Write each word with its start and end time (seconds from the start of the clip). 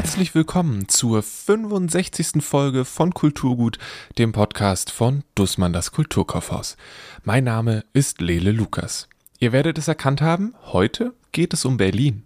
Herzlich 0.00 0.32
willkommen 0.32 0.88
zur 0.88 1.24
65. 1.24 2.40
Folge 2.40 2.84
von 2.84 3.12
Kulturgut, 3.12 3.78
dem 4.16 4.30
Podcast 4.30 4.92
von 4.92 5.24
Dussmann 5.34 5.72
das 5.72 5.90
Kulturkaufhaus. 5.90 6.76
Mein 7.24 7.42
Name 7.42 7.84
ist 7.94 8.20
Lele 8.20 8.52
Lukas. 8.52 9.08
Ihr 9.40 9.50
werdet 9.50 9.76
es 9.76 9.88
erkannt 9.88 10.20
haben, 10.20 10.54
heute 10.66 11.14
geht 11.32 11.52
es 11.52 11.64
um 11.64 11.78
Berlin. 11.78 12.22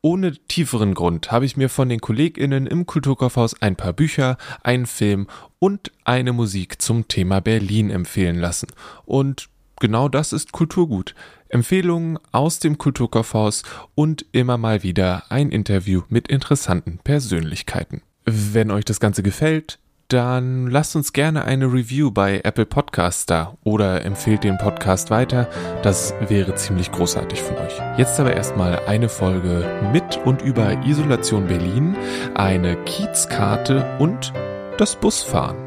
Ohne 0.00 0.32
tieferen 0.32 0.94
Grund 0.94 1.30
habe 1.30 1.44
ich 1.44 1.58
mir 1.58 1.68
von 1.68 1.90
den 1.90 2.00
KollegInnen 2.00 2.66
im 2.66 2.86
Kulturkaufhaus 2.86 3.60
ein 3.60 3.76
paar 3.76 3.92
Bücher, 3.92 4.38
einen 4.62 4.86
Film 4.86 5.26
und 5.58 5.92
eine 6.04 6.32
Musik 6.32 6.80
zum 6.80 7.06
Thema 7.06 7.40
Berlin 7.40 7.90
empfehlen 7.90 8.38
lassen. 8.38 8.68
Und 9.04 9.50
genau 9.78 10.08
das 10.08 10.32
ist 10.32 10.52
Kulturgut. 10.52 11.14
Empfehlungen 11.54 12.18
aus 12.32 12.58
dem 12.58 12.78
Kulturkaufhaus 12.78 13.62
und 13.94 14.26
immer 14.32 14.58
mal 14.58 14.82
wieder 14.82 15.22
ein 15.30 15.50
Interview 15.50 16.02
mit 16.08 16.28
interessanten 16.28 16.98
Persönlichkeiten. 16.98 18.02
Wenn 18.24 18.70
euch 18.72 18.84
das 18.84 18.98
Ganze 18.98 19.22
gefällt, 19.22 19.78
dann 20.08 20.66
lasst 20.66 20.96
uns 20.96 21.12
gerne 21.12 21.44
eine 21.44 21.66
Review 21.66 22.10
bei 22.10 22.40
Apple 22.44 22.66
Podcasts 22.66 23.24
da 23.26 23.56
oder 23.64 24.04
empfehlt 24.04 24.44
den 24.44 24.58
Podcast 24.58 25.10
weiter. 25.10 25.48
Das 25.82 26.12
wäre 26.28 26.54
ziemlich 26.56 26.92
großartig 26.92 27.40
von 27.40 27.56
euch. 27.56 27.80
Jetzt 27.96 28.18
aber 28.20 28.34
erstmal 28.34 28.80
eine 28.86 29.08
Folge 29.08 29.64
mit 29.92 30.18
und 30.24 30.42
über 30.42 30.84
Isolation 30.84 31.46
Berlin, 31.46 31.96
eine 32.34 32.76
Kiezkarte 32.84 33.96
und 33.98 34.32
das 34.76 34.96
Busfahren. 34.96 35.64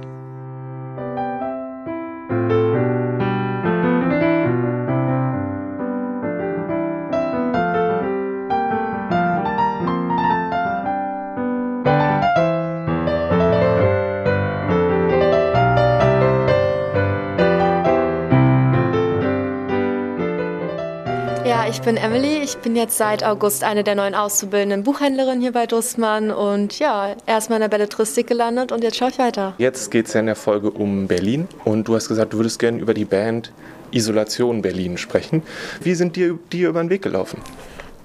Ich 21.70 21.82
bin 21.82 21.98
Emily. 21.98 22.40
Ich 22.44 22.58
bin 22.58 22.76
jetzt 22.76 22.98
seit 22.98 23.24
August 23.24 23.64
eine 23.64 23.84
der 23.84 23.96
neuen 23.96 24.16
auszubildenden 24.16 24.84
Buchhändlerinnen 24.84 25.42
hier 25.42 25.52
bei 25.52 25.66
Dussmann 25.66 26.32
und 26.32 26.80
ja, 26.80 27.16
erstmal 27.26 27.58
in 27.58 27.62
der 27.62 27.70
Belletristik 27.70 28.28
gelandet 28.28 28.72
und 28.72 28.84
jetzt 28.84 28.98
schaue 28.98 29.10
ich 29.10 29.20
weiter. 29.20 29.54
Jetzt 29.58 29.92
geht 29.92 30.08
es 30.08 30.14
ja 30.14 30.20
in 30.20 30.26
der 30.26 30.36
Folge 30.36 30.72
um 30.72 31.08
Berlin 31.08 31.48
und 31.64 31.88
du 31.88 31.96
hast 31.96 32.08
gesagt, 32.08 32.34
du 32.34 32.38
würdest 32.38 32.60
gerne 32.60 32.80
über 32.80 32.94
die 32.94 33.06
Band 33.06 33.52
Isolation 33.92 34.62
Berlin 34.62 34.98
sprechen. 34.98 35.42
Wie 35.82 35.96
sind 35.96 36.16
dir 36.16 36.38
die 36.52 36.62
über 36.64 36.82
den 36.82 36.90
Weg 36.90 37.02
gelaufen? 37.02 37.42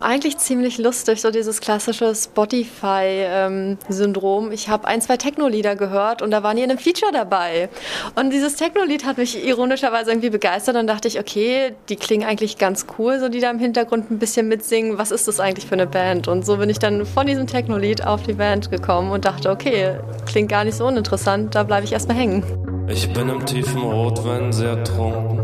Eigentlich 0.03 0.37
ziemlich 0.39 0.79
lustig, 0.79 1.21
so 1.21 1.31
dieses 1.31 1.61
klassische 1.61 2.13
Spotify-Syndrom. 2.13 4.51
ich 4.51 4.69
habe 4.69 4.89
ein, 4.89 5.01
zwei 5.01 5.17
Techno-Lieder 5.17 5.77
gehört 5.77 6.23
und 6.23 6.33
da 6.33 6.43
waren 6.43 6.57
die 6.57 6.65
in 6.65 6.71
einem 6.71 6.81
Feature 6.81 7.13
dabei. 7.13 7.69
Und 8.17 8.31
dieses 8.31 8.57
Techno-Lied 8.57 9.07
hat 9.07 9.17
mich 9.17 9.47
ironischerweise 9.47 10.11
irgendwie 10.11 10.31
begeistert. 10.31 10.75
Dann 10.75 10.89
dachte 10.89 11.07
ich, 11.07 11.21
okay, 11.21 11.77
die 11.89 11.95
klingen 11.95 12.29
eigentlich 12.29 12.59
ganz 12.59 12.87
cool, 12.99 13.21
so 13.21 13.29
die 13.29 13.39
da 13.39 13.49
im 13.51 13.61
Hintergrund 13.61 14.11
ein 14.11 14.19
bisschen 14.19 14.49
mitsingen. 14.49 14.99
Was 14.99 15.13
ist 15.13 15.29
das 15.29 15.39
eigentlich 15.39 15.67
für 15.67 15.75
eine 15.75 15.87
Band? 15.87 16.27
Und 16.27 16.45
so 16.45 16.57
bin 16.57 16.69
ich 16.69 16.81
dann 16.81 17.07
von 17.07 17.29
diesem 17.29 17.47
Techno-Lied 17.47 18.05
auf 18.05 18.25
die 18.25 18.33
Band 18.33 18.73
gekommen 18.73 19.13
und 19.13 19.25
dachte, 19.25 19.51
okay, 19.51 20.01
klingt 20.27 20.49
gar 20.49 20.65
nicht 20.65 20.77
so 20.77 20.87
uninteressant, 20.87 21.55
da 21.55 21.63
bleibe 21.63 21.85
ich 21.85 21.93
erstmal 21.93 22.17
hängen. 22.17 22.43
Ich 22.89 23.13
bin 23.13 23.29
im 23.29 23.47
tiefen 23.47 23.83
Rotwein 23.83 24.53
sehr 24.53 24.83
trunken. 24.83 25.39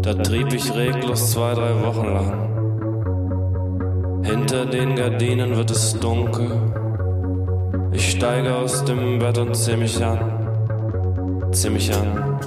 Da 0.00 0.14
trieb 0.14 0.50
ich 0.54 0.74
reglos 0.74 1.32
zwei, 1.32 1.52
drei 1.52 1.84
Wochen 1.84 2.06
lang. 2.06 2.48
Hinter 4.28 4.66
den 4.66 4.94
Gardinen 4.94 5.56
wird 5.56 5.70
es 5.70 5.98
dunkel. 5.98 6.50
Ich 7.92 8.10
steige 8.10 8.54
aus 8.56 8.84
dem 8.84 9.18
Bett 9.18 9.38
und 9.38 9.56
zieh 9.56 9.74
mich 9.74 10.04
an. 10.04 10.18
Zieh 11.50 11.70
mich 11.70 11.90
an. 11.94 12.38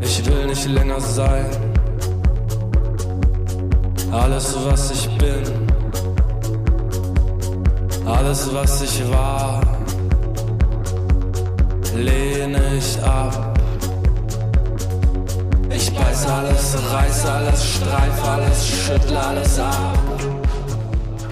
Ich 0.00 0.24
will 0.24 0.46
nicht 0.46 0.68
länger 0.68 1.00
sein. 1.00 1.46
Alles, 4.12 4.56
was 4.64 4.92
ich 4.92 5.08
bin. 5.18 5.42
Alles, 8.06 8.54
was 8.54 8.82
ich 8.82 9.10
war. 9.10 9.60
Lehne 11.96 12.62
ich 12.78 13.02
ab. 13.02 13.53
Beiß 15.94 16.26
alles, 16.26 16.76
reiß 16.92 17.26
alles, 17.26 17.64
streif 17.64 18.24
alles, 18.24 18.66
schüttle 18.66 19.18
alles 19.18 19.58
ab. 19.58 20.03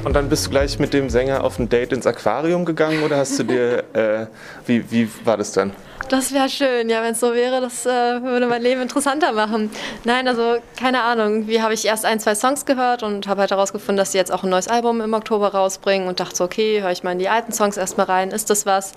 Und 0.05 0.15
dann 0.15 0.29
bist 0.29 0.47
du 0.47 0.51
gleich 0.51 0.79
mit 0.79 0.93
dem 0.93 1.11
Sänger 1.11 1.45
auf 1.45 1.59
ein 1.59 1.69
Date 1.69 1.93
ins 1.93 2.07
Aquarium 2.07 2.65
gegangen 2.65 3.03
oder 3.05 3.19
hast 3.19 3.39
du 3.39 3.45
dir, 3.45 3.85
äh, 3.93 4.27
wie, 4.67 4.91
wie 4.91 5.09
war 5.25 5.37
das 5.37 5.53
dann? 5.53 5.73
Das 6.09 6.33
wäre 6.35 6.49
schön, 6.49 6.91
ja, 6.91 7.03
wenn 7.03 7.13
es 7.13 7.21
so 7.21 7.33
wäre, 7.33 7.61
das 7.63 7.87
äh, 7.87 8.23
würde 8.23 8.47
mein 8.47 8.61
Leben 8.61 8.83
interessanter 8.83 9.33
machen. 9.33 9.71
Nein, 10.05 10.29
also 10.29 10.57
keine 10.79 11.03
Ahnung. 11.03 11.47
Wie 11.47 11.63
habe 11.63 11.73
ich 11.73 11.87
erst 11.87 12.05
ein, 12.05 12.21
zwei 12.21 12.35
Songs 12.35 12.67
gehört 12.67 13.03
und 13.03 13.27
habe 13.29 13.41
halt 13.41 13.51
herausgefunden, 13.51 13.97
dass 13.97 14.13
sie 14.13 14.19
jetzt 14.19 14.31
auch 14.31 14.43
ein 14.43 14.51
neues 14.51 14.69
Album 14.69 15.01
im 15.01 15.15
Oktober 15.15 15.55
rausbringen 15.55 16.09
und 16.09 16.21
dachte 16.21 16.37
so, 16.37 16.45
okay, 16.45 16.83
höre 16.83 16.91
ich 16.91 17.03
mal 17.03 17.13
in 17.13 17.19
die 17.19 17.29
alten 17.29 17.53
Songs 17.53 17.77
erstmal 17.77 18.07
rein, 18.07 18.31
ist 18.31 18.51
das 18.51 18.67
was? 18.67 18.93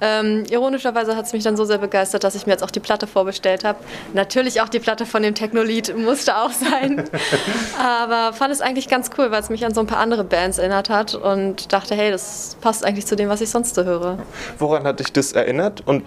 Ähm, 0.00 0.44
ironischerweise 0.50 1.16
hat 1.16 1.26
es 1.26 1.32
mich 1.32 1.42
dann 1.42 1.56
so 1.56 1.64
sehr 1.64 1.78
begeistert, 1.78 2.24
dass 2.24 2.34
ich 2.34 2.44
mir 2.44 2.52
jetzt 2.52 2.62
auch 2.62 2.70
die 2.70 2.80
Platte 2.80 3.06
vorbestellt 3.06 3.64
habe. 3.64 3.78
Natürlich 4.12 4.60
auch 4.60 4.68
die 4.68 4.80
Platte 4.80 5.06
von 5.06 5.22
dem 5.22 5.34
Techno-Lied 5.34 5.96
musste 5.96 6.36
auch 6.36 6.52
sein. 6.52 7.04
Aber 7.82 8.34
fand 8.34 8.52
es 8.52 8.60
eigentlich 8.60 8.88
ganz 8.88 9.10
cool, 9.16 9.30
weil 9.30 9.40
es 9.40 9.48
mich 9.48 9.64
an 9.64 9.72
so 9.72 9.80
ein 9.80 9.86
paar 9.86 10.00
andere 10.00 10.24
Bands 10.24 10.47
erinnert 10.56 10.88
hat 10.88 11.14
und 11.14 11.70
dachte, 11.74 11.94
hey, 11.94 12.10
das 12.10 12.56
passt 12.62 12.82
eigentlich 12.86 13.04
zu 13.04 13.16
dem, 13.16 13.28
was 13.28 13.42
ich 13.42 13.50
sonst 13.50 13.74
so 13.74 13.84
höre. 13.84 14.18
Woran 14.58 14.84
hat 14.84 15.00
dich 15.00 15.12
das 15.12 15.32
erinnert 15.32 15.82
und 15.86 16.04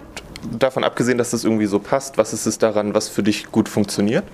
davon 0.58 0.82
abgesehen, 0.82 1.18
dass 1.18 1.30
das 1.30 1.44
irgendwie 1.44 1.66
so 1.66 1.78
passt, 1.78 2.18
was 2.18 2.32
ist 2.32 2.46
es 2.46 2.58
daran, 2.58 2.94
was 2.94 3.08
für 3.08 3.22
dich 3.22 3.52
gut 3.52 3.68
funktioniert? 3.68 4.24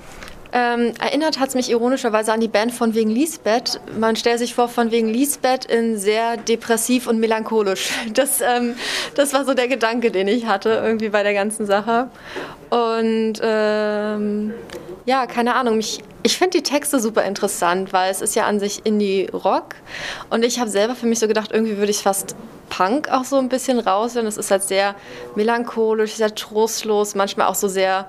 Ähm, 0.50 0.94
erinnert 0.98 1.38
hat 1.38 1.50
es 1.50 1.54
mich 1.54 1.70
ironischerweise 1.70 2.32
an 2.32 2.40
die 2.40 2.48
Band 2.48 2.72
von 2.72 2.94
wegen 2.94 3.10
Lisbeth. 3.10 3.80
Man 3.98 4.16
stellt 4.16 4.38
sich 4.38 4.54
vor, 4.54 4.68
von 4.68 4.90
wegen 4.90 5.08
Lisbeth 5.08 5.66
in 5.66 5.98
sehr 5.98 6.38
depressiv 6.38 7.06
und 7.06 7.20
melancholisch. 7.20 7.90
Das, 8.14 8.40
ähm, 8.40 8.74
das 9.14 9.32
war 9.34 9.44
so 9.44 9.54
der 9.54 9.68
Gedanke, 9.68 10.10
den 10.10 10.26
ich 10.28 10.46
hatte 10.46 10.70
irgendwie 10.70 11.10
bei 11.10 11.22
der 11.22 11.34
ganzen 11.34 11.66
Sache. 11.66 12.08
Und 12.70 13.34
ähm, 13.42 14.54
ja, 15.04 15.26
keine 15.26 15.54
Ahnung, 15.54 15.76
mich, 15.76 16.02
ich 16.22 16.36
finde 16.36 16.58
die 16.58 16.62
Texte 16.62 17.00
super 17.00 17.24
interessant, 17.24 17.92
weil 17.92 18.10
es 18.10 18.20
ist 18.20 18.34
ja 18.34 18.46
an 18.46 18.60
sich 18.60 18.84
Indie-Rock. 18.84 19.76
Und 20.30 20.44
ich 20.44 20.58
habe 20.58 20.70
selber 20.70 20.94
für 20.94 21.06
mich 21.06 21.18
so 21.18 21.28
gedacht, 21.28 21.50
irgendwie 21.52 21.76
würde 21.76 21.90
ich 21.90 22.02
fast 22.02 22.34
Punk 22.70 23.10
auch 23.10 23.24
so 23.24 23.36
ein 23.36 23.48
bisschen 23.48 23.78
raushören. 23.78 24.26
Es 24.26 24.36
ist 24.36 24.50
halt 24.50 24.62
sehr 24.62 24.94
melancholisch, 25.34 26.14
sehr 26.14 26.34
trostlos, 26.34 27.14
manchmal 27.14 27.46
auch 27.46 27.54
so 27.54 27.68
sehr 27.68 28.08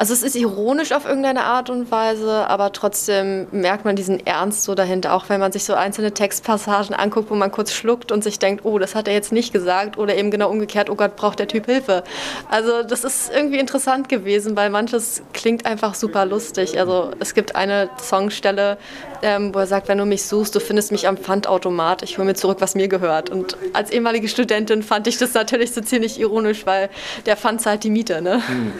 also 0.00 0.14
es 0.14 0.22
ist 0.22 0.34
ironisch 0.34 0.92
auf 0.92 1.04
irgendeine 1.04 1.44
Art 1.44 1.68
und 1.68 1.90
Weise, 1.90 2.48
aber 2.48 2.72
trotzdem 2.72 3.48
merkt 3.50 3.84
man 3.84 3.96
diesen 3.96 4.26
Ernst 4.26 4.62
so 4.62 4.74
dahinter, 4.74 5.12
auch 5.12 5.28
wenn 5.28 5.40
man 5.40 5.52
sich 5.52 5.64
so 5.64 5.74
einzelne 5.74 6.14
Textpassagen 6.14 6.94
anguckt, 6.94 7.30
wo 7.30 7.34
man 7.34 7.52
kurz 7.52 7.74
schluckt 7.74 8.10
und 8.10 8.24
sich 8.24 8.38
denkt, 8.38 8.64
oh, 8.64 8.78
das 8.78 8.94
hat 8.94 9.08
er 9.08 9.12
jetzt 9.12 9.30
nicht 9.30 9.52
gesagt 9.52 9.98
oder 9.98 10.16
eben 10.16 10.30
genau 10.30 10.48
umgekehrt, 10.48 10.88
oh 10.88 10.94
Gott, 10.94 11.16
braucht 11.16 11.38
der 11.38 11.48
Typ 11.48 11.66
Hilfe. 11.66 12.02
Also 12.48 12.82
das 12.82 13.04
ist 13.04 13.30
irgendwie 13.30 13.58
interessant 13.58 14.08
gewesen, 14.08 14.56
weil 14.56 14.70
manches 14.70 15.20
klingt 15.34 15.66
einfach 15.66 15.92
super 15.92 16.24
lustig. 16.24 16.80
Also 16.80 17.10
es 17.20 17.34
gibt 17.34 17.54
eine 17.54 17.90
Songstelle, 18.02 18.78
ähm, 19.20 19.54
wo 19.54 19.58
er 19.58 19.66
sagt, 19.66 19.88
wenn 19.88 19.98
du 19.98 20.06
mich 20.06 20.22
suchst, 20.22 20.54
du 20.54 20.60
findest 20.60 20.92
mich 20.92 21.08
am 21.08 21.18
Pfandautomat, 21.18 22.04
ich 22.04 22.16
hole 22.16 22.24
mir 22.24 22.34
zurück, 22.34 22.62
was 22.62 22.74
mir 22.74 22.88
gehört. 22.88 23.28
Und 23.28 23.58
als 23.74 23.90
ehemalige 23.90 24.28
Studentin 24.28 24.82
fand 24.82 25.06
ich 25.08 25.18
das 25.18 25.34
natürlich 25.34 25.72
so 25.72 25.82
ziemlich 25.82 26.18
ironisch, 26.18 26.64
weil 26.64 26.88
der 27.26 27.36
Pfand 27.36 27.60
zahlt 27.60 27.84
die 27.84 27.90
Miete. 27.90 28.22
Ne? 28.22 28.40
Hm. 28.48 28.72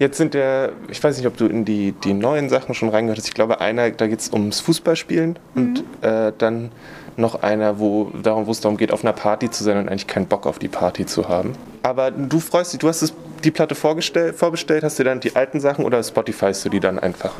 Jetzt 0.00 0.16
sind 0.16 0.32
der, 0.32 0.72
ich 0.88 1.04
weiß 1.04 1.18
nicht, 1.18 1.26
ob 1.26 1.36
du 1.36 1.44
in 1.44 1.66
die, 1.66 1.92
die 1.92 2.14
neuen 2.14 2.48
Sachen 2.48 2.74
schon 2.74 2.88
reingehört 2.88 3.18
hast. 3.18 3.28
Ich 3.28 3.34
glaube, 3.34 3.60
einer, 3.60 3.90
da 3.90 4.06
geht 4.06 4.20
es 4.20 4.32
ums 4.32 4.58
Fußballspielen 4.60 5.38
mhm. 5.54 5.62
und 5.62 5.84
äh, 6.02 6.32
dann 6.38 6.72
noch 7.18 7.42
einer, 7.42 7.78
wo, 7.78 8.10
darum, 8.22 8.46
wo 8.46 8.50
es 8.50 8.60
darum 8.60 8.78
geht, 8.78 8.92
auf 8.92 9.04
einer 9.04 9.12
Party 9.12 9.50
zu 9.50 9.62
sein 9.62 9.76
und 9.76 9.90
eigentlich 9.90 10.06
keinen 10.06 10.24
Bock 10.24 10.46
auf 10.46 10.58
die 10.58 10.68
Party 10.68 11.04
zu 11.04 11.28
haben. 11.28 11.52
Aber 11.82 12.10
du 12.10 12.40
freust 12.40 12.72
dich, 12.72 12.80
du 12.80 12.88
hast 12.88 13.02
es, 13.02 13.12
die 13.44 13.50
Platte 13.50 13.74
vorbestellt, 13.74 14.36
hast 14.82 14.98
du 14.98 15.04
dann 15.04 15.20
die 15.20 15.36
alten 15.36 15.60
Sachen 15.60 15.84
oder 15.84 16.02
Spotifyst 16.02 16.64
du 16.64 16.70
die 16.70 16.80
dann 16.80 16.98
einfach? 16.98 17.34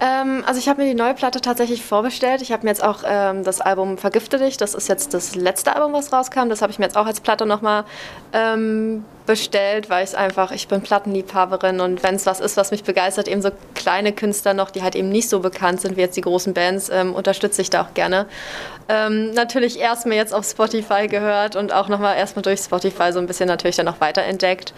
Ähm, 0.00 0.42
also 0.46 0.58
ich 0.58 0.68
habe 0.68 0.82
mir 0.82 0.88
die 0.88 0.94
neue 0.94 1.14
Platte 1.14 1.40
tatsächlich 1.40 1.84
vorbestellt. 1.84 2.40
Ich 2.40 2.52
habe 2.52 2.64
mir 2.64 2.70
jetzt 2.70 2.82
auch 2.82 3.02
ähm, 3.04 3.44
das 3.44 3.60
Album 3.60 3.98
Vergifte 3.98 4.38
dich, 4.38 4.56
das 4.56 4.74
ist 4.74 4.88
jetzt 4.88 5.12
das 5.12 5.34
letzte 5.34 5.76
Album, 5.76 5.92
was 5.92 6.12
rauskam. 6.12 6.48
Das 6.48 6.62
habe 6.62 6.72
ich 6.72 6.78
mir 6.78 6.86
jetzt 6.86 6.96
auch 6.96 7.06
als 7.06 7.20
Platte 7.20 7.44
nochmal 7.44 7.84
ähm, 8.32 9.04
bestellt, 9.26 9.90
weil 9.90 10.04
ich 10.04 10.16
einfach, 10.16 10.50
ich 10.52 10.66
bin 10.68 10.80
Plattenliebhaberin 10.80 11.80
und 11.80 12.02
wenn 12.02 12.14
es 12.14 12.26
was 12.26 12.40
ist, 12.40 12.56
was 12.56 12.70
mich 12.70 12.82
begeistert, 12.82 13.28
eben 13.28 13.42
so 13.42 13.50
kleine 13.74 14.12
Künstler 14.12 14.54
noch, 14.54 14.70
die 14.70 14.82
halt 14.82 14.96
eben 14.96 15.10
nicht 15.10 15.28
so 15.28 15.40
bekannt 15.40 15.80
sind 15.82 15.96
wie 15.96 16.00
jetzt 16.00 16.16
die 16.16 16.22
großen 16.22 16.54
Bands, 16.54 16.88
ähm, 16.88 17.14
unterstütze 17.14 17.60
ich 17.62 17.70
da 17.70 17.82
auch 17.82 17.94
gerne. 17.94 18.26
Ähm, 18.88 19.32
natürlich 19.32 19.78
erstmal 19.78 20.16
jetzt 20.16 20.34
auf 20.34 20.44
Spotify 20.44 21.06
gehört 21.06 21.54
und 21.54 21.72
auch 21.72 21.88
nochmal 21.88 22.16
erstmal 22.16 22.42
durch 22.42 22.60
Spotify 22.60 23.12
so 23.12 23.20
ein 23.20 23.26
bisschen 23.26 23.46
natürlich 23.46 23.76
dann 23.76 23.86
noch 23.86 24.00
weiterentdeckt. 24.00 24.72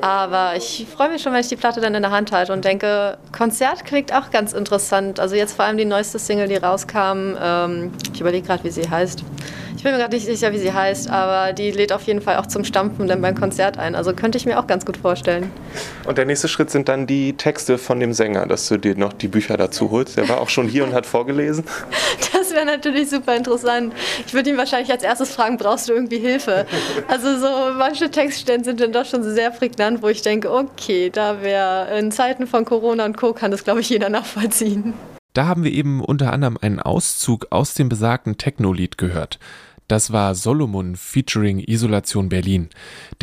Aber 0.00 0.56
ich 0.56 0.86
freue 0.94 1.10
mich 1.10 1.22
schon, 1.22 1.32
wenn 1.32 1.40
ich 1.40 1.48
die 1.48 1.56
Platte 1.56 1.80
dann 1.80 1.94
in 1.94 2.02
der 2.02 2.10
Hand 2.10 2.32
halte 2.32 2.52
und 2.52 2.64
denke, 2.64 3.18
Konzert 3.36 3.84
klingt 3.84 4.12
auch 4.12 4.30
ganz 4.30 4.52
interessant. 4.52 5.20
Also 5.20 5.34
jetzt 5.34 5.54
vor 5.54 5.64
allem 5.64 5.76
die 5.76 5.84
neueste 5.84 6.18
Single, 6.18 6.48
die 6.48 6.56
rauskam. 6.56 7.36
Ähm, 7.40 7.92
ich 8.12 8.20
überlege 8.20 8.46
gerade, 8.46 8.64
wie 8.64 8.70
sie 8.70 8.88
heißt. 8.88 9.24
Ich 9.78 9.84
bin 9.84 9.92
mir 9.92 9.98
gerade 9.98 10.16
nicht 10.16 10.26
sicher, 10.26 10.52
wie 10.52 10.58
sie 10.58 10.72
heißt, 10.72 11.08
aber 11.08 11.52
die 11.52 11.70
lädt 11.70 11.92
auf 11.92 12.02
jeden 12.02 12.20
Fall 12.20 12.38
auch 12.38 12.46
zum 12.46 12.64
Stampfen 12.64 13.06
dann 13.06 13.22
beim 13.22 13.36
Konzert 13.36 13.78
ein. 13.78 13.94
Also 13.94 14.12
könnte 14.12 14.36
ich 14.36 14.44
mir 14.44 14.58
auch 14.58 14.66
ganz 14.66 14.84
gut 14.84 14.96
vorstellen. 14.96 15.52
Und 16.04 16.18
der 16.18 16.24
nächste 16.24 16.48
Schritt 16.48 16.68
sind 16.68 16.88
dann 16.88 17.06
die 17.06 17.34
Texte 17.34 17.78
von 17.78 18.00
dem 18.00 18.12
Sänger, 18.12 18.46
dass 18.46 18.66
du 18.66 18.76
dir 18.76 18.96
noch 18.96 19.12
die 19.12 19.28
Bücher 19.28 19.56
dazu 19.56 19.92
holst. 19.92 20.16
Der 20.16 20.28
war 20.28 20.40
auch 20.40 20.48
schon 20.48 20.66
hier 20.66 20.82
und 20.82 20.94
hat 20.94 21.06
vorgelesen. 21.06 21.64
Das 22.32 22.54
wäre 22.54 22.64
natürlich 22.64 23.10
super 23.10 23.36
interessant. 23.36 23.92
Ich 24.26 24.32
würde 24.32 24.48
ihn 24.48 24.56
wahrscheinlich 24.56 24.90
als 24.90 25.02
erstes 25.02 25.34
fragen, 25.34 25.58
brauchst 25.58 25.88
du 25.88 25.92
irgendwie 25.92 26.18
Hilfe? 26.18 26.66
Also 27.06 27.38
so 27.38 27.46
manche 27.76 28.10
Textstellen 28.10 28.64
sind 28.64 28.80
dann 28.80 28.92
doch 28.92 29.04
schon 29.04 29.22
sehr 29.22 29.50
prägnant, 29.50 29.87
wo 30.02 30.08
ich 30.08 30.22
denke, 30.22 30.52
okay, 30.52 31.10
da 31.10 31.42
wäre 31.42 31.98
in 31.98 32.12
Zeiten 32.12 32.46
von 32.46 32.64
Corona 32.64 33.04
und 33.04 33.16
Co. 33.16 33.32
kann 33.32 33.50
das, 33.50 33.64
glaube 33.64 33.80
ich, 33.80 33.88
jeder 33.88 34.08
nachvollziehen. 34.08 34.94
Da 35.34 35.46
haben 35.46 35.64
wir 35.64 35.72
eben 35.72 36.02
unter 36.02 36.32
anderem 36.32 36.58
einen 36.60 36.80
Auszug 36.80 37.48
aus 37.50 37.74
dem 37.74 37.88
besagten 37.88 38.38
Techno-Lied 38.38 38.98
gehört. 38.98 39.38
Das 39.88 40.12
war 40.12 40.34
Solomon 40.34 40.96
featuring 40.96 41.60
Isolation 41.60 42.28
Berlin. 42.28 42.68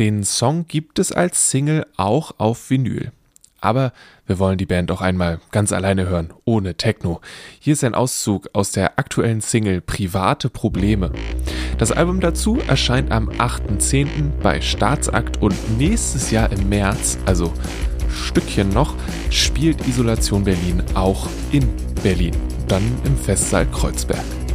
Den 0.00 0.24
Song 0.24 0.66
gibt 0.66 0.98
es 0.98 1.12
als 1.12 1.50
Single 1.50 1.86
auch 1.96 2.32
auf 2.38 2.70
Vinyl. 2.70 3.12
Aber 3.60 3.92
wir 4.26 4.38
wollen 4.38 4.58
die 4.58 4.66
Band 4.66 4.90
auch 4.90 5.00
einmal 5.00 5.40
ganz 5.50 5.72
alleine 5.72 6.08
hören, 6.08 6.32
ohne 6.44 6.74
Techno. 6.74 7.20
Hier 7.58 7.72
ist 7.72 7.84
ein 7.84 7.94
Auszug 7.94 8.48
aus 8.52 8.72
der 8.72 8.98
aktuellen 8.98 9.40
Single 9.40 9.80
Private 9.80 10.50
Probleme. 10.50 11.12
Das 11.78 11.92
Album 11.92 12.20
dazu 12.20 12.58
erscheint 12.66 13.12
am 13.12 13.28
8.10. 13.30 14.30
bei 14.42 14.60
Staatsakt 14.60 15.42
und 15.42 15.78
nächstes 15.78 16.30
Jahr 16.30 16.50
im 16.52 16.68
März, 16.68 17.18
also 17.26 17.52
Stückchen 18.10 18.70
noch, 18.70 18.94
spielt 19.30 19.86
Isolation 19.86 20.44
Berlin 20.44 20.82
auch 20.94 21.28
in 21.52 21.68
Berlin, 22.02 22.36
dann 22.68 22.82
im 23.04 23.16
Festsaal 23.16 23.66
Kreuzberg. 23.66 24.45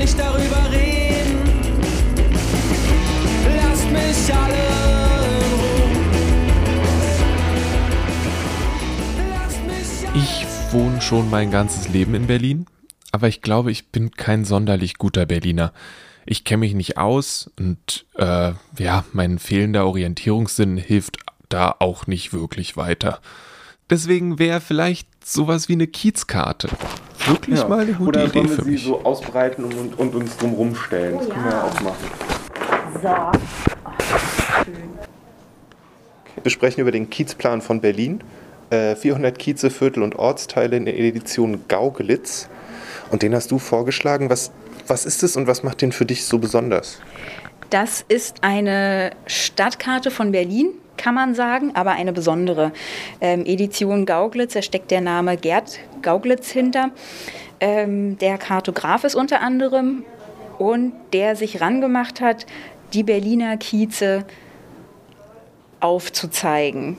Nicht 0.00 0.18
darüber 0.18 0.70
reden. 0.72 1.38
Lasst 3.56 3.90
mich 3.90 4.34
alle 4.34 4.70
Ich 10.14 10.46
wohne 10.72 11.02
schon 11.02 11.28
mein 11.28 11.50
ganzes 11.50 11.88
Leben 11.88 12.14
in 12.14 12.26
Berlin, 12.26 12.66
aber 13.12 13.28
ich 13.28 13.42
glaube, 13.42 13.70
ich 13.70 13.88
bin 13.88 14.12
kein 14.12 14.46
sonderlich 14.46 14.96
guter 14.96 15.26
Berliner. 15.26 15.72
Ich 16.24 16.44
kenne 16.44 16.60
mich 16.60 16.74
nicht 16.74 16.96
aus 16.96 17.50
und 17.58 18.06
äh, 18.16 18.52
ja, 18.78 19.04
mein 19.12 19.38
fehlender 19.38 19.86
Orientierungssinn 19.86 20.78
hilft 20.78 21.18
da 21.50 21.74
auch 21.78 22.06
nicht 22.06 22.32
wirklich 22.32 22.76
weiter. 22.76 23.20
Deswegen 23.90 24.38
wäre 24.38 24.60
vielleicht 24.60 25.08
sowas 25.24 25.68
wie 25.68 25.74
eine 25.74 25.86
Kiezkarte 25.86 26.68
wirklich 27.26 27.58
ja. 27.58 27.68
mal 27.68 27.80
eine 27.80 27.92
gute 27.92 28.08
Oder 28.08 28.24
Idee 28.26 28.42
wir 28.42 28.48
für 28.48 28.64
sie 28.64 28.70
mich. 28.70 28.84
so 28.84 29.04
ausbreiten 29.04 29.64
und, 29.64 29.98
und, 29.98 30.14
uns 30.14 30.36
drumherum 30.36 30.74
stellen. 30.74 31.18
Das 31.18 31.28
können 31.28 31.44
wir 31.44 31.50
ja 31.50 31.64
auch 31.64 31.80
machen. 31.80 32.10
So. 33.02 33.08
Wir 36.42 36.50
sprechen 36.50 36.80
über 36.80 36.90
den 36.90 37.10
Kiezplan 37.10 37.60
von 37.60 37.80
Berlin. 37.80 38.22
Äh, 38.70 38.96
400 38.96 39.38
Kieze, 39.38 39.70
Viertel 39.70 40.02
und 40.02 40.16
Ortsteile 40.16 40.76
in 40.76 40.84
der 40.84 40.98
Edition 40.98 41.64
Gaugelitz. 41.68 42.48
Und 43.10 43.22
den 43.22 43.34
hast 43.34 43.50
du 43.50 43.58
vorgeschlagen. 43.58 44.30
Was, 44.30 44.52
was 44.86 45.04
ist 45.04 45.22
es 45.22 45.36
und 45.36 45.46
was 45.46 45.62
macht 45.62 45.82
den 45.82 45.92
für 45.92 46.06
dich 46.06 46.24
so 46.24 46.38
besonders? 46.38 47.00
Das 47.70 48.04
ist 48.08 48.42
eine 48.42 49.10
Stadtkarte 49.26 50.10
von 50.10 50.32
Berlin, 50.32 50.72
kann 51.00 51.14
man 51.14 51.34
sagen, 51.34 51.72
aber 51.74 51.92
eine 51.92 52.12
besondere 52.12 52.72
ähm, 53.20 53.44
Edition 53.46 54.04
Gauglitz. 54.04 54.52
Da 54.52 54.62
steckt 54.62 54.90
der 54.90 55.00
Name 55.00 55.36
Gerd 55.38 55.80
Gauglitz 56.02 56.50
hinter. 56.50 56.90
Ähm, 57.58 58.18
der 58.18 58.36
Kartograf 58.36 59.04
ist 59.04 59.14
unter 59.14 59.40
anderem 59.40 60.04
und 60.58 60.92
der 61.14 61.36
sich 61.36 61.62
rangemacht 61.62 62.20
hat, 62.20 62.44
die 62.92 63.02
Berliner 63.02 63.56
Kieze 63.56 64.26
aufzuzeigen. 65.80 66.98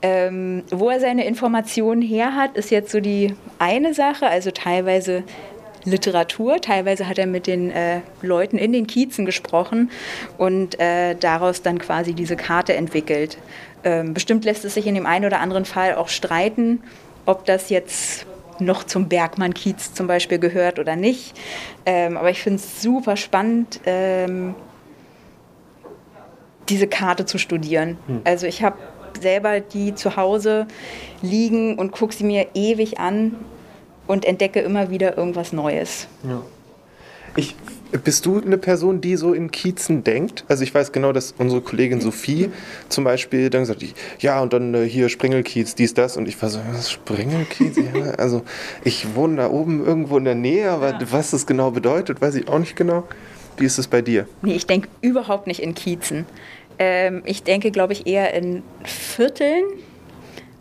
Ähm, 0.00 0.64
wo 0.70 0.88
er 0.88 0.98
seine 0.98 1.26
Informationen 1.26 2.02
her 2.02 2.34
hat, 2.34 2.56
ist 2.56 2.70
jetzt 2.70 2.90
so 2.90 3.00
die 3.00 3.34
eine 3.58 3.92
Sache, 3.92 4.26
also 4.26 4.50
teilweise 4.50 5.22
Literatur, 5.84 6.60
teilweise 6.60 7.08
hat 7.08 7.18
er 7.18 7.26
mit 7.26 7.46
den 7.46 7.70
äh, 7.70 8.00
Leuten 8.20 8.58
in 8.58 8.72
den 8.72 8.86
Kiezen 8.86 9.26
gesprochen 9.26 9.90
und 10.38 10.78
äh, 10.80 11.14
daraus 11.14 11.62
dann 11.62 11.78
quasi 11.78 12.14
diese 12.14 12.36
Karte 12.36 12.74
entwickelt. 12.74 13.38
Ähm, 13.84 14.14
bestimmt 14.14 14.44
lässt 14.44 14.64
es 14.64 14.74
sich 14.74 14.86
in 14.86 14.94
dem 14.94 15.06
einen 15.06 15.24
oder 15.24 15.40
anderen 15.40 15.64
Fall 15.64 15.94
auch 15.94 16.08
streiten, 16.08 16.82
ob 17.26 17.44
das 17.46 17.68
jetzt 17.68 18.26
noch 18.58 18.84
zum 18.84 19.08
Bergmann-Kiez 19.08 19.94
zum 19.94 20.06
Beispiel 20.06 20.38
gehört 20.38 20.78
oder 20.78 20.94
nicht. 20.94 21.34
Ähm, 21.84 22.16
aber 22.16 22.30
ich 22.30 22.42
finde 22.42 22.56
es 22.56 22.80
super 22.80 23.16
spannend, 23.16 23.80
ähm, 23.86 24.54
diese 26.68 26.86
Karte 26.86 27.26
zu 27.26 27.38
studieren. 27.38 27.98
Also 28.24 28.46
ich 28.46 28.62
habe 28.62 28.76
selber 29.20 29.60
die 29.60 29.94
zu 29.94 30.16
Hause 30.16 30.66
liegen 31.20 31.78
und 31.78 31.92
gucke 31.92 32.14
sie 32.14 32.24
mir 32.24 32.46
ewig 32.54 32.98
an 32.98 33.34
und 34.06 34.24
entdecke 34.24 34.60
immer 34.60 34.90
wieder 34.90 35.16
irgendwas 35.16 35.52
Neues. 35.52 36.06
Ich, 37.36 37.56
bist 38.04 38.26
du 38.26 38.40
eine 38.40 38.58
Person, 38.58 39.00
die 39.00 39.16
so 39.16 39.32
in 39.32 39.50
Kiezen 39.50 40.04
denkt? 40.04 40.44
Also 40.48 40.64
ich 40.64 40.74
weiß 40.74 40.92
genau, 40.92 41.12
dass 41.12 41.34
unsere 41.38 41.62
Kollegin 41.62 42.00
Sophie 42.00 42.50
zum 42.88 43.04
Beispiel 43.04 43.48
dann 43.48 43.62
gesagt 43.62 43.82
hat, 43.82 43.88
ja 44.18 44.40
und 44.40 44.52
dann 44.52 44.74
äh, 44.74 44.84
hier 44.84 45.08
Springelkiez, 45.08 45.74
dies, 45.74 45.94
das 45.94 46.16
und 46.16 46.28
ich 46.28 46.40
war 46.42 46.50
so, 46.50 46.60
was 46.72 46.90
Springelkiez? 46.90 47.76
ja, 47.76 48.10
also 48.18 48.42
ich 48.84 49.14
wohne 49.14 49.36
da 49.36 49.50
oben 49.50 49.84
irgendwo 49.84 50.18
in 50.18 50.24
der 50.24 50.34
Nähe, 50.34 50.70
aber 50.70 50.98
was 51.10 51.30
das 51.30 51.46
genau 51.46 51.70
bedeutet, 51.70 52.20
weiß 52.20 52.34
ich 52.34 52.48
auch 52.48 52.58
nicht 52.58 52.76
genau. 52.76 53.04
Wie 53.56 53.64
ist 53.64 53.78
es 53.78 53.86
bei 53.86 54.02
dir? 54.02 54.26
Nee, 54.42 54.54
ich 54.54 54.66
denke 54.66 54.88
überhaupt 55.02 55.46
nicht 55.46 55.62
in 55.62 55.74
Kiezen. 55.74 56.26
Ähm, 56.78 57.22
ich 57.24 57.42
denke, 57.42 57.70
glaube 57.70 57.92
ich, 57.92 58.06
eher 58.06 58.34
in 58.34 58.62
Vierteln. 58.84 59.64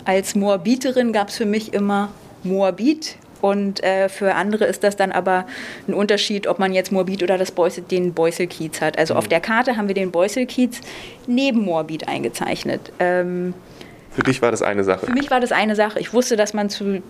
Als 0.05 0.35
Moabiterin 0.35 1.13
gab 1.13 1.29
es 1.29 1.37
für 1.37 1.45
mich 1.45 1.73
immer 1.73 2.11
Moabit. 2.43 3.17
Und 3.41 3.83
äh, 3.83 4.09
für 4.09 4.35
andere 4.35 4.65
ist 4.65 4.83
das 4.83 4.95
dann 4.95 5.11
aber 5.11 5.45
ein 5.87 5.93
Unterschied, 5.93 6.47
ob 6.47 6.59
man 6.59 6.73
jetzt 6.73 6.91
Moabit 6.91 7.23
oder 7.23 7.37
das 7.37 7.51
Beusel, 7.51 7.83
den 7.83 8.13
Beuselkiez 8.13 8.81
hat. 8.81 8.97
Also 8.97 9.15
auf 9.15 9.27
der 9.27 9.39
Karte 9.39 9.77
haben 9.77 9.87
wir 9.87 9.95
den 9.95 10.11
Beuselkiez 10.11 10.79
neben 11.27 11.61
Moabit 11.61 12.07
eingezeichnet. 12.07 12.91
Ähm, 12.99 13.53
Für 14.11 14.23
dich 14.23 14.41
war 14.41 14.51
das 14.51 14.61
eine 14.61 14.83
Sache. 14.83 15.05
für 15.07 15.13
mich 15.13 15.31
war 15.31 15.39
das 15.39 15.51
eine 15.51 15.75
Sache. 15.75 15.99
Ich 15.99 16.13
wusste, 16.13 16.35
dass 16.35 16.53
man 16.53 16.69
zu 16.69 17.01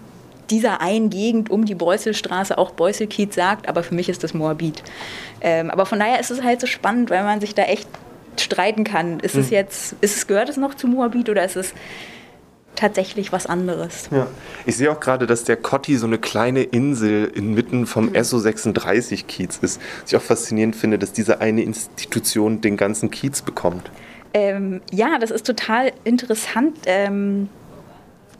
dieser 0.50 0.82
einen 0.82 1.10
Gegend 1.10 1.50
um 1.50 1.66
die 1.66 1.76
Beuselstraße 1.76 2.58
auch 2.58 2.72
Beuselkiez 2.72 3.36
sagt, 3.36 3.70
aber 3.70 3.84
für 3.84 3.96
mich 3.96 4.10
ist 4.10 4.24
das 4.24 4.34
Moabit. 4.34 4.84
Ähm, 5.42 5.70
aber 5.70 5.86
von 5.86 6.00
daher 6.00 6.20
ist 6.20 6.30
es 6.30 6.44
halt 6.44 6.60
so 6.60 6.68
spannend, 6.68 7.10
weil 7.10 7.24
man 7.24 7.40
sich 7.40 7.56
da 7.56 7.64
echt 7.64 7.88
streiten 8.38 8.84
kann. 8.84 9.20
Ist 9.20 9.36
es 9.36 9.50
jetzt, 9.50 9.96
ist 10.02 10.18
es, 10.18 10.28
gehört 10.28 10.50
es 10.50 10.58
noch 10.58 10.74
zu 10.74 10.88
Moabit 10.88 11.30
oder 11.30 11.44
ist 11.44 11.56
es 11.56 11.74
tatsächlich 12.76 13.32
was 13.32 13.46
anderes? 13.46 14.10
Ja. 14.12 14.28
Ich 14.66 14.78
sehe 14.78 14.92
auch 14.92 15.00
gerade, 15.00 15.28
dass 15.28 15.44
der 15.44 15.58
Kotti 15.58 15.98
so 15.98 16.08
eine 16.08 16.18
kleine 16.18 16.64
Insel 16.64 17.26
inmitten 17.26 17.86
vom 17.86 18.10
SO36-Kiez 18.10 19.60
ist. 19.60 19.82
Was 20.02 20.12
ich 20.12 20.18
auch 20.18 20.22
faszinierend 20.22 20.76
finde, 20.76 20.98
dass 20.98 21.14
diese 21.14 21.42
eine 21.42 21.64
Institution 21.64 22.62
den 22.62 22.78
ganzen 22.78 23.12
Kiez 23.12 23.42
bekommt. 23.42 23.92
Ähm, 24.34 24.82
ja, 24.92 25.20
das 25.20 25.32
ist 25.32 25.46
total 25.46 25.92
interessant. 26.04 26.78
Ähm, 26.86 27.50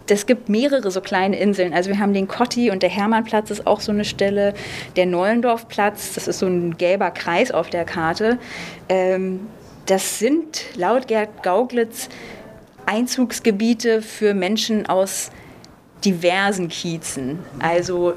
es 0.10 0.26
gibt 0.26 0.50
mehrere 0.50 0.92
so 0.92 1.02
kleine 1.02 1.40
Inseln. 1.40 1.74
Also 1.74 1.90
wir 1.90 2.00
haben 2.00 2.14
den 2.14 2.28
Kotti 2.28 2.70
und 2.72 2.84
der 2.84 2.90
Hermannplatz 2.90 3.50
ist 3.50 3.66
auch 3.66 3.80
so 3.80 3.92
eine 3.92 4.04
Stelle. 4.04 4.54
Der 4.96 5.06
Neulendorfplatz, 5.06 6.14
das 6.16 6.28
ist 6.28 6.40
so 6.40 6.48
ein 6.48 6.78
gelber 6.78 7.12
Kreis 7.12 7.52
auf 7.52 7.70
der 7.70 7.86
Karte. 7.86 8.38
Ähm, 8.90 9.42
das 9.86 10.20
sind 10.20 10.66
laut 10.76 11.08
Gerd 11.08 11.44
Gauglitz 11.44 12.10
Einzugsgebiete 12.86 14.02
für 14.02 14.34
Menschen 14.34 14.88
aus 14.88 15.32
diversen 16.04 16.68
Kiezen. 16.68 17.40
Also 17.60 18.14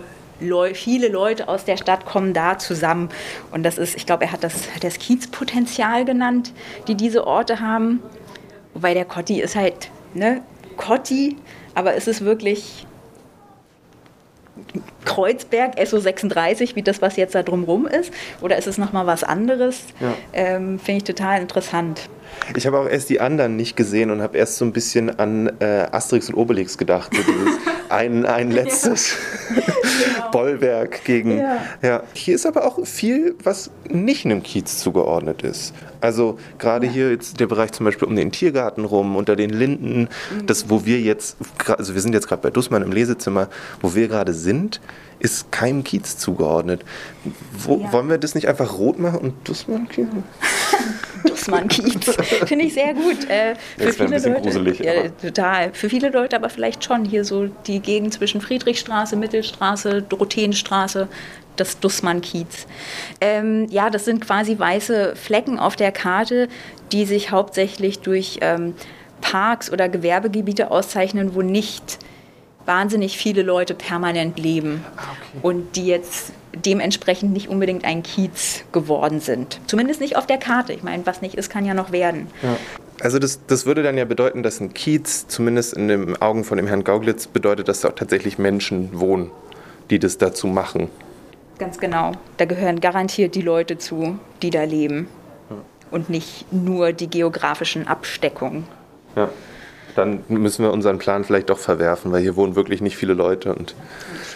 viele 0.73 1.09
Leute 1.09 1.49
aus 1.49 1.65
der 1.65 1.77
Stadt 1.77 2.05
kommen 2.07 2.35
da 2.35 2.59
zusammen. 2.59 3.09
Und 3.51 3.63
das 3.63 3.79
ist, 3.79 3.97
ich 3.97 4.07
glaube, 4.07 4.25
er 4.25 4.33
hat 4.33 4.43
das, 4.43 4.69
das 4.81 4.99
Kiezpotenzial 4.99 6.05
genannt, 6.05 6.53
die 6.89 6.95
diese 6.95 7.27
Orte 7.27 7.61
haben. 7.61 8.03
Wobei 8.75 8.95
der 8.95 9.05
Kotti 9.05 9.41
ist 9.41 9.55
halt, 9.55 9.91
ne, 10.15 10.43
Kotti, 10.77 11.37
aber 11.75 11.95
es 11.95 12.09
ist 12.09 12.25
wirklich 12.25 12.87
Kreuzberg, 15.05 15.79
SO36, 15.79 16.77
wie 16.77 16.83
das, 16.83 17.03
was 17.03 17.17
jetzt 17.17 17.35
da 17.35 17.43
drumrum 17.43 17.87
ist? 17.87 18.13
Oder 18.41 18.57
ist 18.57 18.67
es 18.67 18.79
nochmal 18.79 19.07
was 19.07 19.23
anderes? 19.23 19.85
Ja. 20.01 20.15
Ähm, 20.33 20.79
Finde 20.79 20.99
ich 20.99 21.05
total 21.05 21.41
interessant. 21.41 22.09
Ich 22.57 22.67
habe 22.67 22.79
auch 22.79 22.89
erst 22.89 23.11
die 23.11 23.21
anderen 23.21 23.57
nicht 23.57 23.77
gesehen 23.77 24.11
und 24.11 24.21
habe 24.23 24.37
erst 24.37 24.57
so 24.57 24.65
ein 24.65 24.73
bisschen 24.73 25.19
an 25.19 25.53
äh, 25.61 25.87
Asterix 25.93 26.29
und 26.29 26.35
Obelix 26.35 26.79
gedacht. 26.79 27.13
So 27.15 27.23
ein, 27.89 28.27
ein 28.27 28.51
letztes 28.51 29.17
Bollwerk 30.33 31.05
gegen. 31.05 31.39
Ja. 31.39 31.59
Ja. 31.83 32.03
Hier 32.13 32.35
ist 32.35 32.47
aber 32.47 32.67
auch 32.67 32.85
viel, 32.87 33.37
was 33.43 33.71
nicht 33.89 34.25
einem 34.25 34.43
Kiez 34.43 34.79
zugeordnet 34.79 35.43
ist. 35.43 35.75
Also 36.05 36.39
gerade 36.59 36.87
hier 36.87 37.11
jetzt 37.11 37.41
der 37.41 37.47
Bereich 37.47 37.73
zum 37.73 37.85
Beispiel 37.87 38.07
um 38.07 38.15
den 38.15 38.31
Tiergarten 38.31 38.85
rum, 38.85 39.17
unter 39.17 39.37
den 39.37 39.51
Linden, 39.51 40.09
das, 40.47 40.69
wo 40.69 40.85
wir 40.85 41.01
jetzt, 41.01 41.37
also 41.67 41.95
wir 41.95 42.01
sind 42.03 42.13
jetzt 42.13 42.29
gerade 42.29 42.43
bei 42.43 42.51
Dussmann 42.51 42.83
im 42.83 42.93
Lesezimmer, 42.93 43.49
wo 43.81 43.95
wir 43.95 44.07
gerade 44.09 44.35
sind, 44.35 44.81
ist 45.19 45.51
keinem 45.51 45.83
Kiez 45.83 46.19
zugeordnet. 46.19 46.85
Wo, 47.59 47.79
Ja. 47.79 47.93
Wollen 47.93 48.11
wir 48.11 48.19
das 48.19 48.35
nicht 48.35 48.49
einfach 48.49 48.79
rot 48.79 48.99
machen 48.99 49.19
und 49.21 49.49
Dussmann 49.49 49.89
Kiez? 49.89 50.07
Dussmann-Kiez. 51.25 52.17
Finde 52.47 52.67
ich 52.67 52.75
sehr 52.75 52.93
gut. 52.93 53.29
Äh, 53.31 53.55
für 53.79 53.85
Das 53.87 53.87
ein 53.87 53.93
viele 53.95 54.09
bisschen 54.11 54.33
Leute, 54.35 54.43
gruselig, 54.45 54.79
Ja, 54.81 54.93
aber- 55.01 55.17
total. 55.19 55.73
Für 55.73 55.89
viele 55.89 56.11
Leute 56.11 56.37
aber 56.37 56.51
vielleicht 56.51 56.85
schon 56.85 57.05
hier 57.07 57.25
so 57.25 57.47
die 57.67 57.81
Gegend 57.81 58.13
zwischen 58.13 58.43
Friedrichstraße, 58.43 59.17
Mittelstraße, 59.17 60.03
Dorotheenstraße, 60.03 61.09
das 61.57 61.81
Dussmann-Kiez. 61.81 62.67
Ähm, 63.21 63.67
ja, 63.71 63.91
das 63.91 64.05
sind 64.05 64.21
quasi 64.21 64.59
weiße 64.59 65.17
Flecken 65.17 65.59
auf 65.59 65.77
der 65.77 65.93
Karte, 65.93 66.49
die 66.93 67.05
sich 67.05 67.31
hauptsächlich 67.31 68.01
durch 68.01 68.39
ähm, 68.41 68.75
Parks 69.21 69.71
oder 69.71 69.89
Gewerbegebiete 69.89 70.71
auszeichnen, 70.71 71.35
wo 71.35 71.43
nicht 71.43 71.99
wahnsinnig 72.67 73.17
viele 73.17 73.43
Leute 73.43 73.75
permanent 73.75 74.39
leben 74.39 74.85
und 75.43 75.77
die 75.77 75.87
jetzt 75.87 76.33
dementsprechend 76.55 77.33
nicht 77.33 77.49
unbedingt 77.49 77.85
ein 77.85 78.03
Kiez 78.03 78.65
geworden 78.73 79.21
sind. 79.21 79.61
Zumindest 79.67 80.01
nicht 80.01 80.17
auf 80.17 80.27
der 80.27 80.39
Karte. 80.39 80.73
Ich 80.73 80.83
meine, 80.83 81.05
was 81.07 81.21
nicht 81.21 81.35
ist, 81.35 81.51
kann 81.51 81.65
ja 81.65 81.75
noch 81.75 81.93
werden. 81.93 82.29
Also 83.01 83.19
das, 83.19 83.41
das 83.47 83.67
würde 83.67 83.83
dann 83.83 83.99
ja 83.99 84.05
bedeuten, 84.05 84.43
dass 84.43 84.61
ein 84.61 84.73
Kiez, 84.73 85.27
zumindest 85.27 85.75
in 85.75 85.89
den 85.89 86.23
Augen 86.23 86.45
von 86.45 86.57
dem 86.57 86.67
Herrn 86.67 86.85
Gauglitz, 86.85 87.27
bedeutet, 87.27 87.69
dass 87.69 87.81
da 87.81 87.89
auch 87.89 87.95
tatsächlich 87.95 88.39
Menschen 88.39 88.99
wohnen, 88.99 89.31
die 89.91 89.99
das 89.99 90.19
dazu 90.19 90.47
machen. 90.47 90.89
Ganz 91.59 91.79
genau. 91.79 92.13
Da 92.37 92.45
gehören 92.45 92.81
garantiert 92.81 93.35
die 93.35 93.43
Leute 93.43 93.79
zu, 93.79 94.19
die 94.43 94.51
da 94.51 94.65
leben. 94.65 95.09
Und 95.91 96.11
nicht 96.11 96.53
nur 96.53 96.93
die 96.93 97.09
geografischen 97.09 97.87
Absteckungen. 97.87 98.65
Ja. 99.15 99.29
Dann 99.95 100.25
müssen 100.27 100.65
wir 100.65 100.73
unseren 100.73 100.99
Plan 100.99 101.23
vielleicht 101.23 101.51
doch 101.51 101.59
verwerfen, 101.59 102.11
weil 102.11 102.21
hier 102.21 102.35
wohnen 102.35 102.57
wirklich 102.57 102.81
nicht 102.81 102.97
viele 102.97 103.15
Leute 103.15 103.55
und 103.55 103.77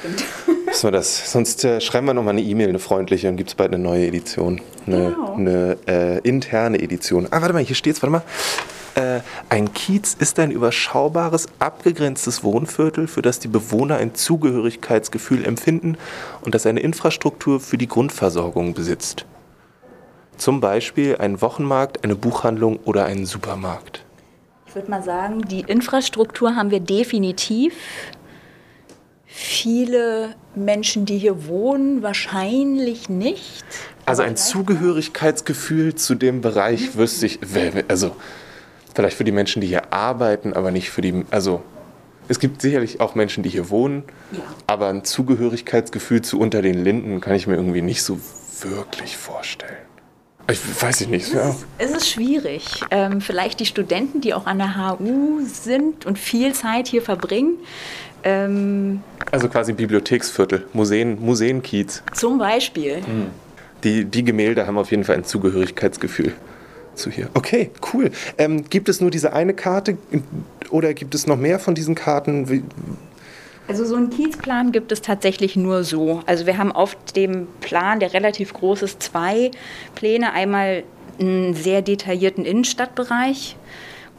müssen 0.66 0.86
wir 0.86 0.92
das. 0.92 1.32
Sonst 1.32 1.64
äh, 1.64 1.80
schreiben 1.80 2.06
wir 2.06 2.14
nochmal 2.14 2.34
eine 2.34 2.42
E-Mail, 2.42 2.68
eine 2.68 2.78
freundliche, 2.78 3.28
und 3.28 3.36
gibt 3.38 3.48
es 3.50 3.54
bald 3.56 3.74
eine 3.74 3.82
neue 3.82 4.06
Edition. 4.06 4.60
Eine, 4.86 4.96
Genau. 5.16 5.34
eine 5.34 5.76
äh, 5.88 6.18
interne 6.20 6.78
Edition. 6.80 7.26
Ah, 7.32 7.40
warte 7.40 7.54
mal, 7.54 7.64
hier 7.64 7.74
steht's, 7.74 8.00
warte 8.02 8.12
mal. 8.12 8.22
Äh, 8.98 9.20
ein 9.48 9.72
Kiez 9.74 10.14
ist 10.14 10.40
ein 10.40 10.50
überschaubares, 10.50 11.46
abgegrenztes 11.60 12.42
Wohnviertel, 12.42 13.06
für 13.06 13.22
das 13.22 13.38
die 13.38 13.46
Bewohner 13.46 13.98
ein 13.98 14.16
Zugehörigkeitsgefühl 14.16 15.44
empfinden 15.44 15.96
und 16.40 16.52
das 16.52 16.66
eine 16.66 16.80
Infrastruktur 16.80 17.60
für 17.60 17.78
die 17.78 17.86
Grundversorgung 17.86 18.74
besitzt. 18.74 19.24
Zum 20.36 20.60
Beispiel 20.60 21.16
ein 21.16 21.40
Wochenmarkt, 21.40 22.02
eine 22.02 22.16
Buchhandlung 22.16 22.80
oder 22.84 23.04
einen 23.04 23.24
Supermarkt. 23.24 24.04
Ich 24.66 24.74
würde 24.74 24.90
mal 24.90 25.04
sagen, 25.04 25.42
die 25.42 25.60
Infrastruktur 25.60 26.56
haben 26.56 26.72
wir 26.72 26.80
definitiv. 26.80 27.74
Viele 29.26 30.34
Menschen, 30.56 31.06
die 31.06 31.18
hier 31.18 31.46
wohnen, 31.46 32.02
wahrscheinlich 32.02 33.08
nicht. 33.08 33.64
Also 34.06 34.22
ein 34.22 34.36
Zugehörigkeitsgefühl 34.36 35.94
zu 35.94 36.16
dem 36.16 36.40
Bereich 36.40 36.96
wüsste 36.96 37.26
ich, 37.26 37.38
also 37.86 38.16
vielleicht 38.98 39.16
für 39.16 39.22
die 39.22 39.30
Menschen, 39.30 39.60
die 39.60 39.68
hier 39.68 39.92
arbeiten, 39.92 40.54
aber 40.54 40.72
nicht 40.72 40.90
für 40.90 41.02
die, 41.02 41.24
also 41.30 41.62
es 42.26 42.40
gibt 42.40 42.60
sicherlich 42.60 43.00
auch 43.00 43.14
Menschen, 43.14 43.44
die 43.44 43.48
hier 43.48 43.70
wohnen, 43.70 44.02
Ja. 44.32 44.40
aber 44.66 44.88
ein 44.88 45.04
Zugehörigkeitsgefühl 45.04 46.20
zu 46.22 46.40
unter 46.40 46.62
den 46.62 46.82
Linden 46.82 47.20
kann 47.20 47.36
ich 47.36 47.46
mir 47.46 47.54
irgendwie 47.54 47.80
nicht 47.80 48.02
so 48.02 48.18
wirklich 48.60 49.16
vorstellen. 49.16 49.76
Ich 50.50 50.58
weiß 50.82 51.02
ich 51.02 51.08
nicht. 51.08 51.32
Ja. 51.32 51.54
Es 51.78 51.92
ist 51.92 52.08
schwierig. 52.08 52.80
Ähm, 52.90 53.20
vielleicht 53.20 53.60
die 53.60 53.66
Studenten, 53.66 54.20
die 54.20 54.34
auch 54.34 54.46
an 54.46 54.58
der 54.58 54.76
HU 54.98 55.42
sind 55.44 56.04
und 56.04 56.18
viel 56.18 56.52
Zeit 56.54 56.88
hier 56.88 57.02
verbringen. 57.02 57.54
Ähm, 58.24 59.00
Also 59.30 59.48
quasi 59.48 59.74
Bibliotheksviertel, 59.74 60.66
Museen, 60.72 61.20
Museenkiez. 61.24 62.02
zum 62.14 62.38
Beispiel. 62.38 62.98
Die, 63.84 64.04
die 64.06 64.24
Gemälde 64.24 64.66
haben 64.66 64.76
auf 64.76 64.90
jeden 64.90 65.04
Fall 65.04 65.14
ein 65.16 65.24
Zugehörigkeitsgefühl 65.24 66.32
zu 66.98 67.10
hier. 67.10 67.30
Okay, 67.34 67.70
cool. 67.92 68.10
Ähm, 68.36 68.64
gibt 68.68 68.88
es 68.88 69.00
nur 69.00 69.10
diese 69.10 69.32
eine 69.32 69.54
Karte 69.54 69.96
oder 70.70 70.94
gibt 70.94 71.14
es 71.14 71.26
noch 71.26 71.36
mehr 71.36 71.58
von 71.58 71.74
diesen 71.74 71.94
Karten? 71.94 72.64
Also 73.68 73.84
so 73.84 73.96
einen 73.96 74.10
Kiezplan 74.10 74.72
gibt 74.72 74.92
es 74.92 75.02
tatsächlich 75.02 75.56
nur 75.56 75.84
so. 75.84 76.22
Also 76.26 76.46
wir 76.46 76.58
haben 76.58 76.72
auf 76.72 76.96
dem 77.14 77.46
Plan, 77.60 78.00
der 78.00 78.14
relativ 78.14 78.52
groß 78.54 78.82
ist, 78.82 79.02
zwei 79.02 79.50
Pläne. 79.94 80.32
Einmal 80.32 80.84
einen 81.20 81.54
sehr 81.54 81.82
detaillierten 81.82 82.44
Innenstadtbereich 82.44 83.56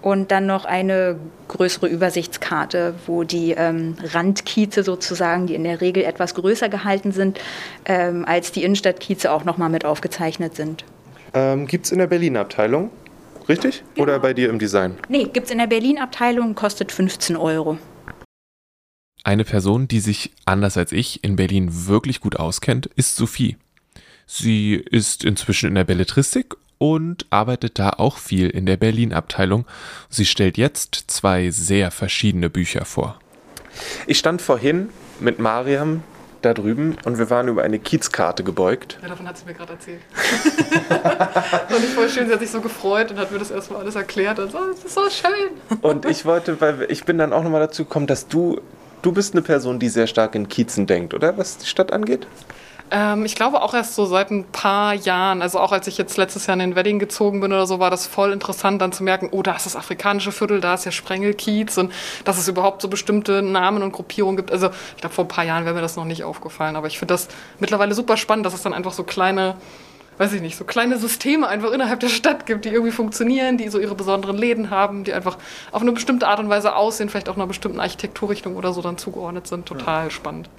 und 0.01 0.31
dann 0.31 0.45
noch 0.45 0.65
eine 0.65 1.17
größere 1.47 1.87
Übersichtskarte, 1.87 2.95
wo 3.05 3.23
die 3.23 3.51
ähm, 3.51 3.95
Randkieze 4.01 4.83
sozusagen, 4.83 5.47
die 5.47 5.55
in 5.55 5.63
der 5.63 5.81
Regel 5.81 6.03
etwas 6.03 6.35
größer 6.35 6.69
gehalten 6.69 7.11
sind, 7.11 7.39
ähm, 7.85 8.25
als 8.25 8.51
die 8.51 8.63
Innenstadtkieze 8.63 9.31
auch 9.31 9.43
nochmal 9.43 9.69
mit 9.69 9.83
aufgezeichnet 9.83 10.55
sind. 10.55 10.85
Ähm, 11.33 11.67
Gibt 11.67 11.85
es 11.85 11.91
in 11.91 11.99
der 11.99 12.07
Berlin-Abteilung? 12.07 12.91
Richtig? 13.47 13.83
Oder 13.97 14.19
bei 14.19 14.33
dir 14.33 14.49
im 14.49 14.59
Design? 14.59 14.95
Nee, 15.09 15.25
gibt 15.25 15.47
es 15.47 15.51
in 15.51 15.57
der 15.57 15.67
Berlin-Abteilung, 15.67 16.55
kostet 16.55 16.91
15 16.91 17.35
Euro. 17.35 17.77
Eine 19.23 19.43
Person, 19.43 19.87
die 19.87 19.99
sich 19.99 20.31
anders 20.45 20.77
als 20.77 20.91
ich 20.91 21.23
in 21.23 21.35
Berlin 21.35 21.87
wirklich 21.87 22.21
gut 22.21 22.37
auskennt, 22.37 22.85
ist 22.95 23.15
Sophie. 23.15 23.57
Sie 24.25 24.75
ist 24.75 25.25
inzwischen 25.25 25.67
in 25.69 25.75
der 25.75 25.83
Belletristik 25.83 26.55
und 26.77 27.25
arbeitet 27.29 27.79
da 27.79 27.89
auch 27.89 28.17
viel 28.17 28.49
in 28.49 28.65
der 28.65 28.77
Berlin-Abteilung. 28.77 29.65
Sie 30.09 30.25
stellt 30.25 30.57
jetzt 30.57 31.05
zwei 31.07 31.49
sehr 31.49 31.91
verschiedene 31.91 32.49
Bücher 32.49 32.85
vor. 32.85 33.19
Ich 34.07 34.17
stand 34.17 34.41
vorhin 34.41 34.89
mit 35.19 35.39
Mariam 35.39 36.03
da 36.41 36.53
drüben 36.53 36.97
und 37.05 37.17
wir 37.17 37.29
waren 37.29 37.47
über 37.47 37.63
eine 37.63 37.79
Kiezkarte 37.79 38.43
gebeugt. 38.43 38.97
Ja, 39.01 39.09
davon 39.09 39.27
hat 39.27 39.37
sie 39.37 39.45
mir 39.45 39.53
gerade 39.53 39.73
erzählt. 39.73 40.01
und 41.75 41.83
ich 41.83 41.89
voll 41.91 42.09
schön, 42.09 42.27
sie 42.27 42.33
hat 42.33 42.39
sich 42.39 42.51
so 42.51 42.61
gefreut 42.61 43.11
und 43.11 43.17
hat 43.17 43.31
mir 43.31 43.39
das 43.39 43.51
erstmal 43.51 43.81
alles 43.81 43.95
erklärt 43.95 44.39
und 44.39 44.51
so, 44.51 44.59
das 44.71 44.85
ist 44.85 44.93
so 44.93 45.01
schön. 45.09 45.79
Und 45.81 46.05
ich 46.05 46.25
wollte, 46.25 46.59
weil 46.61 46.87
ich 46.89 47.03
bin 47.03 47.17
dann 47.17 47.33
auch 47.33 47.43
nochmal 47.43 47.61
dazu 47.61 47.83
gekommen, 47.83 48.07
dass 48.07 48.27
du, 48.27 48.61
du 49.01 49.11
bist 49.11 49.33
eine 49.33 49.41
Person, 49.41 49.79
die 49.79 49.89
sehr 49.89 50.07
stark 50.07 50.35
in 50.35 50.47
Kiezen 50.47 50.87
denkt, 50.87 51.13
oder? 51.13 51.37
Was 51.37 51.57
die 51.57 51.67
Stadt 51.67 51.91
angeht? 51.91 52.27
Ähm, 52.91 53.25
ich 53.25 53.35
glaube 53.35 53.61
auch 53.61 53.73
erst 53.73 53.95
so 53.95 54.05
seit 54.05 54.31
ein 54.31 54.45
paar 54.45 54.93
Jahren, 54.93 55.41
also 55.41 55.59
auch 55.59 55.71
als 55.71 55.87
ich 55.87 55.97
jetzt 55.97 56.17
letztes 56.17 56.47
Jahr 56.47 56.55
in 56.55 56.59
den 56.59 56.75
Wedding 56.75 56.97
gezogen 56.97 57.39
bin 57.39 57.51
oder 57.53 57.67
so, 57.67 57.79
war 57.79 57.91
das 57.91 58.07
voll 58.07 58.31
interessant 58.31 58.81
dann 58.81 58.91
zu 58.91 59.03
merken, 59.03 59.29
oh, 59.31 59.43
da 59.43 59.55
ist 59.55 59.65
das 59.65 59.75
afrikanische 59.75 60.31
Viertel, 60.31 60.59
da 60.59 60.73
ist 60.73 60.85
der 60.85 60.91
Sprengelkiez 60.91 61.77
und 61.77 61.93
dass 62.25 62.37
es 62.39 62.47
überhaupt 62.47 62.81
so 62.81 62.87
bestimmte 62.87 63.41
Namen 63.41 63.83
und 63.83 63.91
Gruppierungen 63.91 64.37
gibt. 64.37 64.51
Also 64.51 64.69
ich 64.95 65.01
glaube, 65.01 65.13
vor 65.13 65.25
ein 65.25 65.27
paar 65.27 65.43
Jahren 65.43 65.65
wäre 65.65 65.75
mir 65.75 65.81
das 65.81 65.95
noch 65.97 66.05
nicht 66.05 66.23
aufgefallen, 66.23 66.75
aber 66.75 66.87
ich 66.87 66.97
finde 66.97 67.13
das 67.13 67.27
mittlerweile 67.59 67.93
super 67.93 68.17
spannend, 68.17 68.45
dass 68.45 68.53
es 68.53 68.63
dann 68.63 68.73
einfach 68.73 68.93
so 68.93 69.03
kleine, 69.03 69.55
weiß 70.17 70.33
ich 70.33 70.41
nicht, 70.41 70.57
so 70.57 70.63
kleine 70.65 70.97
Systeme 70.97 71.47
einfach 71.47 71.71
innerhalb 71.71 71.99
der 71.99 72.09
Stadt 72.09 72.47
gibt, 72.47 72.65
die 72.65 72.69
irgendwie 72.69 72.91
funktionieren, 72.91 73.57
die 73.57 73.69
so 73.69 73.79
ihre 73.79 73.93
besonderen 73.93 74.37
Läden 74.37 74.71
haben, 74.71 75.03
die 75.03 75.13
einfach 75.13 75.37
auf 75.71 75.81
eine 75.83 75.91
bestimmte 75.91 76.27
Art 76.27 76.39
und 76.39 76.49
Weise 76.49 76.75
aussehen, 76.75 77.09
vielleicht 77.09 77.29
auch 77.29 77.35
einer 77.35 77.47
bestimmten 77.47 77.79
Architekturrichtung 77.79 78.55
oder 78.55 78.73
so 78.73 78.81
dann 78.81 78.97
zugeordnet 78.97 79.45
sind. 79.45 79.67
Total 79.67 80.09
spannend. 80.09 80.49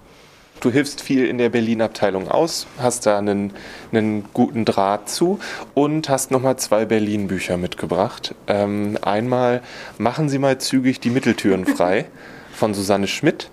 Du 0.61 0.71
hilfst 0.71 1.00
viel 1.00 1.26
in 1.26 1.38
der 1.38 1.49
Berlin-Abteilung 1.49 2.29
aus, 2.31 2.67
hast 2.79 3.07
da 3.07 3.17
einen, 3.19 3.52
einen 3.93 4.25
guten 4.35 4.64
Draht 4.67 5.09
zu 5.09 5.38
und 5.75 6.09
hast 6.11 6.31
nochmal 6.31 6.57
zwei 6.57 6.85
Berlin-Bücher 6.85 7.57
mitgebracht. 7.57 8.35
Ähm, 8.47 8.99
einmal 9.02 9.62
Machen 9.99 10.29
Sie 10.29 10.38
mal 10.38 10.59
zügig 10.59 11.00
die 11.00 11.11
Mitteltüren 11.11 11.64
frei 11.67 12.07
von 12.52 12.75
Susanne 12.75 13.07
Schmidt 13.07 13.49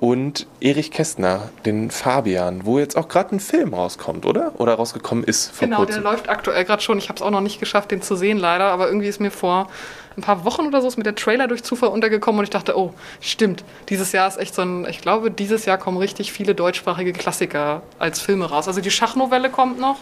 und 0.00 0.48
Erich 0.60 0.90
Kästner, 0.90 1.48
den 1.64 1.92
Fabian, 1.92 2.66
wo 2.66 2.80
jetzt 2.80 2.96
auch 2.96 3.06
gerade 3.06 3.36
ein 3.36 3.38
Film 3.40 3.72
rauskommt, 3.72 4.26
oder? 4.26 4.52
Oder 4.58 4.74
rausgekommen 4.74 5.22
ist 5.22 5.52
vor 5.52 5.64
Genau, 5.68 5.84
der 5.84 5.86
kurzem. 5.86 6.02
läuft 6.02 6.28
aktuell 6.28 6.64
gerade 6.64 6.82
schon. 6.82 6.98
Ich 6.98 7.08
habe 7.08 7.16
es 7.18 7.22
auch 7.22 7.30
noch 7.30 7.40
nicht 7.40 7.60
geschafft, 7.60 7.92
den 7.92 8.02
zu 8.02 8.16
sehen, 8.16 8.36
leider. 8.36 8.64
Aber 8.64 8.88
irgendwie 8.88 9.06
ist 9.06 9.20
mir 9.20 9.30
vor 9.30 9.68
ein 10.20 10.22
paar 10.22 10.44
Wochen 10.44 10.66
oder 10.66 10.80
so 10.80 10.88
ist 10.88 10.96
mir 10.96 11.02
der 11.02 11.14
Trailer 11.14 11.48
durch 11.48 11.62
Zufall 11.62 11.88
untergekommen 11.88 12.38
und 12.38 12.44
ich 12.44 12.50
dachte, 12.50 12.78
oh, 12.78 12.92
stimmt. 13.20 13.64
Dieses 13.88 14.12
Jahr 14.12 14.28
ist 14.28 14.36
echt 14.36 14.54
so 14.54 14.62
ein, 14.62 14.86
ich 14.88 15.00
glaube, 15.00 15.30
dieses 15.30 15.64
Jahr 15.64 15.78
kommen 15.78 15.96
richtig 15.96 16.32
viele 16.32 16.54
deutschsprachige 16.54 17.12
Klassiker 17.12 17.82
als 17.98 18.20
Filme 18.20 18.44
raus. 18.44 18.68
Also 18.68 18.80
die 18.80 18.90
Schachnovelle 18.90 19.50
kommt 19.50 19.80
noch, 19.80 19.98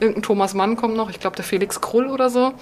irgendein 0.00 0.22
Thomas 0.22 0.54
Mann 0.54 0.76
kommt 0.76 0.96
noch, 0.96 1.10
ich 1.10 1.20
glaube 1.20 1.36
der 1.36 1.44
Felix 1.44 1.80
Krull 1.80 2.06
oder 2.06 2.30
so. 2.30 2.54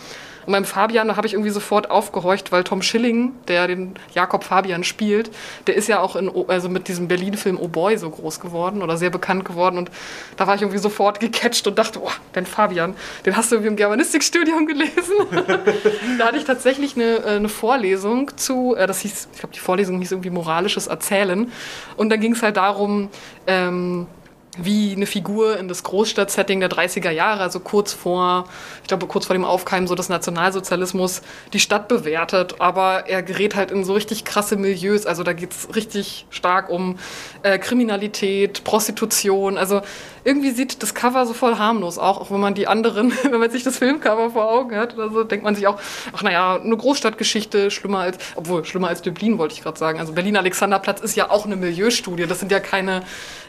Und 0.46 0.52
beim 0.52 0.64
Fabian, 0.64 1.16
habe 1.16 1.26
ich 1.26 1.34
irgendwie 1.34 1.50
sofort 1.50 1.90
aufgehorcht, 1.90 2.52
weil 2.52 2.64
Tom 2.64 2.82
Schilling, 2.82 3.32
der 3.48 3.66
den 3.66 3.94
Jakob 4.14 4.44
Fabian 4.44 4.84
spielt, 4.84 5.30
der 5.66 5.74
ist 5.74 5.88
ja 5.88 6.00
auch 6.00 6.16
in, 6.16 6.30
also 6.48 6.68
mit 6.68 6.88
diesem 6.88 7.08
Berlin-Film 7.08 7.58
Oh 7.60 7.68
Boy 7.68 7.96
so 7.96 8.10
groß 8.10 8.40
geworden 8.40 8.82
oder 8.82 8.96
sehr 8.96 9.10
bekannt 9.10 9.44
geworden. 9.44 9.78
Und 9.78 9.90
da 10.36 10.46
war 10.46 10.54
ich 10.54 10.62
irgendwie 10.62 10.78
sofort 10.78 11.20
gecatcht 11.20 11.66
und 11.66 11.78
dachte, 11.78 12.00
oh, 12.02 12.10
den 12.34 12.46
Fabian, 12.46 12.94
den 13.26 13.36
hast 13.36 13.50
du 13.50 13.56
irgendwie 13.56 13.70
im 13.70 13.76
Germanistikstudium 13.76 14.66
gelesen. 14.66 15.14
da 16.18 16.26
hatte 16.26 16.38
ich 16.38 16.44
tatsächlich 16.44 16.96
eine, 16.96 17.16
äh, 17.24 17.36
eine 17.36 17.48
Vorlesung 17.48 18.36
zu, 18.36 18.74
äh, 18.76 18.86
das 18.86 19.00
hieß, 19.00 19.28
ich 19.32 19.40
glaube, 19.40 19.54
die 19.54 19.60
Vorlesung 19.60 19.98
hieß 19.98 20.12
irgendwie 20.12 20.30
moralisches 20.30 20.86
Erzählen. 20.86 21.50
Und 21.96 22.10
dann 22.10 22.20
ging 22.20 22.32
es 22.32 22.42
halt 22.42 22.56
darum, 22.56 23.08
ähm, 23.46 24.06
wie 24.56 24.92
eine 24.92 25.06
Figur 25.06 25.58
in 25.58 25.68
das 25.68 25.82
Großstadtsetting 25.82 26.60
der 26.60 26.70
30er 26.70 27.10
Jahre, 27.10 27.40
also 27.40 27.60
kurz 27.60 27.92
vor, 27.92 28.44
ich 28.82 28.88
glaube, 28.88 29.06
kurz 29.06 29.26
vor 29.26 29.34
dem 29.34 29.44
Aufkeimen 29.44 29.86
so 29.88 29.94
des 29.94 30.08
Nationalsozialismus, 30.08 31.22
die 31.52 31.60
Stadt 31.60 31.88
bewertet. 31.88 32.60
Aber 32.60 33.06
er 33.08 33.22
gerät 33.22 33.54
halt 33.56 33.70
in 33.70 33.84
so 33.84 33.94
richtig 33.94 34.24
krasse 34.24 34.56
Milieus. 34.56 35.06
Also 35.06 35.22
da 35.22 35.32
geht 35.32 35.52
es 35.52 35.74
richtig 35.74 36.26
stark 36.30 36.70
um 36.70 36.98
äh, 37.42 37.58
Kriminalität, 37.58 38.64
Prostitution. 38.64 39.58
Also 39.58 39.82
irgendwie 40.24 40.50
sieht 40.50 40.82
das 40.82 40.94
Cover 40.94 41.26
so 41.26 41.34
voll 41.34 41.58
harmlos 41.58 41.98
auch, 41.98 42.20
auch 42.20 42.30
wenn 42.30 42.40
man 42.40 42.54
die 42.54 42.66
anderen, 42.66 43.12
wenn 43.22 43.38
man 43.38 43.50
sich 43.50 43.62
das 43.62 43.78
Filmcover 43.78 44.30
vor 44.30 44.50
Augen 44.50 44.76
hat 44.76 44.94
oder 44.94 45.10
so, 45.10 45.24
denkt 45.24 45.44
man 45.44 45.54
sich 45.54 45.66
auch, 45.66 45.78
ach 46.12 46.22
naja, 46.22 46.56
eine 46.56 46.76
Großstadtgeschichte, 46.76 47.70
schlimmer 47.70 48.00
als, 48.00 48.18
obwohl 48.34 48.64
schlimmer 48.64 48.88
als 48.88 49.02
Dublin 49.02 49.38
wollte 49.38 49.54
ich 49.54 49.62
gerade 49.62 49.78
sagen. 49.78 50.00
Also 50.00 50.12
Berlin-Alexanderplatz 50.12 51.00
ist 51.00 51.14
ja 51.14 51.30
auch 51.30 51.44
eine 51.44 51.56
Milieustudie. 51.56 52.26
Das 52.26 52.40
sind 52.40 52.50
ja 52.50 52.60
keine 52.60 53.02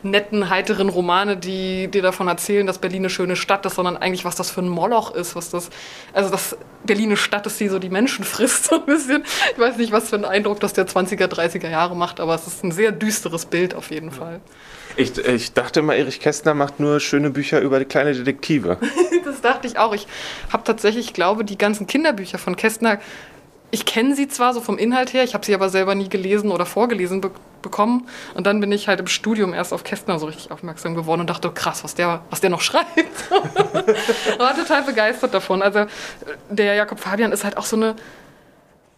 netten, 0.04 0.50
heiteren 0.50 0.90
Romane, 0.90 1.38
die 1.38 1.88
dir 1.88 2.02
davon 2.02 2.28
erzählen, 2.28 2.68
dass 2.68 2.78
Berlin 2.78 3.04
eine 3.04 3.10
schöne 3.10 3.36
Stadt 3.36 3.66
ist, 3.66 3.76
sondern 3.76 3.98
eigentlich, 3.98 4.26
was 4.26 4.36
das 4.36 4.52
für 4.52 4.62
ein 4.62 4.70
Moloch 4.70 5.14
ist, 5.16 5.36
was 5.36 5.50
das, 5.50 5.70
also 6.14 6.30
dass 6.30 6.58
Berlin 6.84 7.10
eine 7.10 7.18
Stadt 7.18 7.48
ist, 7.48 7.60
die 7.60 7.70
so 7.70 7.80
die 7.80 7.90
Menschen 7.90 8.26
frisst, 8.26 8.66
so 8.66 8.76
ein 8.76 8.86
bisschen. 8.86 9.24
Ich 9.54 9.60
weiß 9.60 9.78
nicht, 9.78 9.92
was 9.92 10.10
für 10.10 10.16
einen 10.16 10.26
Eindruck 10.26 10.60
das 10.60 10.74
der 10.74 10.88
20er, 10.88 11.28
30er 11.28 11.70
Jahre 11.70 11.96
macht, 11.96 12.20
aber 12.20 12.36
es 12.36 12.48
ist 12.48 12.64
ein 12.64 12.72
sehr 12.72 12.92
düsteres 12.92 13.46
Bild 13.46 13.74
auf 13.74 13.92
jeden 13.92 14.12
Fall. 14.12 14.42
Ich, 14.98 15.18
ich 15.18 15.54
dachte 15.54 15.82
mal, 15.82 15.96
Erich 15.96 16.20
Kästner 16.20 16.54
macht 16.54 16.80
nur 16.80 17.00
schöne 17.00 17.30
Bücher 17.30 17.60
über 17.60 17.80
die 17.80 17.86
kleine 17.86 18.14
Detektive. 18.14 18.78
Das 19.26 19.42
dachte 19.42 19.68
ich 19.68 19.80
auch. 19.80 19.94
Ich 19.94 20.08
habe 20.54 20.64
tatsächlich, 20.64 21.08
ich 21.08 21.14
glaube, 21.14 21.44
die 21.44 21.58
ganzen 21.58 21.88
Kinderbücher 21.88 22.38
von 22.38 22.56
Kästner, 22.56 23.00
ich 23.72 23.86
kenne 23.86 24.16
sie 24.16 24.28
zwar 24.28 24.54
so 24.54 24.62
vom 24.62 24.78
Inhalt 24.78 25.14
her, 25.14 25.24
ich 25.24 25.34
habe 25.34 25.44
sie 25.44 25.56
aber 25.56 25.70
selber 25.70 25.96
nie 25.96 26.10
gelesen 26.10 26.52
oder 26.52 26.66
vorgelesen 26.66 27.22
be 27.22 27.32
bekommen. 27.64 28.08
Und 28.36 28.46
dann 28.46 28.60
bin 28.60 28.72
ich 28.72 28.88
halt 28.88 29.00
im 29.00 29.08
Studium 29.08 29.52
erst 29.56 29.74
auf 29.74 29.84
Kästner 29.84 30.20
so 30.20 30.28
richtig 30.28 30.52
aufmerksam 30.52 30.94
geworden 30.94 31.22
und 31.22 31.30
dachte, 31.32 31.50
krass, 31.50 31.84
was 31.84 31.96
der, 31.96 32.22
was 32.30 32.40
der 32.40 32.52
noch 32.52 32.62
schreibt. 32.62 33.32
war 34.38 34.56
total 34.56 34.84
begeistert 34.84 35.34
davon. 35.34 35.64
Also 35.64 35.88
der 36.52 36.76
Jakob 36.76 37.00
Fabian 37.00 37.32
ist 37.32 37.44
halt 37.44 37.58
auch 37.58 37.66
so 37.66 37.76
eine 37.76 37.96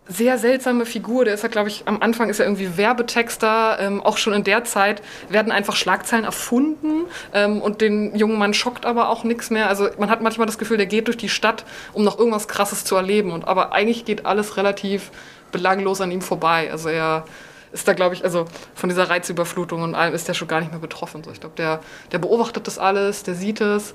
sehr 0.08 0.38
seltsame 0.38 0.86
Figur. 0.86 1.26
Der 1.26 1.34
ist 1.34 1.44
ja, 1.44 1.50
glaube 1.50 1.70
ich, 1.70 1.84
am 1.86 2.02
Anfang 2.02 2.30
ist 2.30 2.40
er 2.40 2.46
irgendwie 2.46 2.78
Werbetexter. 2.78 3.78
Ähm, 3.80 4.02
auch 4.02 4.18
schon 4.18 4.34
in 4.34 4.44
der 4.44 4.64
Zeit 4.64 5.02
werden 5.30 5.52
einfach 5.52 5.76
Schlagzeilen 5.76 6.26
erfunden 6.26 7.06
ähm, 7.34 7.62
und 7.62 7.82
den 7.82 8.16
jungen 8.16 8.38
Mann 8.38 8.54
schockt 8.54 8.86
aber 8.86 9.10
auch 9.10 9.24
nichts 9.24 9.50
mehr. 9.50 9.70
Also 9.70 9.90
man 9.98 10.10
hat 10.10 10.22
manchmal 10.22 10.48
das 10.48 10.58
Gefühl, 10.58 10.78
der 10.78 10.86
geht 10.86 11.08
durch 11.08 11.18
die 11.18 11.30
Stadt, 11.30 11.66
um 11.94 12.04
noch 12.04 12.18
irgendwas 12.18 12.48
Krasses 12.48 12.86
zu 12.86 12.96
erleben. 12.96 13.32
Und 13.32 13.48
aber 13.48 13.74
eigentlich 13.74 14.06
geht 14.06 14.26
alles 14.26 14.58
relativ 14.58 15.12
belanglos 15.52 16.02
an 16.02 16.12
ihm 16.12 16.22
vorbei. 16.22 16.70
Also 16.72 16.90
er 16.90 17.26
ist 17.72 17.88
da, 17.88 17.94
glaube 17.94 18.16
ich, 18.16 18.24
also 18.24 18.46
von 18.76 18.90
dieser 18.90 19.10
Reizüberflutung 19.10 19.82
und 19.82 19.96
allem 19.96 20.14
ist 20.14 20.28
der 20.28 20.34
schon 20.34 20.48
gar 20.48 20.60
nicht 20.62 20.72
mehr 20.72 20.80
betroffen. 20.80 21.24
So, 21.24 21.32
ich 21.32 21.40
glaube, 21.40 21.56
der, 21.58 21.82
der 22.12 22.20
beobachtet 22.20 22.68
das 22.68 22.80
alles, 22.80 23.24
der 23.24 23.36
sieht 23.36 23.62
es 23.62 23.94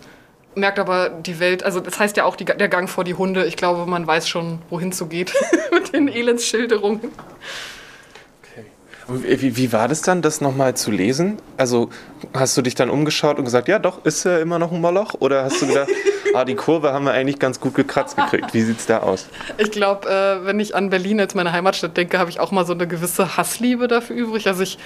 merkt 0.54 0.78
aber 0.78 1.10
die 1.10 1.38
Welt, 1.40 1.62
also 1.62 1.80
das 1.80 1.98
heißt 1.98 2.16
ja 2.16 2.24
auch 2.24 2.36
die, 2.36 2.44
der 2.44 2.68
Gang 2.68 2.88
vor 2.88 3.04
die 3.04 3.14
Hunde. 3.14 3.46
Ich 3.46 3.56
glaube, 3.56 3.88
man 3.90 4.06
weiß 4.06 4.28
schon, 4.28 4.60
wohin 4.70 4.92
so 4.92 5.06
geht 5.06 5.32
mit 5.72 5.92
den 5.92 6.08
Elendsschilderungen. 6.08 7.00
Und 9.08 9.24
Wie, 9.24 9.56
wie 9.56 9.72
war 9.72 9.88
das 9.88 10.00
dann, 10.02 10.22
das 10.22 10.40
nochmal 10.40 10.76
zu 10.76 10.90
lesen? 10.90 11.38
Also 11.56 11.90
hast 12.34 12.56
du 12.56 12.62
dich 12.62 12.74
dann 12.74 12.90
umgeschaut 12.90 13.38
und 13.38 13.44
gesagt, 13.44 13.68
ja 13.68 13.78
doch, 13.78 14.04
ist 14.04 14.24
ja 14.24 14.38
immer 14.38 14.58
noch 14.58 14.72
ein 14.72 14.80
Moloch? 14.80 15.14
Oder 15.20 15.44
hast 15.44 15.60
du 15.62 15.66
gedacht, 15.66 15.88
ah, 16.34 16.44
die 16.44 16.54
Kurve 16.54 16.92
haben 16.92 17.04
wir 17.04 17.12
eigentlich 17.12 17.38
ganz 17.38 17.60
gut 17.60 17.74
gekratzt 17.74 18.16
gekriegt. 18.16 18.54
Wie 18.54 18.62
sieht's 18.62 18.86
da 18.86 18.98
aus? 18.98 19.26
Ich 19.58 19.70
glaube, 19.70 20.08
äh, 20.08 20.44
wenn 20.46 20.60
ich 20.60 20.74
an 20.74 20.90
Berlin 20.90 21.20
als 21.20 21.34
meine 21.34 21.52
Heimatstadt 21.52 21.96
denke, 21.96 22.18
habe 22.18 22.30
ich 22.30 22.40
auch 22.40 22.50
mal 22.50 22.64
so 22.64 22.72
eine 22.72 22.86
gewisse 22.86 23.36
Hassliebe 23.36 23.88
dafür 23.88 24.16
übrig. 24.16 24.46
Also 24.46 24.62
ich 24.62 24.78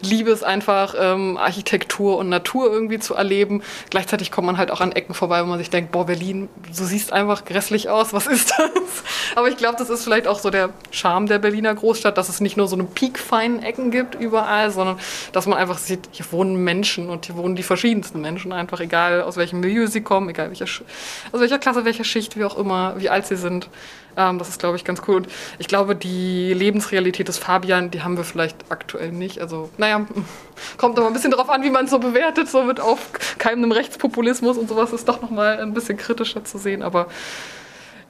liebe 0.00 0.30
es 0.30 0.42
einfach, 0.42 0.94
ähm, 0.98 1.36
Architektur 1.36 2.18
und 2.18 2.28
Natur 2.28 2.72
irgendwie 2.72 2.98
zu 2.98 3.14
erleben. 3.14 3.62
Gleichzeitig 3.90 4.30
kommt 4.30 4.46
man 4.46 4.58
halt 4.58 4.70
auch 4.70 4.80
an 4.80 4.92
Ecken 4.92 5.14
vorbei, 5.14 5.42
wo 5.42 5.46
man 5.46 5.58
sich 5.58 5.70
denkt, 5.70 5.92
boah, 5.92 6.06
Berlin, 6.06 6.48
du 6.76 6.84
siehst 6.84 7.12
einfach 7.12 7.44
grässlich 7.44 7.88
aus, 7.88 8.12
was 8.12 8.26
ist 8.26 8.50
das? 8.50 8.70
Aber 9.34 9.48
ich 9.48 9.56
glaube, 9.56 9.76
das 9.78 9.90
ist 9.90 10.04
vielleicht 10.04 10.26
auch 10.26 10.38
so 10.38 10.50
der 10.50 10.70
Charme 10.90 11.26
der 11.26 11.38
Berliner 11.38 11.74
Großstadt, 11.74 12.16
dass 12.18 12.28
es 12.28 12.40
nicht 12.40 12.56
nur 12.56 12.68
so 12.68 12.76
eine 12.76 12.84
piekfeinen 12.84 13.62
Ecken 13.62 13.90
gibt 13.90 14.14
überall, 14.14 14.70
sondern 14.70 14.98
dass 15.32 15.46
man 15.46 15.58
einfach 15.58 15.78
sieht, 15.78 16.08
hier 16.12 16.26
wohnen 16.30 16.56
Menschen 16.56 16.83
und 17.08 17.26
hier 17.26 17.36
wohnen 17.36 17.56
die 17.56 17.62
verschiedensten 17.62 18.20
Menschen 18.20 18.52
einfach, 18.52 18.80
egal 18.80 19.22
aus 19.22 19.36
welchem 19.36 19.60
Milieu 19.60 19.86
sie 19.86 20.02
kommen, 20.02 20.28
egal 20.28 20.48
welcher, 20.48 20.64
aus 20.64 21.40
welcher 21.40 21.58
Klasse, 21.58 21.84
welcher 21.84 22.04
Schicht, 22.04 22.38
wie 22.38 22.44
auch 22.44 22.56
immer, 22.56 22.94
wie 22.98 23.10
alt 23.10 23.26
sie 23.26 23.36
sind. 23.36 23.68
Ähm, 24.16 24.38
das 24.38 24.48
ist, 24.48 24.58
glaube 24.58 24.76
ich, 24.76 24.84
ganz 24.84 25.02
cool. 25.08 25.16
Und 25.16 25.28
ich 25.58 25.66
glaube, 25.66 25.96
die 25.96 26.52
Lebensrealität 26.52 27.28
des 27.28 27.38
Fabian, 27.38 27.90
die 27.90 28.02
haben 28.02 28.16
wir 28.16 28.24
vielleicht 28.24 28.70
aktuell 28.70 29.12
nicht. 29.12 29.40
Also, 29.40 29.70
naja, 29.76 30.06
kommt 30.76 30.98
aber 30.98 31.06
ein 31.06 31.12
bisschen 31.12 31.30
darauf 31.30 31.48
an, 31.48 31.62
wie 31.62 31.70
man 31.70 31.86
es 31.86 31.90
so 31.90 31.98
bewertet, 31.98 32.48
so 32.48 32.62
mit 32.62 32.80
aufkeimendem 32.80 33.72
Rechtspopulismus 33.72 34.58
und 34.58 34.68
sowas 34.68 34.92
ist 34.92 35.08
doch 35.08 35.20
nochmal 35.20 35.60
ein 35.60 35.74
bisschen 35.74 35.96
kritischer 35.96 36.44
zu 36.44 36.58
sehen. 36.58 36.82
Aber 36.82 37.08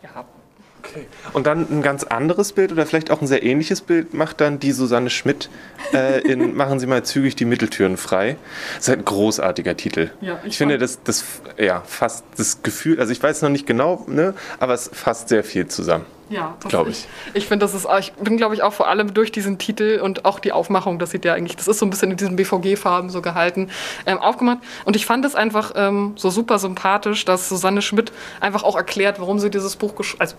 ja, 0.02 0.24
Und 1.32 1.46
dann 1.46 1.66
ein 1.70 1.82
ganz 1.82 2.04
anderes 2.04 2.52
Bild 2.52 2.72
oder 2.72 2.86
vielleicht 2.86 3.10
auch 3.10 3.20
ein 3.20 3.26
sehr 3.26 3.42
ähnliches 3.42 3.80
Bild 3.80 4.14
macht 4.14 4.40
dann 4.40 4.58
die 4.58 4.72
Susanne 4.72 5.10
Schmidt 5.10 5.50
äh, 5.92 6.20
in 6.20 6.54
Machen 6.64 6.80
Sie 6.80 6.86
mal 6.86 7.04
zügig 7.04 7.36
die 7.36 7.44
Mitteltüren 7.44 7.96
frei. 7.96 8.36
Das 8.76 8.84
ist 8.84 8.88
halt 8.88 9.00
ein 9.00 9.04
großartiger 9.04 9.76
Titel. 9.76 10.10
Ja, 10.20 10.40
ich 10.44 10.54
ich 10.54 10.58
finde, 10.58 10.78
das, 10.78 11.00
das 11.02 11.24
ja, 11.58 11.82
fasst 11.84 12.24
das 12.36 12.62
Gefühl, 12.62 13.00
also 13.00 13.12
ich 13.12 13.22
weiß 13.22 13.42
noch 13.42 13.48
nicht 13.48 13.66
genau, 13.66 14.04
ne, 14.06 14.34
aber 14.60 14.74
es 14.74 14.88
fasst 14.92 15.28
sehr 15.28 15.42
viel 15.42 15.66
zusammen. 15.66 16.06
Ja, 16.30 16.56
das- 16.60 16.70
Glaub 16.70 16.88
ich. 16.88 17.06
Ich 17.34 17.46
finde, 17.46 17.64
das 17.66 17.74
ist, 17.74 17.86
ich 18.00 18.12
bin, 18.14 18.36
glaube 18.36 18.54
ich, 18.54 18.62
auch 18.62 18.72
vor 18.72 18.88
allem 18.88 19.12
durch 19.14 19.30
diesen 19.30 19.58
Titel 19.58 20.00
und 20.02 20.24
auch 20.24 20.38
die 20.38 20.52
Aufmachung, 20.52 20.98
das 20.98 21.10
sieht 21.10 21.24
ja 21.24 21.34
eigentlich, 21.34 21.56
das 21.56 21.68
ist 21.68 21.78
so 21.78 21.86
ein 21.86 21.90
bisschen 21.90 22.10
in 22.10 22.16
diesen 22.16 22.36
BVG-Farben 22.36 23.10
so 23.10 23.20
gehalten, 23.22 23.70
ähm, 24.06 24.18
aufgemacht. 24.18 24.58
Und 24.84 24.96
ich 24.96 25.06
fand 25.06 25.24
es 25.24 25.34
einfach 25.34 25.72
ähm, 25.76 26.12
so 26.16 26.30
super 26.30 26.58
sympathisch, 26.58 27.24
dass 27.24 27.48
Susanne 27.48 27.82
Schmidt 27.82 28.12
einfach 28.40 28.62
auch 28.62 28.76
erklärt, 28.76 29.20
warum 29.20 29.38
sie 29.38 29.50
dieses 29.50 29.76
Buch 29.76 29.94
geschrieben 29.94 30.20
also 30.20 30.36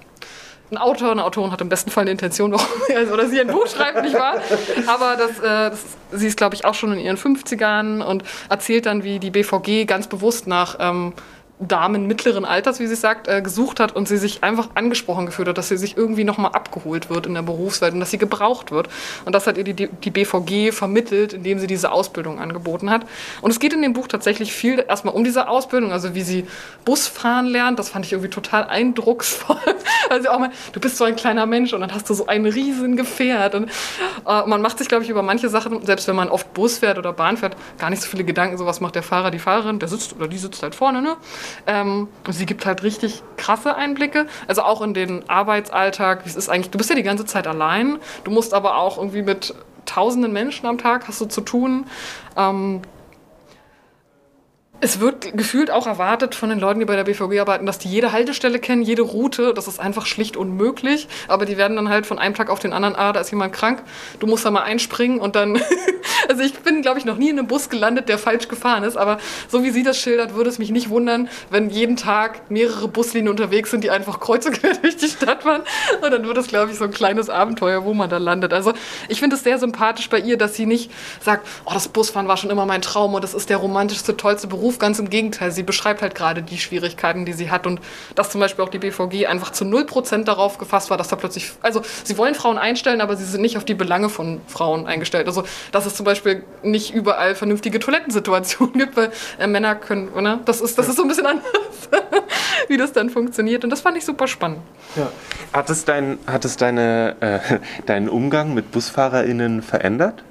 ein 0.72 0.78
Autor, 0.80 1.12
eine 1.12 1.24
Autorin 1.24 1.52
hat 1.52 1.62
im 1.62 1.70
besten 1.70 1.92
Fall 1.92 2.02
eine 2.02 2.12
Intention, 2.12 2.52
warum 2.54 2.66
also, 2.96 3.14
oder 3.14 3.28
sie 3.28 3.40
ein 3.40 3.48
Buch 3.48 3.68
schreibt, 3.68 4.02
nicht 4.02 4.16
wahr? 4.16 4.42
Aber 4.88 5.16
das, 5.16 5.38
äh, 5.40 5.70
das, 5.70 5.80
sie 6.12 6.26
ist, 6.26 6.38
glaube 6.38 6.56
ich, 6.56 6.66
auch 6.66 6.74
schon 6.74 6.92
in 6.94 7.00
ihren 7.00 7.18
50ern 7.18 8.02
und 8.04 8.24
erzählt 8.50 8.88
dann, 8.88 9.04
wie 9.04 9.20
die 9.20 9.30
BVG 9.30 9.86
ganz 9.86 10.08
bewusst 10.08 10.48
nach 10.48 10.78
ähm, 10.80 11.14
Damen 11.60 12.06
mittleren 12.06 12.44
Alters, 12.44 12.82
wie 12.82 12.88
sie 12.88 12.96
sagt, 12.96 13.30
äh, 13.30 13.42
gesucht 13.42 13.80
hat 13.80 13.96
und 13.96 14.10
sie 14.10 14.18
sich 14.18 14.44
einfach 14.44 14.70
angesprochen 14.76 15.26
gefühlt 15.26 15.48
hat, 15.48 15.58
dass 15.58 15.70
sie 15.70 15.78
sich 15.78 15.96
irgendwie 15.96 16.26
nochmal 16.26 16.52
abgeholt 16.52 17.10
wird 17.10 17.28
in 17.28 17.34
der 17.34 17.44
Berufswelt 17.44 17.94
und 17.94 18.02
dass 18.02 18.12
sie 18.12 18.18
gebraucht 18.18 18.72
wird. 18.72 18.90
Und 19.24 19.34
das 19.34 19.48
hat 19.48 19.58
ihr 19.58 19.64
die, 19.64 19.88
die 19.88 20.12
BVG 20.12 20.74
vermittelt, 20.74 21.32
indem 21.32 21.60
sie 21.60 21.68
diese 21.68 21.94
Ausbildung 21.94 22.40
angeboten 22.40 22.90
hat. 22.90 23.06
Und 23.42 23.52
es 23.52 23.60
geht 23.60 23.72
in 23.72 23.82
dem 23.82 23.94
Buch 23.94 24.08
tatsächlich 24.08 24.52
viel 24.52 24.84
erstmal 24.86 25.16
um 25.16 25.24
diese 25.24 25.48
Ausbildung, 25.48 25.94
also 25.94 26.14
wie 26.14 26.24
sie 26.24 26.46
Busfahren 26.84 27.46
lernt. 27.46 27.80
Das 27.80 27.90
fand 27.90 28.06
ich 28.06 28.12
irgendwie 28.12 28.30
total 28.30 28.66
eindrucksvoll. 28.66 29.58
Also 30.08 30.30
auch 30.30 30.38
mal, 30.38 30.52
du 30.72 30.80
bist 30.80 30.98
so 30.98 31.04
ein 31.04 31.16
kleiner 31.16 31.48
Mensch 31.48 31.74
und 31.74 31.82
dann 31.82 31.92
hast 31.92 32.08
du 32.10 32.14
so 32.14 32.28
ein 32.28 32.46
riesen 32.46 32.96
Gefährt. 32.96 33.56
Und 33.56 33.70
äh, 34.28 34.46
man 34.46 34.62
macht 34.62 34.78
sich, 34.78 34.88
glaube 34.88 35.04
ich, 35.04 35.10
über 35.10 35.24
manche 35.24 35.50
Sachen, 35.50 35.84
selbst 35.84 36.08
wenn 36.08 36.16
man 36.16 36.30
oft 36.30 36.54
Bus 36.54 36.78
fährt 36.78 37.00
oder 37.00 37.12
Bahn 37.12 37.38
fährt, 37.38 37.58
gar 37.80 37.90
nicht 37.90 38.04
so 38.04 38.08
viele 38.08 38.24
Gedanken. 38.24 38.58
So 38.58 38.68
was 38.68 38.82
macht 38.82 38.94
der 38.94 39.02
Fahrer, 39.02 39.32
die 39.32 39.40
Fahrerin, 39.40 39.80
der 39.80 39.88
sitzt 39.88 40.16
oder 40.16 40.28
die 40.28 40.38
sitzt 40.38 40.62
halt 40.62 40.76
vorne. 40.76 41.02
Ne? 41.02 41.18
Ähm, 41.68 42.08
sie 42.30 42.46
gibt 42.46 42.66
halt 42.66 42.84
richtig 42.84 43.24
krasse 43.38 43.76
Einblicke. 43.76 44.28
Also 44.48 44.64
auch 44.64 44.82
in 44.82 44.94
den 44.94 45.30
Arbeitsalltag. 45.30 46.24
Es 46.26 46.36
ist 46.36 46.50
eigentlich, 46.50 46.72
du 46.72 46.78
bist 46.78 46.90
ja 46.90 46.96
die 46.96 47.04
ganze 47.04 47.26
Zeit 47.26 47.48
allein. 47.48 47.98
Du 48.24 48.32
musst 48.32 48.54
aber 48.54 48.78
auch 48.78 48.98
irgendwie 48.98 49.22
mit 49.22 49.54
tausenden 49.86 50.34
Menschen 50.34 50.66
am 50.66 50.78
Tag 50.78 51.08
hast 51.08 51.22
du 51.22 51.26
zu 51.26 51.42
tun. 51.42 51.86
Ähm, 52.36 52.82
Es 54.82 55.00
wird 55.00 55.38
gefühlt 55.38 55.72
auch 55.72 55.88
erwartet 55.88 56.36
von 56.36 56.50
den 56.50 56.60
Leuten, 56.60 56.80
die 56.82 56.86
bei 56.86 56.98
der 56.98 57.06
BVG 57.06 57.40
arbeiten, 57.40 57.66
dass 57.66 57.80
die 57.80 57.88
jede 57.88 58.12
Haltestelle 58.12 58.60
kennen, 58.60 58.82
jede 58.82 59.04
Route. 59.04 59.54
Das 59.54 59.70
ist 59.70 59.80
einfach 59.80 60.06
schlicht 60.06 60.36
unmöglich. 60.36 61.08
Aber 61.30 61.46
die 61.46 61.58
werden 61.58 61.78
dann 61.78 61.88
halt 61.88 62.06
von 62.06 62.20
einem 62.20 62.36
Tag 62.36 62.50
auf 62.50 62.60
den 62.60 62.74
anderen, 62.74 62.96
ah, 62.96 63.14
da 63.14 63.22
ist 63.22 63.32
jemand 63.32 63.54
krank, 63.54 63.82
du 64.20 64.28
musst 64.28 64.46
da 64.46 64.52
mal 64.52 64.64
einspringen 64.64 65.20
und 65.20 65.36
dann. 65.38 65.62
also 66.30 66.42
ich 66.42 66.60
bin, 66.60 66.82
glaube 66.82 67.00
ich, 67.00 67.06
noch 67.06 67.16
nie 67.16 67.30
in 67.30 67.40
einem 67.40 67.48
Bus 67.48 67.70
gelandet, 67.70 68.10
der 68.10 68.18
falsch 68.18 68.50
gefahren 68.50 68.84
ist. 68.84 68.98
Aber 68.98 69.18
so 69.48 69.64
wie 69.64 69.72
sie 69.72 69.82
das 69.82 69.98
schildert, 69.98 70.36
würde 70.36 70.50
es 70.50 70.60
mich 70.60 70.72
nicht 70.72 70.90
wundern, 70.90 71.30
wenn 71.50 71.70
jeden 71.70 71.96
Tag 71.96 72.52
mehrere 72.52 72.90
Buslinien 72.90 73.30
unterwegs 73.30 73.72
sind, 73.72 73.84
die 73.84 73.92
einfach 73.92 74.20
kreuz 74.20 74.46
und 74.46 74.60
quer 74.60 74.74
durch 74.82 74.98
die 74.98 75.08
Stadt 75.08 75.44
fahren. 75.44 75.64
Und 76.02 76.12
dann 76.12 76.28
wird 76.28 76.38
es, 76.38 76.48
glaube 76.48 76.72
ich, 76.72 76.78
so 76.78 76.84
ein 76.84 76.92
kleines 76.92 77.30
Abenteuer, 77.30 77.86
wo 77.86 77.94
man 77.94 78.10
da 78.10 78.18
landet. 78.18 78.52
Also 78.52 78.74
ich 79.08 79.22
finde 79.22 79.38
es 79.38 79.44
sehr 79.44 79.58
sympathisch 79.58 80.10
bei 80.10 80.20
ihr, 80.20 80.38
dass 80.38 80.56
sie 80.56 80.66
nicht 80.66 80.92
sagt, 81.22 81.48
oh, 81.66 81.72
das 81.74 81.88
Busfahren 81.88 82.28
war 82.28 82.36
schon 82.36 82.50
immer 82.50 82.66
mein 82.66 82.82
Traum 82.82 83.14
und 83.14 83.24
das 83.24 83.34
ist 83.34 83.50
der 83.50 83.58
romantischste, 83.58 84.18
tollste 84.18 84.48
Beruf 84.48 84.65
Beruf, 84.66 84.80
ganz 84.80 84.98
im 84.98 85.12
Gegenteil. 85.12 85.52
Sie 85.52 85.62
beschreibt 85.62 86.02
halt 86.02 86.16
gerade 86.16 86.42
die 86.42 86.58
Schwierigkeiten, 86.58 87.24
die 87.24 87.34
sie 87.34 87.52
hat 87.52 87.68
und 87.68 87.80
dass 88.16 88.32
zum 88.32 88.42
Beispiel 88.42 88.66
auch 88.66 88.70
die 88.70 88.80
BVG 88.80 89.28
einfach 89.28 89.52
zu 89.52 89.64
0% 89.64 90.24
darauf 90.24 90.58
gefasst 90.58 90.90
war, 90.90 90.98
dass 90.98 91.08
da 91.08 91.16
plötzlich, 91.16 91.52
also 91.62 91.84
sie 92.04 92.18
wollen 92.18 92.34
Frauen 92.34 92.58
einstellen, 92.58 93.00
aber 93.00 93.16
sie 93.16 93.26
sind 93.26 93.42
nicht 93.42 93.58
auf 93.58 93.66
die 93.66 93.76
Belange 93.76 94.10
von 94.10 94.42
Frauen 94.48 94.88
eingestellt. 94.88 95.28
Also 95.28 95.44
dass 95.72 95.86
es 95.86 95.94
zum 95.94 96.04
Beispiel 96.04 96.44
nicht 96.64 96.96
überall 96.96 97.36
vernünftige 97.36 97.80
Toilettensituationen 97.80 98.74
gibt, 98.80 98.98
weil 98.98 99.12
äh, 99.38 99.46
Männer 99.46 99.76
können, 99.76 100.10
oder? 100.10 100.40
Das 100.46 100.62
ist, 100.62 100.80
das 100.80 100.90
ist 100.90 100.96
so 100.96 101.04
ein 101.04 101.10
bisschen 101.10 101.26
anders, 101.28 101.46
wie 102.68 102.78
das 102.78 102.92
dann 102.92 103.12
funktioniert 103.12 103.64
und 103.64 103.70
das 103.70 103.82
fand 103.82 103.98
ich 103.98 104.06
super 104.06 104.28
spannend. 104.28 104.62
Ja. 104.96 105.12
Hat 105.54 105.70
es, 105.70 105.86
dein, 105.86 106.18
hat 106.26 106.44
es 106.44 106.58
deine, 106.58 107.18
äh, 107.20 107.60
deinen 107.86 108.10
Umgang 108.10 108.56
mit 108.56 108.72
BusfahrerInnen 108.72 109.62
verändert? 109.62 110.24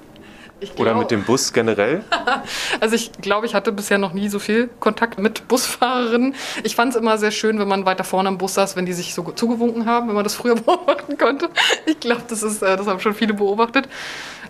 Glaub, 0.61 0.79
Oder 0.79 0.95
mit 0.95 1.11
dem 1.11 1.23
Bus 1.23 1.51
generell? 1.51 2.03
also 2.79 2.95
ich 2.95 3.11
glaube, 3.13 3.45
ich 3.45 3.53
hatte 3.53 3.73
bisher 3.73 3.97
noch 3.97 4.13
nie 4.13 4.29
so 4.29 4.39
viel 4.39 4.69
Kontakt 4.79 5.19
mit 5.19 5.47
Busfahrerinnen. 5.49 6.33
Ich 6.63 6.75
fand 6.75 6.93
es 6.93 6.99
immer 6.99 7.17
sehr 7.17 7.31
schön, 7.31 7.59
wenn 7.59 7.67
man 7.67 7.85
weiter 7.85 8.05
vorne 8.05 8.29
am 8.29 8.37
Bus 8.37 8.53
saß, 8.53 8.75
wenn 8.77 8.85
die 8.85 8.93
sich 8.93 9.13
so 9.13 9.23
zugewunken 9.23 9.85
haben, 9.85 10.07
wenn 10.07 10.15
man 10.15 10.23
das 10.23 10.35
früher 10.35 10.55
beobachten 10.55 11.17
konnte. 11.17 11.49
Ich 11.85 11.99
glaube, 11.99 12.23
das 12.27 12.41
ist, 12.41 12.61
äh, 12.61 12.77
das 12.77 12.87
haben 12.87 13.01
schon 13.01 13.13
viele 13.13 13.33
beobachtet. 13.33 13.89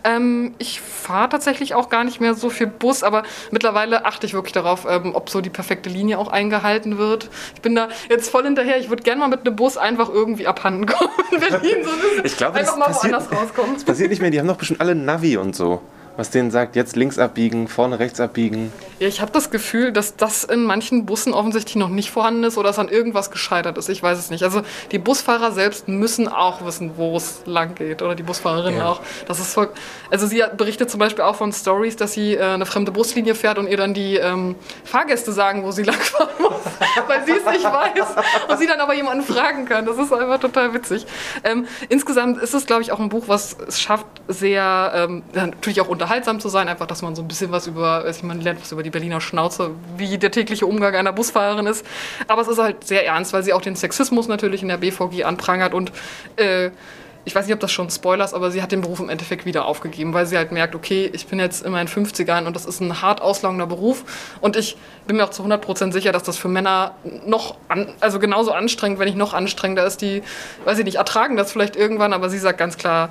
Ähm, 0.03 0.53
ich 0.59 0.79
fahre 0.79 1.29
tatsächlich 1.29 1.73
auch 1.73 1.89
gar 1.89 2.03
nicht 2.03 2.21
mehr 2.21 2.35
so 2.35 2.51
viel 2.51 2.67
Bus, 2.67 3.01
aber 3.01 3.23
mittlerweile 3.49 4.05
achte 4.05 4.27
ich 4.27 4.35
wirklich 4.35 4.53
darauf, 4.53 4.85
ähm, 4.87 5.15
ob 5.15 5.31
so 5.31 5.41
die 5.41 5.49
perfekte 5.49 5.89
Linie 5.89 6.19
auch 6.19 6.27
eingehalten 6.27 6.99
wird. 6.99 7.31
Ich 7.55 7.61
bin 7.61 7.73
da 7.73 7.89
jetzt 8.09 8.29
voll 8.29 8.43
hinterher. 8.43 8.77
Ich 8.77 8.89
würde 8.89 9.01
gerne 9.01 9.21
mal 9.21 9.27
mit 9.27 9.47
einem 9.47 9.55
Bus 9.55 9.77
einfach 9.77 10.09
irgendwie 10.09 10.45
abhanden 10.45 10.85
kommen 10.85 11.09
in 11.31 11.39
Berlin. 11.39 11.77
So 11.83 12.23
ich 12.23 12.37
glaube, 12.37 12.59
einfach 12.59 12.73
das 12.73 12.79
mal 12.79 12.85
passiert, 12.85 13.13
woanders 13.13 13.31
rauskommen. 13.31 13.73
Das 13.73 13.83
passiert 13.83 14.11
nicht 14.11 14.21
mehr. 14.21 14.29
Die 14.29 14.39
haben 14.39 14.47
doch 14.47 14.57
bestimmt 14.57 14.81
alle 14.81 14.93
Navi 14.93 15.37
und 15.37 15.55
so 15.55 15.81
was 16.17 16.29
denen 16.29 16.51
sagt, 16.51 16.75
jetzt 16.75 16.95
links 16.95 17.19
abbiegen, 17.19 17.67
vorne 17.67 17.99
rechts 17.99 18.19
abbiegen. 18.19 18.71
Ja, 18.99 19.07
ich 19.07 19.19
habe 19.19 19.31
das 19.31 19.51
Gefühl, 19.51 19.91
dass 19.91 20.15
das 20.15 20.43
in 20.45 20.63
manchen 20.63 21.05
Bussen 21.05 21.33
offensichtlich 21.33 21.75
noch 21.75 21.89
nicht 21.89 22.09
vorhanden 22.09 22.43
ist 22.45 22.57
oder 22.57 22.69
es 22.69 22.79
an 22.79 22.87
irgendwas 22.87 23.31
gescheitert 23.31 23.77
ist. 23.77 23.89
Ich 23.89 24.01
weiß 24.01 24.17
es 24.17 24.29
nicht. 24.29 24.43
Also 24.43 24.61
die 24.91 24.99
Busfahrer 24.99 25.51
selbst 25.51 25.87
müssen 25.87 26.27
auch 26.27 26.65
wissen, 26.65 26.91
wo 26.95 27.17
es 27.17 27.41
lang 27.45 27.75
geht 27.75 28.01
oder 28.01 28.15
die 28.15 28.23
Busfahrerin 28.23 28.77
ja. 28.77 28.89
auch. 28.89 29.01
Das 29.27 29.39
ist 29.39 29.53
voll, 29.53 29.69
also 30.09 30.27
sie 30.27 30.43
berichtet 30.55 30.89
zum 30.89 30.99
Beispiel 30.99 31.23
auch 31.23 31.35
von 31.35 31.51
Stories, 31.51 31.97
dass 31.97 32.13
sie 32.13 32.35
äh, 32.35 32.41
eine 32.41 32.65
fremde 32.65 32.91
Buslinie 32.91 33.35
fährt 33.35 33.57
und 33.57 33.67
ihr 33.67 33.77
dann 33.77 33.93
die 33.93 34.15
ähm, 34.15 34.55
Fahrgäste 34.85 35.33
sagen, 35.33 35.63
wo 35.63 35.71
sie 35.71 35.83
langfahren 35.85 36.29
muss, 36.39 36.53
weil 37.07 37.25
sie 37.25 37.33
es 37.33 37.45
nicht 37.45 37.65
weiß 37.65 38.49
und 38.49 38.59
sie 38.59 38.67
dann 38.67 38.79
aber 38.79 38.93
jemanden 38.93 39.25
fragen 39.25 39.65
kann. 39.65 39.85
Das 39.85 39.97
ist 39.97 40.13
einfach 40.13 40.39
total 40.39 40.73
witzig. 40.73 41.05
Ähm, 41.43 41.67
insgesamt 41.89 42.41
ist 42.41 42.53
es, 42.53 42.65
glaube 42.65 42.81
ich, 42.81 42.91
auch 42.91 42.99
ein 42.99 43.09
Buch, 43.09 43.25
was 43.27 43.57
es 43.67 43.81
schafft, 43.81 44.05
sehr 44.27 44.91
ähm, 44.95 45.23
natürlich 45.33 45.81
auch 45.81 45.89
unter 45.89 46.04
unterhaltsam 46.05 46.39
zu 46.39 46.49
sein, 46.49 46.67
einfach, 46.67 46.85
dass 46.85 47.01
man 47.01 47.15
so 47.15 47.23
ein 47.23 47.27
bisschen 47.27 47.51
was 47.51 47.65
über, 47.65 48.07
ich 48.07 48.21
man 48.21 48.39
lernt 48.39 48.61
was 48.61 48.71
über 48.71 48.83
die 48.83 48.91
Berliner 48.91 49.19
Schnauze, 49.21 49.71
wie 49.97 50.19
der 50.19 50.29
tägliche 50.29 50.67
Umgang 50.67 50.93
einer 50.93 51.11
Busfahrerin 51.11 51.65
ist. 51.65 51.83
Aber 52.27 52.43
es 52.43 52.47
ist 52.47 52.59
halt 52.59 52.83
sehr 52.83 53.07
ernst, 53.07 53.33
weil 53.33 53.41
sie 53.41 53.53
auch 53.53 53.61
den 53.61 53.75
Sexismus 53.75 54.27
natürlich 54.27 54.61
in 54.61 54.67
der 54.67 54.77
BVG 54.77 55.23
anprangert 55.23 55.73
und 55.73 55.91
äh, 56.35 56.69
ich 57.27 57.33
weiß 57.33 57.47
nicht, 57.47 57.55
ob 57.55 57.59
das 57.59 57.71
schon 57.71 57.89
Spoilers, 57.89 58.35
aber 58.35 58.51
sie 58.51 58.61
hat 58.61 58.71
den 58.71 58.81
Beruf 58.81 58.99
im 58.99 59.09
Endeffekt 59.09 59.47
wieder 59.47 59.65
aufgegeben, 59.65 60.13
weil 60.13 60.27
sie 60.27 60.37
halt 60.37 60.51
merkt, 60.51 60.75
okay, 60.75 61.09
ich 61.11 61.25
bin 61.25 61.39
jetzt 61.39 61.65
in 61.65 61.71
meinen 61.71 61.87
50ern 61.87 62.45
und 62.45 62.55
das 62.55 62.67
ist 62.67 62.81
ein 62.81 63.01
hart 63.01 63.19
auslaugender 63.19 63.65
Beruf 63.65 64.37
und 64.41 64.55
ich 64.55 64.77
bin 65.07 65.17
mir 65.17 65.23
auch 65.23 65.31
zu 65.31 65.41
100% 65.41 65.91
sicher, 65.91 66.11
dass 66.11 66.21
das 66.21 66.37
für 66.37 66.49
Männer 66.49 66.93
noch, 67.25 67.57
an, 67.67 67.87
also 67.99 68.19
genauso 68.19 68.51
anstrengend, 68.51 68.99
wenn 68.99 69.07
nicht 69.07 69.17
noch 69.17 69.33
anstrengender 69.33 69.87
ist, 69.87 70.03
die, 70.03 70.21
weiß 70.65 70.77
ich 70.77 70.85
nicht, 70.85 70.97
ertragen 70.97 71.35
das 71.35 71.51
vielleicht 71.51 71.75
irgendwann, 71.75 72.13
aber 72.13 72.29
sie 72.29 72.37
sagt 72.37 72.59
ganz 72.59 72.77
klar, 72.77 73.09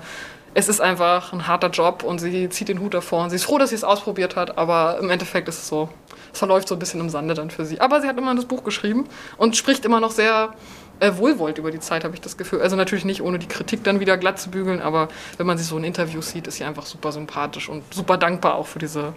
es 0.55 0.69
ist 0.69 0.81
einfach 0.81 1.33
ein 1.33 1.47
harter 1.47 1.69
Job 1.69 2.05
und 2.05 2.21
sie 2.21 2.49
zieht 2.49 2.69
den 2.69 2.81
Hut 2.81 2.95
davor 2.95 3.25
und 3.25 3.31
sie 3.31 3.37
ist 3.37 3.45
froh, 3.45 3.59
dass 3.59 3.71
sie 3.71 3.77
es 3.77 3.85
ausprobiert 3.85 4.37
hat, 4.37 4.57
aber 4.57 4.99
im 5.01 5.11
Endeffekt 5.11 5.49
ist 5.49 5.59
es 5.59 5.69
so, 5.69 5.89
es 6.33 6.39
verläuft 6.39 6.69
so 6.69 6.77
ein 6.77 6.79
bisschen 6.79 7.01
im 7.01 7.11
Sande 7.11 7.35
dann 7.35 7.51
für 7.51 7.65
sie. 7.65 7.81
Aber 7.81 8.01
sie 8.01 8.09
hat 8.09 8.17
immer 8.17 8.35
das 8.35 8.45
Buch 8.45 8.63
geschrieben 8.63 9.09
und 9.37 9.57
spricht 9.57 9.85
immer 9.85 10.01
noch 10.01 10.13
sehr 10.13 10.55
äh, 11.01 11.13
wohlwollend 11.17 11.59
über 11.59 11.73
die 11.73 11.81
Zeit, 11.81 12.05
habe 12.05 12.15
ich 12.15 12.21
das 12.21 12.37
Gefühl. 12.37 12.63
Also 12.63 12.77
natürlich 12.77 13.05
nicht 13.05 13.21
ohne 13.21 13.39
die 13.39 13.49
Kritik 13.49 13.83
dann 13.83 13.99
wieder 13.99 14.17
glatt 14.17 14.39
zu 14.39 14.51
bügeln, 14.51 14.81
aber 14.81 15.09
wenn 15.39 15.47
man 15.47 15.59
sie 15.59 15.65
so 15.65 15.77
in 15.77 15.85
Interviews 15.85 16.31
sieht, 16.31 16.47
ist 16.47 16.57
sie 16.57 16.65
einfach 16.65 16.87
super 16.87 17.11
sympathisch 17.11 17.69
und 17.69 17.83
super 17.93 18.17
dankbar 18.17 18.55
auch 18.55 18.67
für 18.67 18.79
diese 18.79 19.13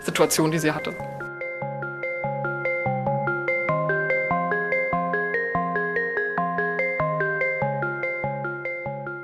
Situation, 0.00 0.50
die 0.50 0.58
sie 0.58 0.72
hatte. 0.72 0.94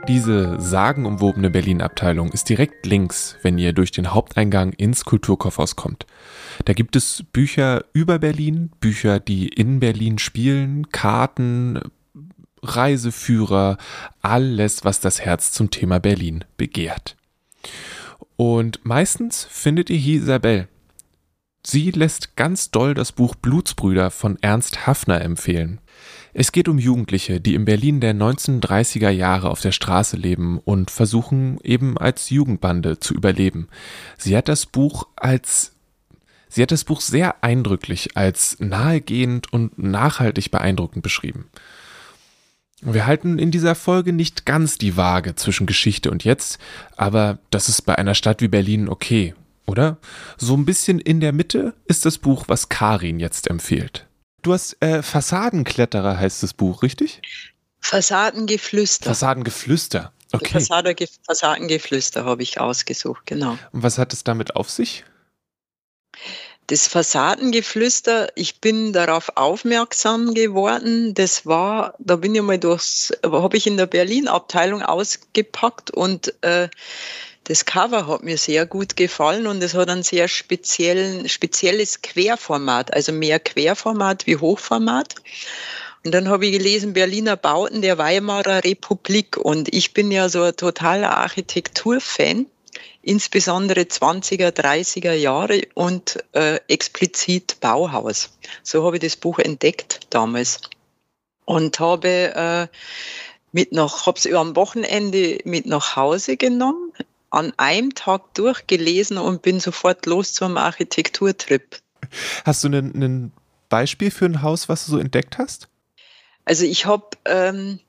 Diese 0.08 0.60
sagenumwobene 0.60 1.48
Berlin-Abteilung 1.48 2.30
ist 2.30 2.50
direkt 2.50 2.84
links, 2.84 3.36
wenn 3.42 3.56
ihr 3.56 3.72
durch 3.72 3.90
den 3.90 4.12
Haupteingang 4.12 4.72
ins 4.74 5.06
Kulturkaufhaus 5.06 5.76
kommt. 5.76 6.04
Da 6.66 6.74
gibt 6.74 6.94
es 6.94 7.24
Bücher 7.32 7.86
über 7.94 8.18
Berlin, 8.18 8.70
Bücher, 8.80 9.18
die 9.18 9.48
in 9.48 9.80
Berlin 9.80 10.18
spielen, 10.18 10.90
Karten, 10.90 11.80
Reiseführer, 12.62 13.78
alles, 14.20 14.84
was 14.84 15.00
das 15.00 15.22
Herz 15.22 15.52
zum 15.52 15.70
Thema 15.70 16.00
Berlin 16.00 16.44
begehrt. 16.58 17.16
Und 18.36 18.84
meistens 18.84 19.46
findet 19.50 19.88
ihr 19.88 19.96
hier 19.96 20.20
Isabel. 20.20 20.68
Sie 21.66 21.90
lässt 21.92 22.36
ganz 22.36 22.70
doll 22.70 22.92
das 22.92 23.12
Buch 23.12 23.34
Blutsbrüder 23.34 24.10
von 24.10 24.36
Ernst 24.42 24.86
Hafner 24.86 25.22
empfehlen. 25.22 25.80
Es 26.36 26.50
geht 26.50 26.68
um 26.68 26.78
Jugendliche, 26.78 27.40
die 27.40 27.54
in 27.54 27.64
Berlin 27.64 28.00
der 28.00 28.12
1930er 28.12 29.08
Jahre 29.08 29.50
auf 29.50 29.60
der 29.60 29.70
Straße 29.70 30.16
leben 30.16 30.58
und 30.58 30.90
versuchen 30.90 31.58
eben 31.62 31.96
als 31.96 32.28
Jugendbande 32.28 32.98
zu 32.98 33.14
überleben. 33.14 33.68
Sie 34.18 34.36
hat 34.36 34.48
das 34.48 34.66
Buch 34.66 35.06
als 35.16 35.70
Sie 36.48 36.62
hat 36.62 36.70
das 36.70 36.84
Buch 36.84 37.00
sehr 37.00 37.42
eindrücklich 37.42 38.16
als 38.16 38.56
nahegehend 38.60 39.52
und 39.52 39.76
nachhaltig 39.76 40.52
beeindruckend 40.52 41.02
beschrieben. 41.02 41.48
Wir 42.80 43.06
halten 43.06 43.40
in 43.40 43.50
dieser 43.50 43.74
Folge 43.74 44.12
nicht 44.12 44.46
ganz 44.46 44.78
die 44.78 44.96
Waage 44.96 45.34
zwischen 45.34 45.66
Geschichte 45.66 46.12
und 46.12 46.22
jetzt, 46.22 46.58
aber 46.96 47.38
das 47.50 47.68
ist 47.68 47.82
bei 47.82 47.96
einer 47.96 48.14
Stadt 48.14 48.40
wie 48.40 48.48
Berlin 48.48 48.88
okay, 48.88 49.34
oder? 49.66 49.98
So 50.36 50.54
ein 50.54 50.64
bisschen 50.64 51.00
in 51.00 51.18
der 51.18 51.32
Mitte 51.32 51.74
ist 51.86 52.04
das 52.04 52.18
Buch, 52.18 52.44
was 52.46 52.68
Karin 52.68 53.18
jetzt 53.18 53.48
empfiehlt. 53.48 54.06
Du 54.44 54.52
hast 54.52 54.76
äh, 54.80 55.02
Fassadenkletterer 55.02 56.18
heißt 56.18 56.42
das 56.42 56.52
Buch, 56.52 56.82
richtig? 56.82 57.22
Fassadengeflüster. 57.80 59.06
Fassadengeflüster. 59.06 60.12
Okay. 60.32 60.60
Fassade, 60.60 60.94
Fassadengeflüster 61.26 62.26
habe 62.26 62.42
ich 62.42 62.60
ausgesucht, 62.60 63.24
genau. 63.24 63.56
Und 63.72 63.82
was 63.82 63.96
hat 63.98 64.12
es 64.12 64.22
damit 64.22 64.54
auf 64.54 64.68
sich? 64.68 65.04
Das 66.66 66.88
Fassadengeflüster, 66.88 68.28
ich 68.34 68.60
bin 68.60 68.92
darauf 68.92 69.32
aufmerksam 69.36 70.34
geworden. 70.34 71.14
Das 71.14 71.46
war, 71.46 71.94
da 71.98 72.16
bin 72.16 72.34
ich 72.34 72.42
mal 72.42 72.58
durchs, 72.58 73.12
habe 73.22 73.56
ich 73.56 73.66
in 73.66 73.78
der 73.78 73.86
Berlin-Abteilung 73.86 74.82
ausgepackt 74.82 75.90
und 75.90 76.34
äh, 76.42 76.68
das 77.44 77.66
Cover 77.66 78.06
hat 78.06 78.22
mir 78.22 78.38
sehr 78.38 78.64
gut 78.64 78.96
gefallen 78.96 79.46
und 79.46 79.62
es 79.62 79.74
hat 79.74 79.90
ein 79.90 80.02
sehr 80.02 80.28
speziellen, 80.28 81.28
spezielles 81.28 82.00
Querformat, 82.00 82.92
also 82.92 83.12
mehr 83.12 83.38
Querformat 83.38 84.26
wie 84.26 84.38
Hochformat. 84.38 85.14
Und 86.04 86.12
dann 86.12 86.28
habe 86.28 86.46
ich 86.46 86.52
gelesen 86.52 86.94
Berliner 86.94 87.36
Bauten 87.36 87.82
der 87.82 87.98
Weimarer 87.98 88.64
Republik 88.64 89.36
und 89.36 89.72
ich 89.72 89.92
bin 89.92 90.10
ja 90.10 90.28
so 90.28 90.42
ein 90.42 90.56
totaler 90.56 91.16
Architekturfan, 91.16 92.46
insbesondere 93.02 93.82
20er, 93.82 94.48
30er 94.48 95.12
Jahre 95.12 95.62
und 95.74 96.24
äh, 96.32 96.60
explizit 96.68 97.58
Bauhaus. 97.60 98.30
So 98.62 98.84
habe 98.84 98.96
ich 98.96 99.02
das 99.02 99.16
Buch 99.16 99.38
entdeckt 99.38 100.00
damals 100.10 100.60
und 101.44 101.78
habe 101.78 102.08
äh, 102.08 102.66
mit 103.52 103.72
nach, 103.72 104.06
habe 104.06 104.18
es 104.18 104.26
am 104.32 104.56
Wochenende 104.56 105.38
mit 105.44 105.66
nach 105.66 105.96
Hause 105.96 106.38
genommen 106.38 106.92
an 107.34 107.52
einem 107.56 107.94
Tag 107.94 108.34
durchgelesen 108.34 109.18
und 109.18 109.42
bin 109.42 109.60
sofort 109.60 110.06
los 110.06 110.32
zum 110.32 110.56
Architekturtrip. 110.56 111.80
Hast 112.44 112.64
du 112.64 112.68
ein 112.68 113.32
Beispiel 113.68 114.10
für 114.10 114.26
ein 114.26 114.42
Haus, 114.42 114.68
was 114.68 114.86
du 114.86 114.92
so 114.92 114.98
entdeckt 114.98 115.38
hast? 115.38 115.68
Also 116.44 116.64
ich 116.64 116.86
habe 116.86 117.08
ähm, 117.24 117.80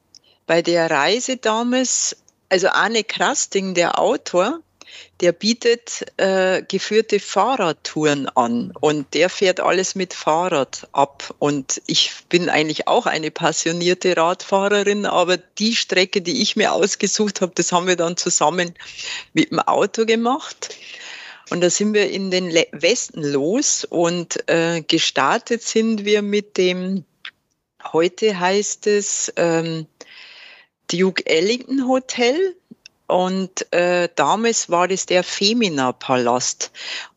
bei 0.48 0.62
der 0.62 0.90
Reise 0.90 1.38
damals, 1.38 2.18
also 2.50 2.70
Arne 2.70 3.04
Krasting, 3.04 3.74
der 3.74 4.00
Autor, 4.00 4.62
der 5.22 5.32
bietet 5.32 6.06
äh, 6.18 6.62
geführte 6.62 7.20
Fahrradtouren 7.20 8.28
an 8.30 8.74
und 8.80 9.14
der 9.14 9.30
fährt 9.30 9.60
alles 9.60 9.96
mit 9.96 10.14
Fahrrad 10.14 10.88
ab. 10.92 11.34
Und 11.40 11.82
ich 11.88 12.12
bin 12.30 12.50
eigentlich 12.50 12.88
auch 12.88 13.06
eine 13.06 13.32
passionierte 13.32 14.18
Radfahrerin, 14.18 15.06
aber 15.06 15.38
die 15.38 15.76
Strecke, 15.76 16.22
die 16.22 16.42
ich 16.42 16.56
mir 16.56 16.74
ausgesucht 16.74 17.42
habe, 17.42 17.54
das 17.56 17.72
haben 17.72 17.88
wir 17.88 17.96
dann 17.96 18.18
zusammen 18.18 18.74
mit 19.34 19.52
dem 19.52 19.60
Auto 19.60 20.06
gemacht. 20.06 20.76
Und 21.50 21.62
da 21.62 21.70
sind 21.70 21.94
wir 21.94 22.10
in 22.10 22.32
den 22.32 22.54
Westen 22.72 23.24
los 23.24 23.86
und 23.86 24.50
äh, 24.50 24.82
gestartet 24.82 25.62
sind 25.62 26.04
wir 26.04 26.22
mit 26.22 26.58
dem, 26.58 27.06
heute 27.94 28.40
heißt 28.40 28.88
es 28.88 29.32
ähm, 29.36 29.86
Duke 30.92 31.26
Ellington 31.26 31.88
Hotel. 31.88 32.56
Und 33.08 33.72
äh, 33.72 34.10
damals 34.16 34.70
war 34.70 34.88
das 34.88 35.06
der 35.06 35.24
Femina-Palast. 35.24 36.72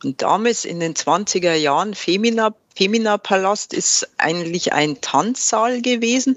Und 0.04 0.20
damals 0.20 0.64
in 0.64 0.80
den 0.80 0.94
20er 0.94 1.54
Jahren, 1.54 1.94
Femina, 1.94 2.54
Femina-Palast 2.76 3.72
ist 3.72 4.08
eigentlich 4.18 4.72
ein 4.72 5.00
Tanzsaal 5.00 5.80
gewesen, 5.80 6.36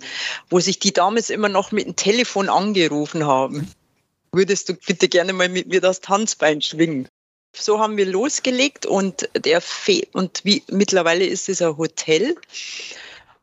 wo 0.50 0.60
sich 0.60 0.80
die 0.80 0.94
damals 0.94 1.30
immer 1.30 1.50
noch 1.50 1.72
mit 1.72 1.86
dem 1.86 1.96
Telefon 1.96 2.50
angerufen 2.50 3.26
haben. 3.26 3.70
Würdest 4.32 4.70
du 4.70 4.74
bitte 4.74 5.10
gerne 5.10 5.34
mal 5.34 5.50
mit 5.50 5.68
mir 5.68 5.82
das 5.82 6.00
Tanzbein 6.00 6.62
schwingen? 6.62 7.10
So 7.54 7.80
haben 7.80 7.98
wir 7.98 8.06
losgelegt 8.06 8.86
und 8.86 9.30
der 9.36 9.60
Fe 9.60 10.08
und 10.14 10.40
wie 10.46 10.64
mittlerweile 10.70 11.26
ist 11.26 11.50
es 11.50 11.62
ein 11.62 11.78
Hotel. 11.78 12.38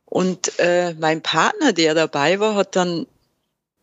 Und 0.07 0.59
äh, 0.59 0.95
mein 0.95 1.21
Partner, 1.21 1.75
der 1.75 1.93
dabei 1.93 2.41
war, 2.41 2.55
hat 2.55 2.75
dann 2.75 3.07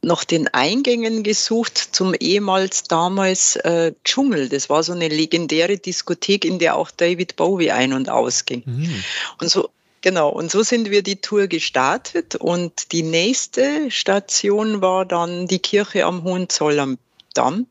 nach 0.05 0.23
den 0.23 0.47
Eingängen 0.47 1.23
gesucht 1.23 1.77
zum 1.77 2.13
ehemals 2.13 2.83
damals 2.83 3.55
äh, 3.57 3.93
Dschungel. 4.03 4.49
Das 4.49 4.69
war 4.69 4.83
so 4.83 4.93
eine 4.93 5.07
legendäre 5.07 5.77
Diskothek, 5.77 6.45
in 6.45 6.59
der 6.59 6.77
auch 6.77 6.91
David 6.91 7.35
Bowie 7.35 7.71
ein- 7.71 7.93
und 7.93 8.09
ausging. 8.09 8.63
Mhm. 8.65 9.03
Und 9.41 9.49
so, 9.49 9.69
genau, 10.01 10.29
und 10.29 10.51
so 10.51 10.61
sind 10.63 10.91
wir 10.91 11.01
die 11.01 11.17
Tour 11.17 11.47
gestartet 11.47 12.35
und 12.35 12.91
die 12.91 13.03
nächste 13.03 13.89
Station 13.89 14.81
war 14.81 15.05
dann 15.05 15.47
die 15.47 15.59
Kirche 15.59 16.05
am 16.05 16.23
Hohenzollern-Damm. 16.23 17.65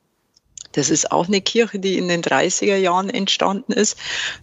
Das 0.72 0.90
ist 0.90 1.12
auch 1.12 1.28
eine 1.28 1.40
Kirche, 1.40 1.78
die 1.78 1.96
in 1.96 2.08
den 2.08 2.22
30er 2.22 2.76
Jahren 2.76 3.08
entstanden 3.08 3.72
ist. 3.72 3.96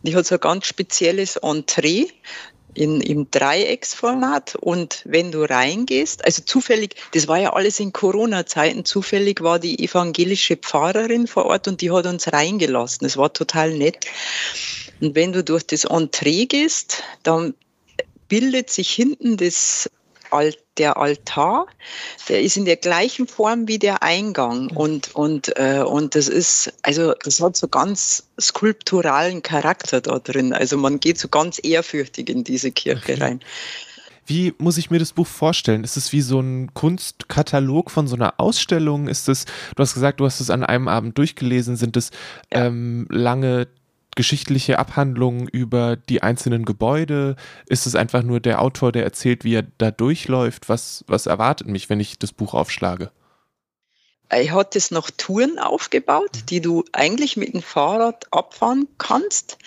Die 0.03 0.15
hat 0.15 0.25
so 0.25 0.35
ein 0.35 0.41
ganz 0.41 0.65
spezielles 0.65 1.35
Entree 1.35 2.07
in, 2.73 3.01
im 3.01 3.29
Dreiecksformat 3.29 4.55
und 4.55 5.01
wenn 5.05 5.31
du 5.31 5.43
reingehst, 5.43 6.23
also 6.25 6.41
zufällig, 6.43 6.95
das 7.13 7.27
war 7.27 7.39
ja 7.39 7.53
alles 7.53 7.79
in 7.79 7.93
Corona-Zeiten, 7.93 8.85
zufällig 8.85 9.41
war 9.41 9.59
die 9.59 9.83
evangelische 9.83 10.57
Pfarrerin 10.57 11.27
vor 11.27 11.45
Ort 11.45 11.67
und 11.67 11.81
die 11.81 11.91
hat 11.91 12.05
uns 12.05 12.31
reingelassen. 12.31 13.05
Das 13.05 13.17
war 13.17 13.33
total 13.33 13.71
nett. 13.73 14.05
Und 14.99 15.15
wenn 15.15 15.33
du 15.33 15.43
durch 15.43 15.63
das 15.63 15.85
Entree 15.85 16.45
gehst, 16.45 17.03
dann 17.23 17.53
bildet 18.27 18.69
sich 18.69 18.89
hinten 18.89 19.35
das 19.37 19.89
der 20.77 20.97
Altar, 20.97 21.67
der 22.29 22.41
ist 22.41 22.57
in 22.57 22.65
der 22.65 22.77
gleichen 22.77 23.27
Form 23.27 23.67
wie 23.67 23.79
der 23.79 24.01
Eingang 24.03 24.69
und, 24.71 25.13
und, 25.15 25.55
äh, 25.57 25.83
und 25.85 26.15
das 26.15 26.27
ist, 26.27 26.73
also 26.81 27.13
das 27.23 27.41
hat 27.41 27.55
so 27.55 27.67
ganz 27.67 28.27
skulpturalen 28.39 29.43
Charakter 29.43 30.01
da 30.01 30.19
drin. 30.19 30.53
Also 30.53 30.77
man 30.77 30.99
geht 30.99 31.19
so 31.19 31.27
ganz 31.27 31.59
ehrfürchtig 31.63 32.29
in 32.29 32.43
diese 32.43 32.71
Kirche 32.71 33.13
okay. 33.13 33.23
rein. 33.23 33.39
Wie 34.25 34.53
muss 34.59 34.77
ich 34.77 34.89
mir 34.89 34.99
das 34.99 35.13
Buch 35.13 35.27
vorstellen? 35.27 35.83
Ist 35.83 35.97
es 35.97 36.13
wie 36.13 36.21
so 36.21 36.39
ein 36.39 36.73
Kunstkatalog 36.73 37.91
von 37.91 38.07
so 38.07 38.15
einer 38.15 38.35
Ausstellung? 38.39 39.07
Ist 39.07 39.27
es, 39.27 39.45
du 39.75 39.81
hast 39.81 39.93
gesagt, 39.93 40.19
du 40.19 40.25
hast 40.25 40.39
es 40.39 40.49
an 40.49 40.63
einem 40.63 40.87
Abend 40.87 41.17
durchgelesen, 41.17 41.75
sind 41.75 41.97
es 41.97 42.11
ja. 42.53 42.65
ähm, 42.65 43.07
lange 43.09 43.67
geschichtliche 44.15 44.79
Abhandlungen 44.79 45.47
über 45.47 45.95
die 45.95 46.23
einzelnen 46.23 46.65
Gebäude? 46.65 47.35
Ist 47.67 47.85
es 47.85 47.95
einfach 47.95 48.23
nur 48.23 48.39
der 48.39 48.61
Autor, 48.61 48.91
der 48.91 49.03
erzählt, 49.03 49.43
wie 49.43 49.55
er 49.55 49.65
da 49.77 49.91
durchläuft? 49.91 50.69
Was, 50.69 51.03
was 51.07 51.25
erwartet 51.25 51.67
mich, 51.67 51.89
wenn 51.89 51.99
ich 51.99 52.19
das 52.19 52.33
Buch 52.33 52.53
aufschlage? 52.53 53.11
Er 54.31 54.49
hat 54.53 54.77
es 54.77 54.91
noch 54.91 55.09
Touren 55.09 55.59
aufgebaut, 55.59 56.31
die 56.49 56.61
du 56.61 56.85
eigentlich 56.93 57.35
mit 57.35 57.53
dem 57.53 57.61
Fahrrad 57.61 58.25
abfahren 58.31 58.87
kannst. 58.97 59.57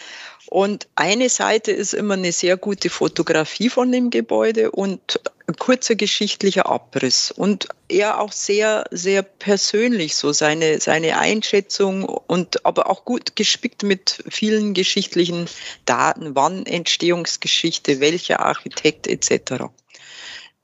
Und 0.47 0.89
eine 0.95 1.29
Seite 1.29 1.71
ist 1.71 1.93
immer 1.93 2.15
eine 2.15 2.33
sehr 2.33 2.57
gute 2.57 2.89
Fotografie 2.89 3.69
von 3.69 3.93
dem 3.93 4.09
Gebäude 4.09 4.71
und 4.71 5.21
ein 5.47 5.57
kurzer 5.57 5.97
geschichtlicher 5.97 6.65
Abriss. 6.65 7.31
Und 7.31 7.69
er 7.89 8.21
auch 8.21 8.33
sehr, 8.33 8.85
sehr 8.91 9.23
persönlich, 9.23 10.17
so 10.17 10.33
seine, 10.33 10.81
seine 10.81 11.19
Einschätzung 11.19 12.05
und 12.05 12.65
aber 12.65 12.89
auch 12.89 13.05
gut 13.05 13.37
gespickt 13.37 13.83
mit 13.83 14.25
vielen 14.31 14.73
geschichtlichen 14.73 15.47
Daten, 15.85 16.35
wann 16.35 16.65
Entstehungsgeschichte, 16.65 18.01
welcher 18.01 18.41
Architekt 18.41 19.07
etc. 19.09 19.65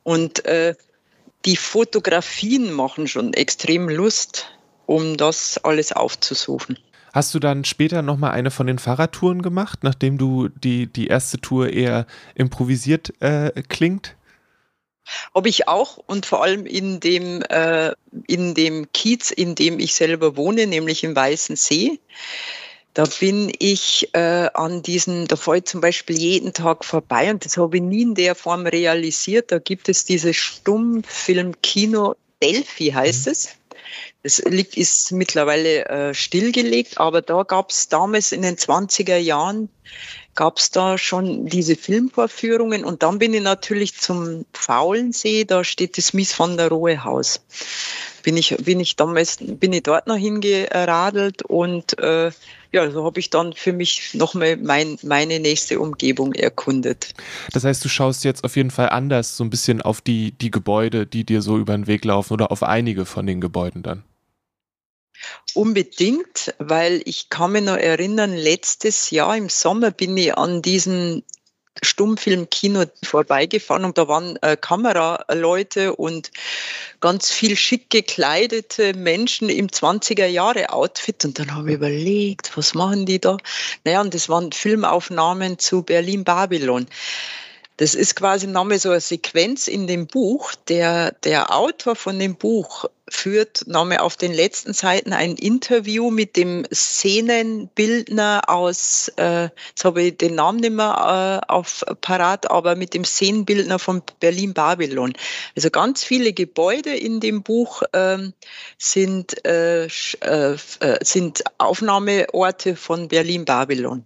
Und 0.05 0.47
äh, 0.47 0.75
die 1.45 1.57
Fotografien 1.57 2.73
machen 2.73 3.09
schon 3.09 3.33
extrem 3.35 3.89
Lust, 3.89 4.47
um 4.87 5.17
das 5.17 5.59
alles 5.63 5.93
aufzusuchen. 5.93 6.79
Hast 7.13 7.35
du 7.35 7.41
dann 7.41 7.65
später 7.65 8.03
nochmal 8.03 8.33
eine 8.33 8.51
von 8.51 8.67
den 8.67 8.79
Fahrradtouren 8.79 9.43
gemacht, 9.43 9.81
nachdem 9.83 10.17
du 10.17 10.49
die, 10.49 10.87
die 10.87 11.09
erste 11.09 11.41
Tour 11.41 11.71
eher 11.71 12.07
improvisiert 12.35 13.13
äh, 13.21 13.51
klingt? 13.69 14.17
Habe 15.35 15.49
ich 15.49 15.67
auch 15.67 15.97
und 15.97 16.25
vor 16.25 16.43
allem 16.43 16.67
in 16.67 17.01
dem, 17.01 17.43
äh, 17.43 17.93
in 18.29 18.55
dem 18.55 18.93
Kiez, 18.93 19.33
in 19.33 19.57
dem 19.57 19.81
ich 19.81 19.95
selber 19.95 20.37
wohne, 20.37 20.69
nämlich 20.69 21.03
im 21.03 21.17
Weißen 21.17 21.57
See. 21.57 21.99
Da 22.95 23.05
bin 23.21 23.53
ich 23.59 24.09
äh, 24.15 24.49
an 24.53 24.83
diesen, 24.83 25.27
da 25.29 25.37
fahre 25.37 25.59
ich 25.59 25.65
zum 25.65 25.81
Beispiel 25.81 26.19
jeden 26.19 26.53
Tag 26.53 26.85
vorbei 26.85 27.31
und 27.31 27.45
das 27.45 27.57
habe 27.57 27.77
ich 27.77 27.83
nie 27.83 28.03
in 28.03 28.15
der 28.15 28.35
Form 28.35 28.67
realisiert. 28.67 29.53
Da 29.53 29.59
gibt 29.59 29.89
es 29.89 30.05
dieses 30.05 30.37
Stummfilm-Kino 30.37 32.17
Delphi 32.43 32.91
heißt 32.91 33.27
mhm. 33.27 33.33
es. 33.33 33.49
Es 34.23 34.39
liegt, 34.45 34.77
ist 34.77 35.13
mittlerweile 35.13 35.87
äh, 35.87 36.15
stillgelegt, 36.15 36.99
aber 36.99 37.23
da 37.23 37.43
gab 37.43 37.71
es 37.71 37.89
damals 37.89 38.33
in 38.33 38.43
den 38.43 38.57
20er 38.57 39.17
Jahren, 39.17 39.69
gab 40.35 40.59
es 40.59 40.71
da 40.71 40.97
schon 40.97 41.47
diese 41.47 41.77
Filmvorführungen 41.77 42.85
und 42.85 43.03
dann 43.03 43.19
bin 43.19 43.35
ich 43.35 43.43
natürlich 43.43 43.97
zum 43.97 44.47
Faulensee, 44.53 45.45
da 45.45 45.65
steht 45.65 45.99
das 45.99 46.13
Mies 46.13 46.39
van 46.39 46.57
der 46.57 46.69
Rohe 46.69 47.05
Haus. 47.05 47.41
Bin 48.23 48.37
ich, 48.37 48.57
bin 48.59 48.81
ich 48.81 48.97
damals, 48.97 49.39
bin 49.41 49.73
ich 49.73 49.83
dort 49.83 50.07
noch 50.07 50.17
hingeradelt 50.17 51.43
und 51.43 51.99
äh, 51.99 52.31
ja, 52.73 52.91
so 52.91 53.05
habe 53.05 53.19
ich 53.19 53.31
dann 53.31 53.53
für 53.53 53.73
mich 53.73 54.15
nochmal 54.15 54.57
mein, 54.57 54.99
meine 55.03 55.41
nächste 55.41 55.81
Umgebung 55.81 56.35
erkundet. 56.35 57.15
Das 57.53 57.65
heißt, 57.65 57.85
du 57.85 57.89
schaust 57.89 58.25
jetzt 58.25 58.45
auf 58.45 58.57
jeden 58.57 58.71
Fall 58.71 58.91
anders 58.91 59.37
so 59.37 59.45
ein 59.45 59.51
bisschen 59.51 59.83
auf 59.83 60.01
die, 60.01 60.33
die 60.33 60.51
Gebäude, 60.51 61.07
die 61.07 61.25
dir 61.25 61.43
so 61.43 61.59
über 61.59 61.75
den 61.75 61.87
Weg 61.87 62.05
laufen 62.05 62.35
oder 62.35 62.53
auf 62.53 62.63
einige 62.63 63.07
von 63.07 63.27
den 63.27 63.41
Gebäuden 63.41 63.83
dann. 63.83 64.05
Unbedingt, 65.55 66.55
weil 66.59 67.03
ich 67.05 67.29
kann 67.29 67.53
mich 67.53 67.63
noch 67.63 67.77
erinnern, 67.77 68.35
letztes 68.35 69.11
Jahr 69.11 69.37
im 69.37 69.49
Sommer 69.49 69.91
bin 69.91 70.17
ich 70.17 70.37
an 70.37 70.63
diesen 70.63 71.25
Stummfilmkino 71.83 72.85
vorbeigefahren 73.03 73.85
und 73.85 73.97
da 73.97 74.07
waren 74.07 74.37
äh, 74.43 74.57
Kameraleute 74.57 75.97
und 75.97 76.31
ganz 77.01 77.31
viel 77.31 77.57
schick 77.57 77.91
gekleidete 77.91 78.95
Menschen 78.95 79.49
im 79.49 79.69
20er 79.69 80.27
Jahre 80.27 80.73
Outfit 80.73 81.25
und 81.25 81.39
dann 81.39 81.55
habe 81.55 81.71
ich 81.71 81.77
überlegt, 81.77 82.57
was 82.57 82.75
machen 82.75 83.07
die 83.07 83.21
da? 83.21 83.39
Naja, 83.85 84.01
und 84.01 84.15
das 84.15 84.29
waren 84.29 84.53
Filmaufnahmen 84.53 85.59
zu 85.59 85.83
Berlin 85.83 86.25
Babylon. 86.25 86.87
Das 87.79 87.95
ist 87.95 88.15
quasi 88.15 88.47
nochmal 88.47 88.79
so 88.79 88.91
eine 88.91 89.01
Sequenz 89.01 89.67
in 89.67 89.87
dem 89.87 90.07
Buch. 90.07 90.53
Der, 90.69 91.13
der 91.25 91.57
Autor 91.57 91.97
von 91.97 92.19
dem 92.19 92.35
Buch 92.35 92.85
führt 93.11 93.67
nochmal 93.67 93.99
auf 93.99 94.17
den 94.17 94.33
letzten 94.33 94.73
Seiten 94.73 95.13
ein 95.13 95.37
Interview 95.37 96.11
mit 96.11 96.37
dem 96.37 96.65
Szenenbildner 96.73 98.43
aus, 98.47 99.11
äh, 99.17 99.49
jetzt 99.69 99.85
habe 99.85 100.03
ich 100.03 100.17
den 100.17 100.37
Namen 100.37 100.61
nicht 100.61 100.73
mehr 100.73 101.43
äh, 101.47 101.53
auf 101.53 101.85
parat, 102.01 102.51
aber 102.51 102.77
mit 102.77 102.95
dem 102.95 103.05
Szenenbildner 103.05 103.79
von 103.79 104.03
Berlin-Babylon. 104.21 105.13
Also 105.57 105.71
ganz 105.71 106.05
viele 106.05 106.33
Gebäude 106.33 106.95
in 106.95 107.21
dem 107.21 107.43
Buch 107.43 107.83
ähm, 107.93 108.33
sind, 108.79 109.45
äh, 109.45 109.85
äh, 109.85 109.89
äh, 110.21 110.57
sind 111.03 111.43
Aufnahmeorte 111.59 112.77
von 112.77 113.09
Berlin-Babylon. 113.09 114.05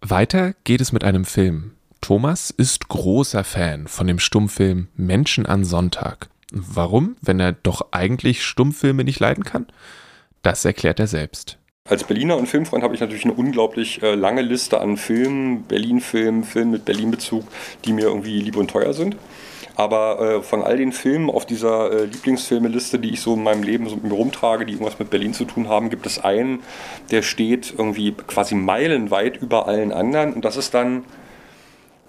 Weiter 0.00 0.54
geht 0.64 0.80
es 0.80 0.92
mit 0.92 1.04
einem 1.04 1.24
Film. 1.24 1.76
Thomas 2.00 2.50
ist 2.50 2.88
großer 2.88 3.44
Fan 3.44 3.86
von 3.86 4.08
dem 4.08 4.18
Stummfilm 4.18 4.88
Menschen 4.96 5.46
an 5.46 5.64
Sonntag. 5.64 6.31
Warum, 6.52 7.16
wenn 7.22 7.40
er 7.40 7.52
doch 7.52 7.88
eigentlich 7.92 8.44
Stummfilme 8.44 9.04
nicht 9.04 9.20
leiden 9.20 9.42
kann? 9.42 9.66
Das 10.42 10.64
erklärt 10.66 11.00
er 11.00 11.06
selbst. 11.06 11.58
Als 11.88 12.04
Berliner 12.04 12.36
und 12.36 12.46
Filmfreund 12.46 12.84
habe 12.84 12.94
ich 12.94 13.00
natürlich 13.00 13.24
eine 13.24 13.32
unglaublich 13.32 14.02
äh, 14.02 14.14
lange 14.14 14.42
Liste 14.42 14.80
an 14.80 14.96
Filmen, 14.96 15.62
Berlin-Filmen, 15.62 16.44
Filmen 16.44 16.70
mit 16.70 16.84
Berlin-Bezug, 16.84 17.44
die 17.84 17.92
mir 17.92 18.04
irgendwie 18.04 18.38
lieb 18.38 18.56
und 18.56 18.70
teuer 18.70 18.92
sind. 18.92 19.16
Aber 19.74 20.20
äh, 20.20 20.42
von 20.42 20.62
all 20.62 20.76
den 20.76 20.92
Filmen 20.92 21.30
auf 21.30 21.46
dieser 21.46 21.90
äh, 21.90 22.04
Lieblingsfilmeliste, 22.04 22.98
die 22.98 23.14
ich 23.14 23.20
so 23.20 23.34
in 23.34 23.42
meinem 23.42 23.62
Leben 23.62 23.88
so 23.88 23.94
mit 23.96 24.04
mir 24.04 24.12
rumtrage, 24.12 24.66
die 24.66 24.74
irgendwas 24.74 24.98
mit 24.98 25.08
Berlin 25.08 25.32
zu 25.32 25.46
tun 25.46 25.68
haben, 25.68 25.88
gibt 25.88 26.04
es 26.04 26.22
einen, 26.22 26.60
der 27.10 27.22
steht 27.22 27.74
irgendwie 27.76 28.12
quasi 28.12 28.54
meilenweit 28.54 29.38
über 29.40 29.66
allen 29.66 29.90
anderen. 29.90 30.34
Und 30.34 30.44
das 30.44 30.58
ist 30.58 30.74
dann 30.74 31.04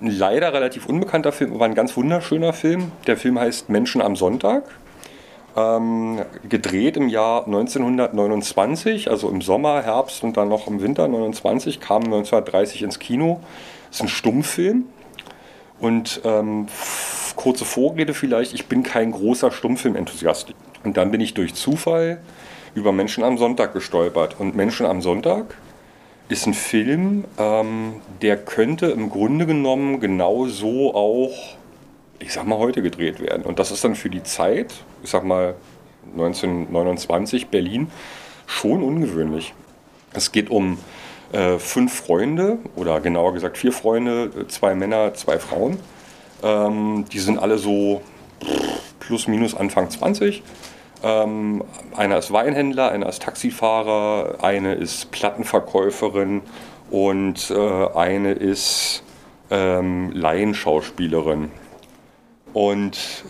ein 0.02 0.12
leider 0.12 0.54
relativ 0.54 0.88
unbekannter 0.88 1.32
Film, 1.32 1.54
aber 1.54 1.66
ein 1.66 1.76
ganz 1.76 1.96
wunderschöner 1.96 2.54
Film. 2.54 2.92
Der 3.08 3.18
Film 3.18 3.40
heißt 3.40 3.70
Menschen 3.70 4.02
am 4.02 4.16
Sonntag. 4.16 4.64
Ähm, 5.56 6.22
gedreht 6.50 6.98
im 6.98 7.10
Jahr 7.10 7.46
1929, 7.46 9.10
also 9.12 9.30
im 9.30 9.42
Sommer, 9.42 9.84
Herbst 9.84 10.24
und 10.24 10.36
dann 10.36 10.50
noch 10.50 10.68
im 10.68 10.82
Winter 10.82 11.08
29, 11.08 11.80
kam 11.80 12.04
1930 12.04 12.82
ins 12.82 13.00
Kino. 13.00 13.40
Ist 13.92 14.02
ein 14.02 14.08
Stummfilm. 14.08 14.86
Und 15.80 16.22
ähm, 16.24 16.68
kurze 17.36 17.66
Vorrede 17.66 18.14
vielleicht, 18.14 18.54
ich 18.54 18.68
bin 18.68 18.84
kein 18.84 19.12
großer 19.12 19.52
Stummfilm-Enthusiast. 19.52 20.54
Und 20.84 20.98
dann 20.98 21.12
bin 21.12 21.22
ich 21.22 21.34
durch 21.34 21.54
Zufall 21.54 22.20
über 22.74 22.92
Menschen 22.92 23.24
am 23.24 23.38
Sonntag 23.38 23.74
gestolpert. 23.74 24.40
Und 24.40 24.56
Menschen 24.56 24.86
am 24.86 25.02
Sonntag 25.02 25.56
ist 26.30 26.48
ein 26.48 26.54
Film, 26.54 27.26
ähm, 27.38 28.02
der 28.22 28.38
könnte 28.38 28.88
im 28.88 29.10
Grunde 29.10 29.46
genommen 29.46 30.00
genauso 30.00 30.96
auch, 30.96 31.56
ich 32.20 32.34
sag 32.34 32.46
mal, 32.46 32.58
heute 32.58 32.82
gedreht 32.82 33.20
werden. 33.20 33.44
Und 33.44 33.60
das 33.60 33.72
ist 33.72 33.84
dann 33.84 33.96
für 33.96 34.10
die 34.10 34.24
Zeit, 34.24 34.74
ich 35.04 35.10
sag 35.10 35.24
mal 35.24 35.56
1929 36.14 37.48
Berlin, 37.48 37.92
schon 38.46 38.84
ungewöhnlich. 38.84 39.54
Es 40.14 40.32
geht 40.32 40.50
um 40.50 40.78
äh, 41.32 41.58
fünf 41.58 41.94
Freunde 41.94 42.60
oder 42.76 43.02
genauer 43.02 43.34
gesagt 43.34 43.58
vier 43.58 43.72
Freunde, 43.72 44.48
zwei 44.48 44.76
Männer, 44.76 45.14
zwei 45.14 45.40
Frauen. 45.40 45.80
Ähm, 46.44 47.06
die 47.12 47.20
sind 47.20 47.40
alle 47.40 47.58
so 47.58 48.02
plus 49.00 49.28
minus 49.28 49.56
Anfang 49.56 49.90
20. 49.90 50.44
Ähm, 51.04 51.64
einer 51.96 52.18
ist 52.18 52.32
Weinhändler, 52.32 52.92
einer 52.92 53.10
ist 53.10 53.22
Taxifahrer, 53.22 54.38
eine 54.42 54.74
ist 54.76 55.12
Plattenverkäuferin 55.12 56.42
und 56.90 57.52
äh, 57.52 57.88
eine 57.94 58.32
ist 58.32 59.04
ähm, 59.52 60.12
Laienschauspielerin. 60.14 61.52
Und 62.54 63.26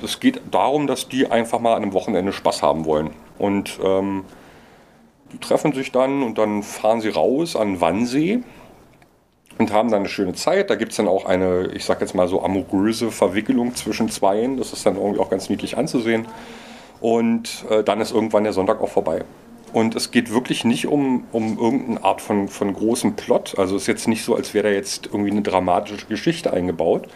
äh, 0.00 0.04
es 0.04 0.18
geht 0.18 0.40
darum, 0.50 0.86
dass 0.86 1.08
die 1.08 1.30
einfach 1.30 1.60
mal 1.60 1.74
an 1.74 1.82
einem 1.82 1.92
Wochenende 1.92 2.32
Spaß 2.32 2.62
haben 2.62 2.86
wollen. 2.86 3.10
Und 3.38 3.78
ähm, 3.84 4.24
die 5.32 5.38
treffen 5.38 5.72
sich 5.72 5.92
dann 5.92 6.22
und 6.22 6.38
dann 6.38 6.62
fahren 6.62 7.00
sie 7.00 7.10
raus 7.10 7.54
an 7.54 7.80
Wannsee 7.80 8.40
und 9.58 9.72
haben 9.72 9.90
dann 9.90 10.00
eine 10.00 10.08
schöne 10.08 10.32
Zeit. 10.32 10.70
Da 10.70 10.74
gibt 10.74 10.92
es 10.92 10.96
dann 10.96 11.06
auch 11.08 11.26
eine, 11.26 11.66
ich 11.74 11.84
sag 11.84 12.00
jetzt 12.00 12.14
mal 12.14 12.28
so 12.28 12.42
amoröse 12.42 13.10
Verwicklung 13.10 13.74
zwischen 13.74 14.08
Zweien. 14.08 14.56
Das 14.56 14.72
ist 14.72 14.86
dann 14.86 14.96
irgendwie 14.96 15.20
auch 15.20 15.30
ganz 15.30 15.50
niedlich 15.50 15.76
anzusehen. 15.76 16.26
Und 17.00 17.64
äh, 17.70 17.82
dann 17.82 18.00
ist 18.00 18.12
irgendwann 18.12 18.44
der 18.44 18.52
Sonntag 18.52 18.80
auch 18.80 18.90
vorbei. 18.90 19.24
Und 19.72 19.94
es 19.94 20.10
geht 20.10 20.32
wirklich 20.32 20.64
nicht 20.64 20.86
um, 20.86 21.24
um 21.32 21.58
irgendeine 21.58 22.04
Art 22.04 22.20
von, 22.20 22.48
von 22.48 22.72
großem 22.72 23.14
Plot. 23.14 23.54
Also 23.58 23.76
es 23.76 23.82
ist 23.82 23.88
jetzt 23.88 24.08
nicht 24.08 24.24
so, 24.24 24.34
als 24.34 24.52
wäre 24.52 24.68
da 24.68 24.74
jetzt 24.74 25.06
irgendwie 25.06 25.30
eine 25.30 25.42
dramatische 25.42 26.06
Geschichte 26.06 26.52
eingebaut, 26.52 27.08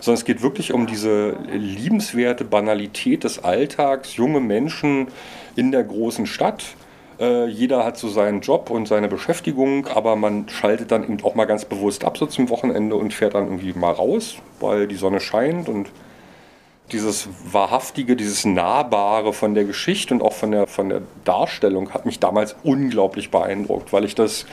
sondern 0.00 0.18
es 0.18 0.26
geht 0.26 0.42
wirklich 0.42 0.72
um 0.74 0.86
diese 0.86 1.36
liebenswerte 1.50 2.44
Banalität 2.44 3.24
des 3.24 3.42
Alltags, 3.42 4.16
junge 4.16 4.40
Menschen 4.40 5.08
in 5.56 5.72
der 5.72 5.82
großen 5.82 6.26
Stadt. 6.26 6.64
Äh, 7.18 7.46
jeder 7.46 7.84
hat 7.84 7.96
so 7.96 8.08
seinen 8.08 8.42
Job 8.42 8.68
und 8.70 8.86
seine 8.86 9.08
Beschäftigung, 9.08 9.86
aber 9.86 10.14
man 10.14 10.48
schaltet 10.50 10.90
dann 10.90 11.04
eben 11.04 11.22
auch 11.22 11.34
mal 11.34 11.46
ganz 11.46 11.64
bewusst 11.64 12.04
ab 12.04 12.18
so 12.18 12.26
zum 12.26 12.50
Wochenende 12.50 12.96
und 12.96 13.14
fährt 13.14 13.34
dann 13.34 13.44
irgendwie 13.44 13.72
mal 13.72 13.92
raus, 13.92 14.36
weil 14.60 14.86
die 14.86 14.96
Sonne 14.96 15.20
scheint 15.20 15.70
und 15.70 15.88
dieses 16.92 17.28
Wahrhaftige, 17.50 18.16
dieses 18.16 18.44
Nahbare 18.44 19.32
von 19.32 19.54
der 19.54 19.64
Geschichte 19.64 20.14
und 20.14 20.22
auch 20.22 20.32
von 20.32 20.50
der, 20.50 20.66
von 20.66 20.88
der 20.88 21.02
Darstellung 21.24 21.90
hat 21.94 22.06
mich 22.06 22.20
damals 22.20 22.56
unglaublich 22.62 23.30
beeindruckt, 23.30 23.92
weil 23.92 24.04
ich 24.04 24.14
das, 24.14 24.46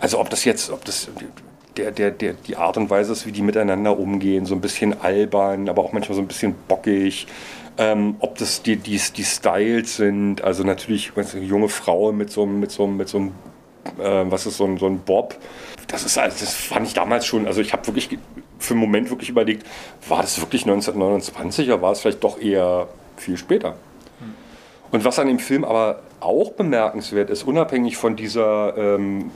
also 0.00 0.18
ob 0.18 0.28
das 0.30 0.44
jetzt, 0.44 0.70
ob 0.70 0.84
das 0.84 1.08
der, 1.76 1.92
der, 1.92 2.10
der, 2.10 2.32
die 2.34 2.56
Art 2.56 2.76
und 2.76 2.90
Weise 2.90 3.12
ist, 3.12 3.26
wie 3.26 3.32
die 3.32 3.42
miteinander 3.42 3.98
umgehen, 3.98 4.44
so 4.46 4.54
ein 4.54 4.60
bisschen 4.60 5.00
albern, 5.00 5.68
aber 5.68 5.84
auch 5.84 5.92
manchmal 5.92 6.16
so 6.16 6.22
ein 6.22 6.26
bisschen 6.26 6.54
bockig, 6.66 7.28
ähm, 7.78 8.16
ob 8.18 8.36
das 8.38 8.62
die, 8.62 8.76
die, 8.76 9.00
die 9.16 9.24
Styles 9.24 9.96
sind, 9.96 10.42
also 10.42 10.64
natürlich 10.64 11.12
eine 11.14 11.44
junge 11.44 11.68
Frau 11.68 12.10
mit 12.10 12.30
so, 12.30 12.44
mit 12.44 12.72
so, 12.72 12.88
mit 12.88 13.08
so 13.08 13.18
einem, 13.18 13.32
äh, 14.00 14.30
was 14.30 14.46
ist 14.46 14.56
so 14.56 14.64
ein, 14.64 14.78
so 14.78 14.86
ein 14.86 14.98
Bob, 14.98 15.36
das 15.86 16.04
ist 16.04 16.16
das 16.16 16.54
fand 16.54 16.88
ich 16.88 16.94
damals 16.94 17.24
schon, 17.24 17.46
also 17.46 17.60
ich 17.60 17.72
habe 17.72 17.86
wirklich 17.86 18.18
für 18.58 18.74
einen 18.74 18.80
Moment 18.80 19.10
wirklich 19.10 19.28
überlegt, 19.28 19.66
war 20.08 20.22
das 20.22 20.40
wirklich 20.40 20.62
1929 20.62 21.68
oder 21.68 21.82
war 21.82 21.92
es 21.92 22.00
vielleicht 22.00 22.24
doch 22.24 22.40
eher 22.40 22.88
viel 23.16 23.36
später? 23.36 23.76
Und 24.90 25.04
was 25.04 25.18
an 25.18 25.28
dem 25.28 25.38
Film 25.38 25.64
aber 25.64 26.02
auch 26.20 26.52
bemerkenswert 26.52 27.30
ist, 27.30 27.42
unabhängig 27.42 27.96
von 27.96 28.16
dieser 28.16 28.76
ähm, 28.76 29.30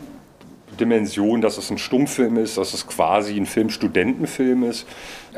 Dimension, 0.81 1.41
dass 1.41 1.59
es 1.59 1.71
ein 1.71 1.79
Stummfilm 1.79 2.39
ist, 2.39 2.57
dass 2.57 2.73
es 2.73 2.87
quasi 2.87 3.37
ein 3.37 3.47
Film-Studentenfilm 3.47 4.65
ist, 4.65 4.87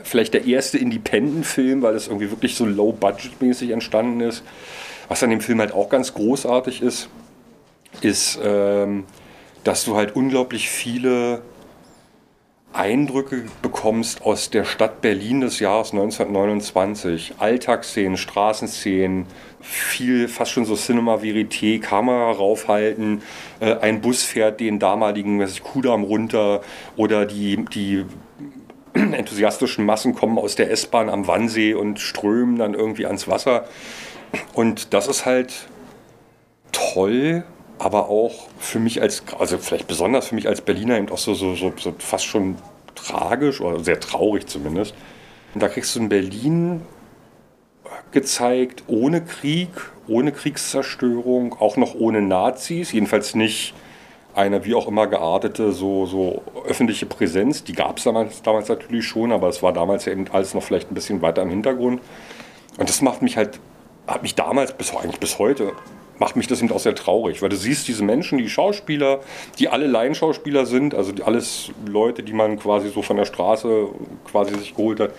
vielleicht 0.03 0.35
der 0.35 0.47
erste 0.47 0.79
Independent-Film, 0.79 1.83
weil 1.83 1.95
es 1.97 2.07
irgendwie 2.07 2.31
wirklich 2.31 2.55
so 2.55 2.65
low-budget-mäßig 2.65 3.71
entstanden 3.71 4.21
ist. 4.21 4.45
Was 5.09 5.23
an 5.23 5.31
dem 5.31 5.41
Film 5.41 5.61
halt 5.61 5.73
auch 5.73 5.89
ganz 5.89 6.15
großartig 6.15 6.81
ist, 6.81 7.09
ist, 8.01 8.39
ähm, 8.43 9.05
dass 9.65 9.85
du 9.85 9.97
halt 9.97 10.15
unglaublich 10.15 10.71
viele 10.71 11.43
Eindrücke 12.75 13.45
bekommst 13.63 14.23
aus 14.23 14.51
der 14.51 14.65
Stadt 14.65 15.01
Berlin 15.01 15.41
des 15.41 15.61
Jahres 15.61 15.93
1929. 15.93 17.35
Alltagsszenen, 17.39 18.17
Straßenszenen, 18.17 19.27
viel, 19.61 20.29
fast 20.29 20.51
schon 20.51 20.65
so 20.65 20.75
Cinema 20.75 21.17
Verité, 21.17 21.81
Kamera 21.81 22.33
raufhalten, 22.33 23.23
äh, 23.61 23.77
ein 23.77 24.01
Bus 24.01 24.25
fährt 24.25 24.61
den 24.61 24.79
damaligen 24.79 25.41
was 25.41 25.53
ich, 25.53 25.63
Kudamm 25.63 26.03
runter 26.03 26.63
oder 26.97 27.27
die, 27.27 27.65
die 27.73 28.05
enthusiastischen 28.95 29.87
Massen 29.87 30.15
kommen 30.15 30.39
aus 30.39 30.57
der 30.57 30.71
S-Bahn 30.71 31.09
am 31.09 31.27
Wannsee 31.27 31.75
und 31.75 32.01
strömen 32.01 32.59
dann 32.59 32.75
irgendwie 32.75 33.07
ans 33.07 33.29
Wasser. 33.29 33.67
Und 34.53 34.93
das 34.93 35.07
ist 35.07 35.27
halt 35.27 35.69
toll, 36.73 37.45
aber 37.79 38.09
auch 38.09 38.49
für 38.59 38.79
mich 38.79 39.03
als, 39.03 39.23
also 39.39 39.59
vielleicht 39.59 39.87
besonders 39.87 40.29
für 40.29 40.35
mich 40.35 40.49
als 40.49 40.61
Berliner 40.61 40.97
eben 40.99 41.09
auch 41.11 41.19
so, 41.19 41.35
so, 41.35 41.55
so, 41.55 41.73
so 41.77 41.95
fast 41.99 42.25
schon 42.25 42.57
tragisch 42.95 43.61
oder 43.61 43.83
sehr 43.83 44.01
traurig 44.01 44.47
zumindest. 44.47 44.95
Und 45.55 45.63
da 45.63 45.69
kriegst 45.69 45.95
du 45.95 46.01
in 46.01 46.09
Berlin 46.09 46.83
gezeigt, 48.13 48.85
ohne 48.87 49.25
Krieg, 49.25 49.69
ohne 50.07 50.33
Kriegszerstörung, 50.33 51.55
auch 51.61 51.77
noch 51.77 51.95
ohne 51.95 52.23
Nazis, 52.23 52.93
jedenfalls 52.93 53.35
nicht 53.35 53.75
eine 54.35 54.65
wie 54.65 54.75
auch 54.75 54.89
immer 54.89 55.07
geartete 55.07 55.73
so, 55.73 56.07
so 56.07 56.43
öffentliche 56.67 57.07
Präsenz. 57.07 57.63
Die 57.65 57.73
gab 57.73 57.99
es 57.99 58.05
damals, 58.05 58.43
damals 58.43 58.69
natürlich 58.69 59.07
schon, 59.07 59.33
aber 59.33 59.49
es 59.49 59.63
war 59.63 59.73
damals 59.73 60.07
eben 60.07 60.27
alles 60.33 60.55
noch 60.55 60.63
vielleicht 60.63 60.91
ein 60.91 60.95
bisschen 60.95 61.23
weiter 61.23 61.43
im 61.43 61.51
Hintergrund. 61.51 62.01
Und 62.77 62.89
das 62.89 63.01
macht 63.01 63.23
mich 63.23 63.37
halt, 63.37 63.61
hat 64.07 64.23
mich 64.23 64.35
damals 64.35 64.73
bis 64.73 64.95
eigentlich 64.95 65.21
bis 65.21 65.39
heute 65.39 65.73
macht 66.19 66.37
mich 66.37 66.47
das 66.47 66.61
eben 66.63 66.73
auch 66.73 66.79
sehr 66.79 66.95
traurig, 66.95 67.43
weil 67.43 67.49
du 67.49 67.57
siehst 67.57 67.89
diese 67.89 68.05
Menschen, 68.05 68.39
die 68.39 68.49
Schauspieler, 68.49 69.21
die 69.59 69.69
alle 69.69 69.87
Laienschauspieler 69.87 70.67
sind, 70.67 70.95
also 70.95 71.13
alles 71.25 71.71
Leute, 71.87 72.23
die 72.23 72.33
man 72.33 72.59
quasi 72.59 72.89
so 72.89 73.03
von 73.03 73.17
der 73.17 73.25
Straße 73.25 73.89
quasi 74.25 74.55
sich 74.55 74.75
geholt 74.75 75.01
hat. 75.01 75.11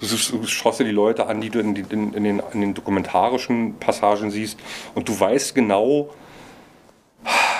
Du 0.00 0.06
schaust 0.46 0.80
dir 0.80 0.84
die 0.84 0.90
Leute 0.90 1.26
an, 1.26 1.40
die 1.40 1.48
du 1.48 1.60
in, 1.60 1.76
in, 1.76 2.12
in, 2.12 2.24
den, 2.24 2.42
in 2.52 2.60
den 2.60 2.74
dokumentarischen 2.74 3.78
Passagen 3.78 4.30
siehst 4.32 4.58
und 4.94 5.08
du 5.08 5.18
weißt 5.18 5.54
genau, 5.54 6.10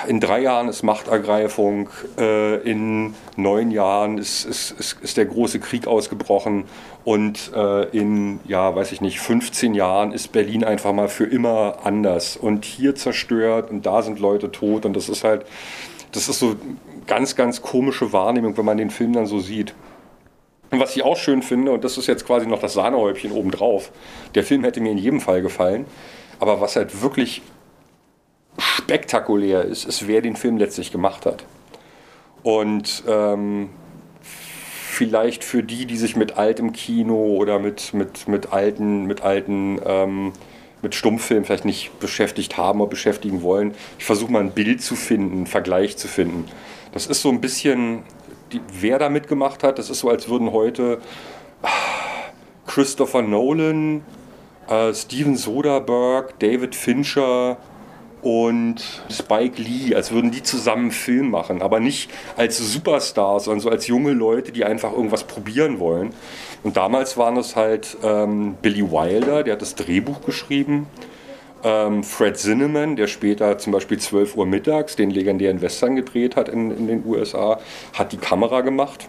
in 0.07 0.19
drei 0.19 0.41
Jahren 0.41 0.67
ist 0.67 0.83
Machtergreifung, 0.83 1.89
äh, 2.17 2.57
in 2.69 3.15
neun 3.35 3.71
Jahren 3.71 4.17
ist, 4.17 4.45
ist, 4.45 4.71
ist, 4.71 4.97
ist, 5.01 5.17
der 5.17 5.25
große 5.25 5.59
Krieg 5.59 5.87
ausgebrochen 5.87 6.65
und 7.03 7.51
äh, 7.55 7.83
in, 7.97 8.39
ja, 8.45 8.75
weiß 8.75 8.91
ich 8.91 9.01
nicht, 9.01 9.19
15 9.19 9.73
Jahren 9.73 10.11
ist 10.11 10.31
Berlin 10.31 10.63
einfach 10.63 10.93
mal 10.93 11.07
für 11.07 11.25
immer 11.25 11.79
anders 11.83 12.37
und 12.37 12.65
hier 12.65 12.95
zerstört 12.95 13.69
und 13.69 13.85
da 13.85 14.01
sind 14.01 14.19
Leute 14.19 14.51
tot 14.51 14.85
und 14.85 14.93
das 14.95 15.09
ist 15.09 15.23
halt, 15.23 15.45
das 16.11 16.29
ist 16.29 16.39
so 16.39 16.55
ganz, 17.07 17.35
ganz 17.35 17.61
komische 17.61 18.13
Wahrnehmung, 18.13 18.57
wenn 18.57 18.65
man 18.65 18.77
den 18.77 18.89
Film 18.89 19.13
dann 19.13 19.25
so 19.25 19.39
sieht. 19.39 19.73
Und 20.71 20.79
was 20.79 20.95
ich 20.95 21.03
auch 21.03 21.17
schön 21.17 21.43
finde, 21.43 21.71
und 21.71 21.83
das 21.83 21.97
ist 21.97 22.07
jetzt 22.07 22.25
quasi 22.25 22.47
noch 22.47 22.59
das 22.59 22.73
Sahnehäubchen 22.73 23.31
obendrauf, 23.31 23.91
der 24.33 24.43
Film 24.43 24.63
hätte 24.63 24.81
mir 24.81 24.91
in 24.91 24.97
jedem 24.97 25.21
Fall 25.21 25.41
gefallen, 25.41 25.85
aber 26.39 26.61
was 26.61 26.75
halt 26.75 27.01
wirklich 27.03 27.41
spektakulär 28.57 29.63
ist, 29.63 29.85
ist, 29.85 30.07
wer 30.07 30.21
den 30.21 30.35
Film 30.35 30.57
letztlich 30.57 30.91
gemacht 30.91 31.25
hat. 31.25 31.45
Und 32.43 33.03
ähm, 33.07 33.69
vielleicht 34.21 35.43
für 35.43 35.63
die, 35.63 35.85
die 35.85 35.97
sich 35.97 36.15
mit 36.15 36.37
altem 36.37 36.73
Kino 36.73 37.35
oder 37.35 37.59
mit, 37.59 37.93
mit, 37.93 38.27
mit 38.27 38.53
alten, 38.53 39.05
mit 39.05 39.21
alten 39.21 39.79
ähm, 39.85 40.33
mit 40.83 40.93
Stummfilm 40.93 41.45
vielleicht 41.45 41.65
nicht 41.65 41.97
beschäftigt 41.99 42.57
haben 42.57 42.81
oder 42.81 42.89
beschäftigen 42.89 43.41
wollen. 43.41 43.73
Ich 43.97 44.05
versuche 44.05 44.31
mal 44.31 44.41
ein 44.41 44.51
Bild 44.51 44.81
zu 44.81 44.95
finden, 44.95 45.37
einen 45.37 45.47
Vergleich 45.47 45.97
zu 45.97 46.07
finden. 46.07 46.45
Das 46.91 47.07
ist 47.07 47.21
so 47.21 47.29
ein 47.29 47.41
bisschen, 47.41 48.03
die, 48.51 48.61
wer 48.81 48.99
da 48.99 49.09
mitgemacht 49.09 49.63
hat, 49.63 49.79
das 49.79 49.89
ist 49.89 49.99
so, 49.99 50.09
als 50.09 50.27
würden 50.27 50.51
heute 50.51 50.99
Christopher 52.67 53.21
Nolan, 53.21 54.03
äh, 54.67 54.93
Steven 54.93 55.37
Soderbergh, 55.37 56.33
David 56.39 56.75
Fincher, 56.75 57.57
und 58.23 58.81
Spike 59.11 59.61
Lee, 59.61 59.95
als 59.95 60.11
würden 60.11 60.31
die 60.31 60.41
zusammen 60.41 60.83
einen 60.83 60.91
Film 60.91 61.29
machen, 61.29 61.61
aber 61.61 61.79
nicht 61.79 62.09
als 62.37 62.57
Superstars, 62.57 63.45
sondern 63.45 63.59
so 63.59 63.69
als 63.69 63.87
junge 63.87 64.13
Leute, 64.13 64.51
die 64.51 64.63
einfach 64.63 64.93
irgendwas 64.93 65.25
probieren 65.25 65.79
wollen. 65.79 66.13
Und 66.63 66.77
damals 66.77 67.17
waren 67.17 67.35
es 67.37 67.55
halt 67.55 67.97
ähm, 68.01 68.55
Billy 68.61 68.89
Wilder, 68.89 69.43
der 69.43 69.53
hat 69.53 69.61
das 69.61 69.75
Drehbuch 69.75 70.21
geschrieben, 70.21 70.87
ähm, 71.63 72.03
Fred 72.03 72.37
Zinnemann, 72.37 72.95
der 72.95 73.07
später 73.07 73.57
zum 73.57 73.73
Beispiel 73.73 73.99
12 73.99 74.35
Uhr 74.37 74.45
mittags 74.45 74.95
den 74.95 75.09
legendären 75.09 75.61
Western 75.61 75.95
gedreht 75.95 76.35
hat 76.35 76.49
in, 76.49 76.71
in 76.71 76.87
den 76.87 77.05
USA, 77.05 77.59
hat 77.93 78.11
die 78.11 78.17
Kamera 78.17 78.61
gemacht. 78.61 79.07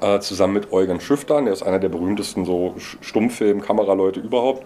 Äh, 0.00 0.20
zusammen 0.20 0.54
mit 0.54 0.72
Eugen 0.72 0.98
Schüftern, 0.98 1.44
der 1.44 1.52
ist 1.52 1.62
einer 1.62 1.78
der 1.78 1.90
berühmtesten 1.90 2.46
so 2.46 2.74
Stummfilm-Kameraleute 3.02 4.18
überhaupt. 4.20 4.64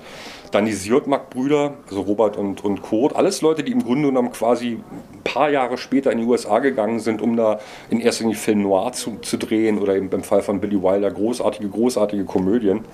Dann 0.53 0.65
die 0.65 0.73
Siotmak-Brüder, 0.73 1.75
also 1.89 2.03
Robert 2.03 2.37
und, 2.37 2.63
und 2.63 2.83
Kurt, 2.83 3.17
alles 3.17 3.43
Leute, 3.43 3.65
die 3.65 3.73
im 3.73 3.83
Grunde 3.83 4.09
genommen 4.11 4.31
quasi 4.31 4.79
ein 4.79 5.23
paar 5.25 5.51
Jahre 5.51 5.77
später 5.77 6.13
in 6.13 6.19
die 6.19 6.25
USA 6.25 6.61
gegangen 6.61 7.01
sind, 7.01 7.21
um 7.21 7.37
da 7.37 7.59
in 7.91 7.99
erster 7.99 8.23
Linie 8.23 8.37
Film 8.37 8.63
Noir 8.63 8.93
zu, 8.93 9.19
zu 9.23 9.37
drehen 9.37 9.81
oder 9.81 9.97
eben 9.97 10.09
beim 10.09 10.23
Fall 10.23 10.41
von 10.41 10.61
Billy 10.61 10.81
Wilder 10.81 11.11
großartige, 11.11 11.69
großartige 11.69 12.25
Komödien. 12.25 12.85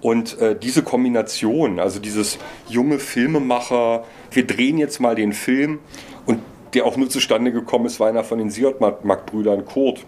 Und 0.00 0.38
äh, 0.38 0.54
diese 0.56 0.84
Kombination, 0.84 1.80
also 1.80 1.98
dieses 1.98 2.38
junge 2.68 3.00
Filmemacher, 3.00 4.04
wir 4.30 4.46
drehen 4.46 4.78
jetzt 4.78 5.00
mal 5.00 5.16
den 5.16 5.32
Film 5.32 5.80
und 6.24 6.38
der 6.74 6.86
auch 6.86 6.96
nur 6.96 7.08
zustande 7.08 7.50
gekommen 7.50 7.86
ist, 7.86 7.98
war 7.98 8.08
einer 8.08 8.22
von 8.22 8.38
den 8.38 8.50
Siotmak-Brüdern, 8.50 9.64
Kurt, 9.64 10.04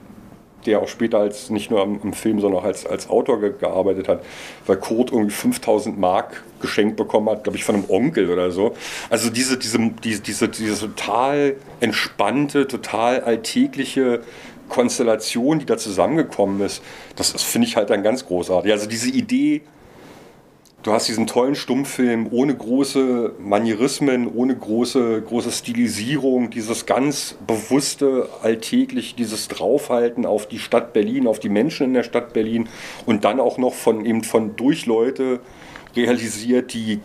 der 0.66 0.80
auch 0.80 0.88
später 0.88 1.18
als 1.18 1.50
nicht 1.50 1.70
nur 1.70 1.82
am, 1.82 2.00
am 2.02 2.12
Film, 2.12 2.40
sondern 2.40 2.60
auch 2.60 2.64
als, 2.64 2.86
als 2.86 3.08
Autor 3.08 3.40
ge 3.40 3.52
gearbeitet 3.58 4.08
hat, 4.08 4.24
weil 4.66 4.76
Kurt 4.76 5.12
irgendwie 5.12 5.34
5000 5.34 5.98
Mark 5.98 6.44
geschenkt 6.60 6.96
bekommen 6.96 7.28
hat, 7.30 7.44
glaube 7.44 7.56
ich, 7.56 7.64
von 7.64 7.76
einem 7.76 7.84
Onkel 7.88 8.30
oder 8.30 8.50
so. 8.50 8.74
Also 9.10 9.30
diese, 9.30 9.58
diese, 9.58 9.78
diese, 9.78 10.20
diese, 10.20 10.48
diese 10.48 10.80
total 10.80 11.56
entspannte, 11.80 12.66
total 12.66 13.20
alltägliche 13.20 14.20
Konstellation, 14.68 15.58
die 15.58 15.66
da 15.66 15.76
zusammengekommen 15.76 16.60
ist, 16.60 16.82
das, 17.14 17.32
das 17.32 17.42
finde 17.42 17.68
ich 17.68 17.76
halt 17.76 17.90
dann 17.90 18.02
ganz 18.02 18.26
großartig. 18.26 18.72
Also 18.72 18.88
diese 18.88 19.08
Idee, 19.08 19.62
du 20.86 20.92
hast 20.92 21.08
diesen 21.08 21.26
tollen 21.26 21.56
Stummfilm 21.56 22.28
ohne 22.30 22.54
große 22.54 23.34
Manierismen, 23.40 24.32
ohne 24.32 24.54
große, 24.54 25.20
große 25.22 25.50
Stilisierung, 25.50 26.50
dieses 26.50 26.86
ganz 26.86 27.36
bewusste, 27.44 28.28
alltäglich, 28.42 29.16
dieses 29.16 29.48
Draufhalten 29.48 30.24
auf 30.24 30.46
die 30.46 30.60
Stadt 30.60 30.92
Berlin, 30.92 31.26
auf 31.26 31.40
die 31.40 31.48
Menschen 31.48 31.88
in 31.88 31.94
der 31.94 32.04
Stadt 32.04 32.32
Berlin 32.32 32.68
und 33.04 33.24
dann 33.24 33.40
auch 33.40 33.58
noch 33.58 33.74
von, 33.74 34.04
eben 34.04 34.22
von 34.22 34.54
durch 34.54 34.86
Leute 34.86 35.40
realisiert, 35.96 36.72
die 36.72 37.00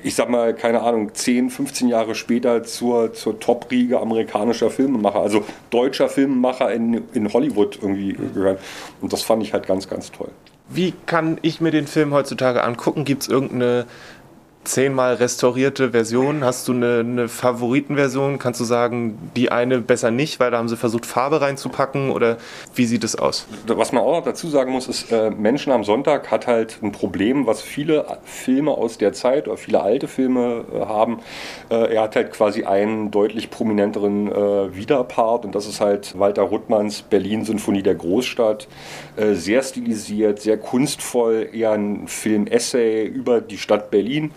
ich 0.00 0.14
sag 0.14 0.28
mal, 0.28 0.54
keine 0.54 0.82
Ahnung, 0.82 1.14
10, 1.14 1.48
15 1.48 1.88
Jahre 1.88 2.14
später 2.14 2.62
zur, 2.62 3.14
zur 3.14 3.40
Top-Riege 3.40 3.98
amerikanischer 3.98 4.68
Filmemacher, 4.68 5.20
also 5.20 5.44
deutscher 5.70 6.10
Filmemacher 6.10 6.70
in, 6.74 7.04
in 7.14 7.32
Hollywood 7.32 7.78
irgendwie 7.80 8.12
gehören. 8.12 8.58
Und 9.00 9.14
das 9.14 9.22
fand 9.22 9.42
ich 9.42 9.54
halt 9.54 9.66
ganz, 9.66 9.88
ganz 9.88 10.12
toll. 10.12 10.28
Wie 10.68 10.92
kann 11.06 11.38
ich 11.42 11.60
mir 11.60 11.70
den 11.70 11.86
Film 11.86 12.14
heutzutage 12.14 12.64
angucken? 12.64 13.04
Gibt 13.04 13.22
es 13.22 13.28
irgendeine 13.28 13.86
zehnmal 14.64 15.14
restaurierte 15.14 15.90
Version? 15.90 16.44
Hast 16.44 16.66
du 16.68 16.72
eine, 16.72 17.00
eine, 17.00 17.28
Favoritenversion? 17.28 18.38
Kannst 18.38 18.60
du 18.60 18.64
sagen, 18.64 19.30
die 19.36 19.50
eine 19.52 19.80
besser 19.80 20.10
nicht, 20.10 20.40
weil 20.40 20.50
da 20.50 20.58
haben 20.58 20.68
sie 20.68 20.76
versucht, 20.76 21.06
Farbe 21.06 21.40
reinzupacken? 21.40 22.10
Oder 22.10 22.38
wie 22.74 22.86
sieht 22.86 23.04
es 23.04 23.16
aus? 23.16 23.46
Was 23.66 23.92
man 23.92 24.02
auch 24.02 24.18
noch 24.18 24.24
dazu 24.24 24.48
sagen 24.48 24.72
muss, 24.72 24.88
ist, 24.88 25.12
äh, 25.12 25.30
Menschen 25.30 25.72
am 25.72 25.84
Sonntag 25.84 26.30
hat 26.30 26.46
halt 26.46 26.78
ein 26.82 26.92
Problem, 26.92 27.46
was 27.46 27.62
viele 27.62 28.06
Filme 28.24 28.72
aus 28.72 28.98
der 28.98 29.12
Zeit 29.12 29.46
oder 29.48 29.56
viele 29.56 29.82
alte 29.82 30.08
Filme 30.08 30.64
äh, 30.72 30.80
haben. 30.80 31.20
Äh, 31.70 31.94
er 31.94 32.02
hat 32.02 32.16
halt 32.16 32.32
quasi 32.32 32.64
einen 32.64 33.10
deutlich 33.10 33.50
prominenteren 33.50 34.30
äh, 34.30 34.76
Widerpart 34.76 35.44
und 35.44 35.54
das 35.54 35.66
ist 35.66 35.80
halt 35.80 36.18
Walter 36.18 36.42
Ruttmanns 36.42 37.02
Berlin-Sinfonie 37.02 37.82
der 37.82 37.94
Großstadt. 37.94 38.68
Äh, 39.16 39.34
sehr 39.34 39.62
stilisiert, 39.62 40.40
sehr 40.40 40.58
kunstvoll, 40.58 41.48
eher 41.52 41.72
ein 41.72 42.08
Film-Essay 42.08 43.04
über 43.04 43.40
die 43.40 43.58
Stadt 43.58 43.90
Berlin. 43.90 44.32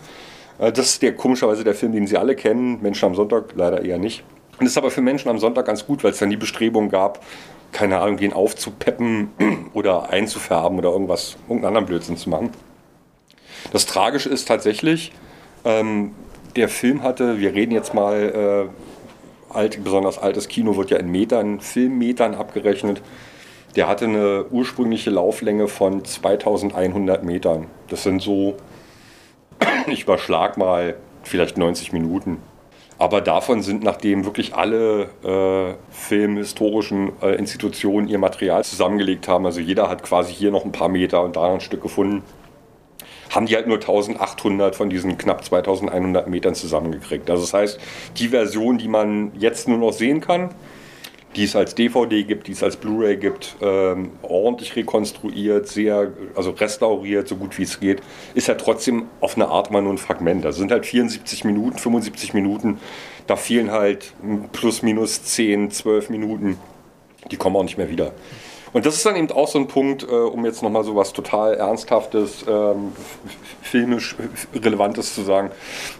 Äh, 0.60 0.72
das 0.72 0.88
ist 0.90 1.02
der 1.02 1.16
komischerweise 1.16 1.64
der 1.64 1.76
Film, 1.76 1.94
den 1.94 2.08
Sie 2.08 2.18
alle 2.18 2.36
kennen. 2.36 2.82
Menschen 2.82 3.06
am 3.06 3.16
Sonntag 3.16 3.54
leider 3.56 3.84
eher 3.84 3.98
nicht. 3.98 4.24
Und 4.54 4.62
das 4.62 4.72
ist 4.72 4.78
aber 4.78 4.92
für 4.92 5.02
Menschen 5.02 5.30
am 5.30 5.38
Sonntag 5.38 5.66
ganz 5.66 5.86
gut, 5.86 6.04
weil 6.04 6.12
es 6.12 6.20
dann 6.20 6.30
die 6.30 6.38
Bestrebung 6.38 6.90
gab, 6.90 7.24
keine 7.72 8.00
Ahnung, 8.00 8.18
den 8.18 8.34
aufzupeppen 8.34 9.30
oder 9.74 10.10
einzufärben 10.10 10.80
oder 10.80 10.90
irgendwas, 10.90 11.38
irgendeinen 11.44 11.68
anderen 11.68 11.86
Blödsinn 11.86 12.18
zu 12.18 12.30
machen. 12.30 12.50
Das 13.72 13.86
Tragische 13.86 14.30
ist 14.30 14.48
tatsächlich, 14.48 15.12
ähm, 15.66 16.14
der 16.56 16.70
Film 16.70 17.04
hatte, 17.04 17.40
wir 17.40 17.54
reden 17.54 17.72
jetzt 17.72 17.94
mal, 17.94 18.70
äh, 18.72 19.54
alt, 19.54 19.84
besonders 19.84 20.18
altes 20.18 20.48
Kino 20.48 20.76
wird 20.76 20.90
ja 20.90 20.98
in 20.98 21.12
Metern, 21.12 21.62
Filmmetern 21.62 22.36
abgerechnet. 22.36 23.02
Der 23.76 23.88
hatte 23.88 24.06
eine 24.06 24.46
ursprüngliche 24.50 25.10
Lauflänge 25.10 25.68
von 25.68 26.04
2100 26.04 27.24
Metern. 27.24 27.68
Das 27.90 28.04
sind 28.04 28.22
so 28.22 28.56
ich 29.94 30.04
überschlag 30.04 30.58
mal 30.58 30.96
vielleicht 31.24 31.58
90 31.58 31.94
Minuten. 31.94 32.38
Aber 33.00 33.22
davon 33.22 33.62
sind, 33.62 33.84
nachdem 33.84 34.26
wirklich 34.26 34.56
alle 34.56 35.10
äh, 35.24 35.76
filmhistorischen 35.94 37.12
äh, 37.22 37.36
Institutionen 37.36 38.08
ihr 38.08 38.18
Material 38.18 38.64
zusammengelegt 38.64 39.28
haben, 39.28 39.46
also 39.46 39.60
jeder 39.60 39.88
hat 39.88 40.02
quasi 40.02 40.34
hier 40.34 40.50
noch 40.50 40.66
ein 40.66 40.72
paar 40.72 40.90
Meter 40.90 41.22
und 41.22 41.36
da 41.36 41.42
noch 41.48 41.56
ein 41.56 41.62
Stück 41.62 41.84
gefunden, 41.84 42.24
haben 43.30 43.46
die 43.46 43.56
halt 43.56 43.68
nur 43.68 43.78
1800 43.78 44.76
von 44.76 44.90
diesen 44.90 45.18
knapp 45.18 45.44
2100 45.44 46.28
Metern 46.28 46.56
zusammengekriegt. 46.56 47.30
Also 47.30 47.44
das 47.44 47.54
heißt, 47.54 47.80
die 48.18 48.30
Version, 48.30 48.80
die 48.80 48.88
man 48.88 49.32
jetzt 49.38 49.68
nur 49.68 49.78
noch 49.78 49.92
sehen 49.92 50.22
kann, 50.22 50.50
die 51.36 51.44
es 51.44 51.56
als 51.56 51.76
DVD 51.76 52.24
gibt, 52.24 52.48
die 52.48 52.54
es 52.54 52.64
als 52.64 52.78
Blu-ray 52.78 53.18
gibt, 53.18 53.58
ähm, 53.62 54.12
ordentlich 54.22 54.76
rekonstruiert, 54.76 55.68
sehr, 55.68 56.12
also 56.36 56.52
restauriert, 56.52 57.28
so 57.28 57.36
gut 57.36 57.58
wie 57.58 57.64
es 57.64 57.80
geht, 57.80 58.02
ist 58.34 58.48
ja 58.48 58.56
trotzdem 58.56 59.06
auf 59.22 59.36
eine 59.36 59.48
Art 59.48 59.70
mal 59.70 59.82
nur 59.82 59.94
ein 59.94 59.98
Fragment. 59.98 60.46
Das 60.46 60.56
sind 60.56 60.72
halt 60.72 60.86
74 60.86 61.44
Minuten, 61.44 61.78
75 61.78 62.34
Minuten, 62.34 62.80
da 63.28 63.36
fehlen 63.36 63.72
halt 63.72 64.14
plus 64.52 64.82
minus 64.82 65.24
10, 65.24 65.72
12 65.72 66.10
Minuten, 66.10 66.58
die 67.30 67.38
kommen 67.38 67.56
auch 67.56 67.64
nicht 67.64 67.78
mehr 67.78 67.90
wieder. 67.90 68.14
Und 68.74 68.86
das 68.86 68.96
ist 68.96 69.06
dann 69.06 69.16
eben 69.16 69.32
auch 69.32 69.48
so 69.48 69.60
ein 69.60 69.68
Punkt, 69.68 70.04
äh, 70.04 70.08
um 70.08 70.46
jetzt 70.46 70.62
nochmal 70.62 70.84
so 70.84 70.96
was 70.96 71.14
total 71.14 71.56
Ernsthaftes, 71.56 72.46
ähm, 72.48 72.92
filmisch 73.62 74.16
Relevantes 74.54 75.16
zu 75.16 75.22
sagen. 75.22 75.52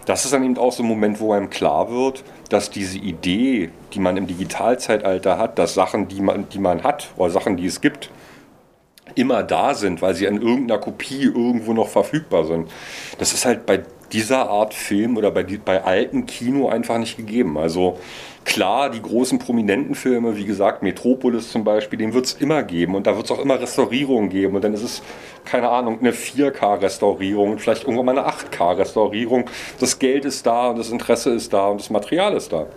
Das 0.06 0.26
ist 0.26 0.34
dann 0.34 0.44
eben 0.44 0.58
auch 0.58 0.72
so 0.72 0.84
ein 0.84 0.88
Moment, 0.88 1.20
wo 1.20 1.34
einem 1.34 1.50
klar 1.50 1.92
wird, 1.92 2.24
dass 2.50 2.70
diese 2.70 2.98
Idee, 2.98 3.72
die 3.94 4.00
man 4.00 4.18
im 4.18 4.28
Digitalzeitalter 4.28 5.38
hat, 5.38 5.60
dass 5.60 5.74
Sachen, 5.74 6.08
die 6.08 6.22
man, 6.22 6.50
die 6.50 6.60
man 6.60 6.84
hat 6.84 7.10
oder 7.18 7.30
Sachen, 7.30 7.58
die 7.58 7.66
es 7.66 7.82
gibt, 7.82 8.10
immer 9.16 9.44
da 9.44 9.74
sind, 9.74 10.02
weil 10.02 10.16
sie 10.16 10.26
in 10.26 10.42
irgendeiner 10.42 10.80
Kopie 10.80 11.24
irgendwo 11.24 11.74
noch 11.74 11.88
verfügbar 11.88 12.46
sind. 12.46 12.70
Das 13.18 13.34
ist 13.34 13.46
halt 13.46 13.66
bei 13.66 13.84
dieser 14.12 14.50
Art 14.50 14.74
Film 14.74 15.18
oder 15.18 15.32
bei, 15.32 15.44
bei 15.44 15.84
alten 15.84 16.26
Kino 16.26 16.70
einfach 16.70 16.98
nicht 16.98 17.18
gegeben. 17.18 17.58
Also 17.58 17.98
klar, 18.48 18.90
die 18.90 19.02
großen 19.02 19.40
prominenten 19.40 19.94
Filme, 19.94 20.38
wie 20.38 20.46
gesagt, 20.46 20.82
Metropolis 20.82 21.52
zum 21.52 21.66
Beispiel, 21.66 22.00
den 22.00 22.14
wird 22.14 22.26
es 22.26 22.34
immer 22.34 22.64
geben 22.64 22.96
und 22.96 23.06
da 23.06 23.16
wird 23.16 23.26
es 23.26 23.32
auch 23.32 23.40
immer 23.40 23.60
Restaurierungen 23.60 24.30
geben 24.30 24.56
und 24.56 24.64
dann 24.64 24.74
ist 24.74 24.84
es, 24.84 25.04
keine 25.44 25.70
Ahnung, 25.70 26.00
eine 26.00 26.12
4K-Restaurierung 26.12 27.52
und 27.52 27.62
vielleicht 27.62 27.84
irgendwann 27.84 28.06
mal 28.06 28.18
eine 28.18 28.30
8K-Restaurierung. 28.30 29.50
Das 29.82 30.00
Geld 30.00 30.24
ist 30.24 30.46
da 30.46 30.70
und 30.70 30.80
das 30.80 30.90
Interesse 30.90 31.32
ist 31.32 31.52
da 31.52 31.68
und 31.68 31.82
das 31.82 31.90
Material 31.90 32.36
ist 32.36 32.54
da. 32.54 32.68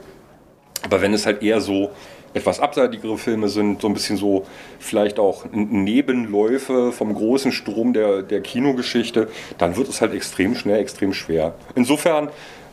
Aber 0.83 1.03
wenn 1.03 1.15
es 1.15 1.25
halt 1.25 1.41
eher 1.41 1.61
so 1.61 1.91
etwas 2.35 2.59
abseitigere 2.59 3.17
Filme 3.17 3.49
sind, 3.49 3.81
so 3.81 3.87
ein 3.87 3.95
bisschen 3.95 4.17
so 4.17 4.47
vielleicht 4.81 5.21
auch 5.21 5.45
Nebenläufe 5.53 6.91
vom 6.91 7.15
großen 7.15 7.53
Strom 7.53 7.93
der, 7.93 8.23
der 8.23 8.41
Kinogeschichte, 8.41 9.29
dann 9.59 9.77
wird 9.77 9.89
es 9.89 10.01
halt 10.01 10.15
extrem 10.15 10.57
schnell, 10.57 10.81
extrem 10.81 11.13
schwer. 11.13 11.55
Insofern, 11.77 12.29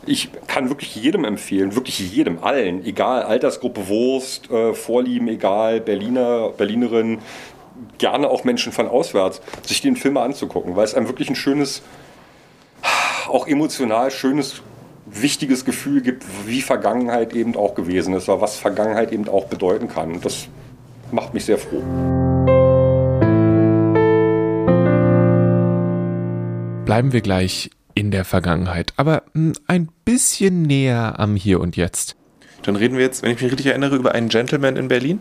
ich 0.06 0.30
kann 0.46 0.68
wirklich 0.68 0.96
jedem 0.96 1.24
empfehlen, 1.24 1.74
wirklich 1.74 1.98
jedem, 1.98 2.42
allen, 2.42 2.84
egal, 2.84 3.22
Altersgruppe, 3.22 3.88
Wurst, 3.88 4.50
äh, 4.50 4.74
Vorlieben, 4.74 5.28
egal, 5.28 5.80
Berliner, 5.80 6.50
Berlinerin, 6.50 7.18
gerne 7.98 8.28
auch 8.28 8.44
Menschen 8.44 8.72
von 8.72 8.88
auswärts, 8.88 9.40
sich 9.66 9.80
den 9.80 9.96
Film 9.96 10.16
anzugucken, 10.16 10.76
weil 10.76 10.84
es 10.84 10.94
einem 10.94 11.08
wirklich 11.08 11.28
ein 11.28 11.36
schönes, 11.36 11.82
auch 13.28 13.46
emotional 13.46 14.10
schönes 14.10 14.62
wichtiges 15.06 15.64
Gefühl 15.64 16.02
gibt, 16.02 16.24
wie 16.46 16.60
Vergangenheit 16.60 17.34
eben 17.34 17.56
auch 17.56 17.74
gewesen 17.74 18.14
ist, 18.14 18.28
oder 18.28 18.40
was 18.40 18.56
Vergangenheit 18.56 19.12
eben 19.12 19.28
auch 19.28 19.46
bedeuten 19.46 19.88
kann. 19.88 20.12
Und 20.12 20.24
das 20.24 20.48
macht 21.12 21.34
mich 21.34 21.44
sehr 21.44 21.58
froh. 21.58 21.82
Bleiben 26.84 27.12
wir 27.12 27.20
gleich 27.20 27.70
in 27.98 28.10
der 28.12 28.24
Vergangenheit, 28.24 28.92
aber 28.96 29.24
mh, 29.32 29.54
ein 29.66 29.88
bisschen 30.04 30.62
näher 30.62 31.18
am 31.18 31.34
Hier 31.34 31.60
und 31.60 31.76
Jetzt. 31.76 32.14
Dann 32.62 32.76
reden 32.76 32.96
wir 32.96 33.04
jetzt, 33.04 33.22
wenn 33.22 33.32
ich 33.32 33.40
mich 33.40 33.50
richtig 33.50 33.66
erinnere, 33.66 33.96
über 33.96 34.12
einen 34.12 34.28
Gentleman 34.28 34.76
in 34.76 34.88
Berlin. 34.88 35.20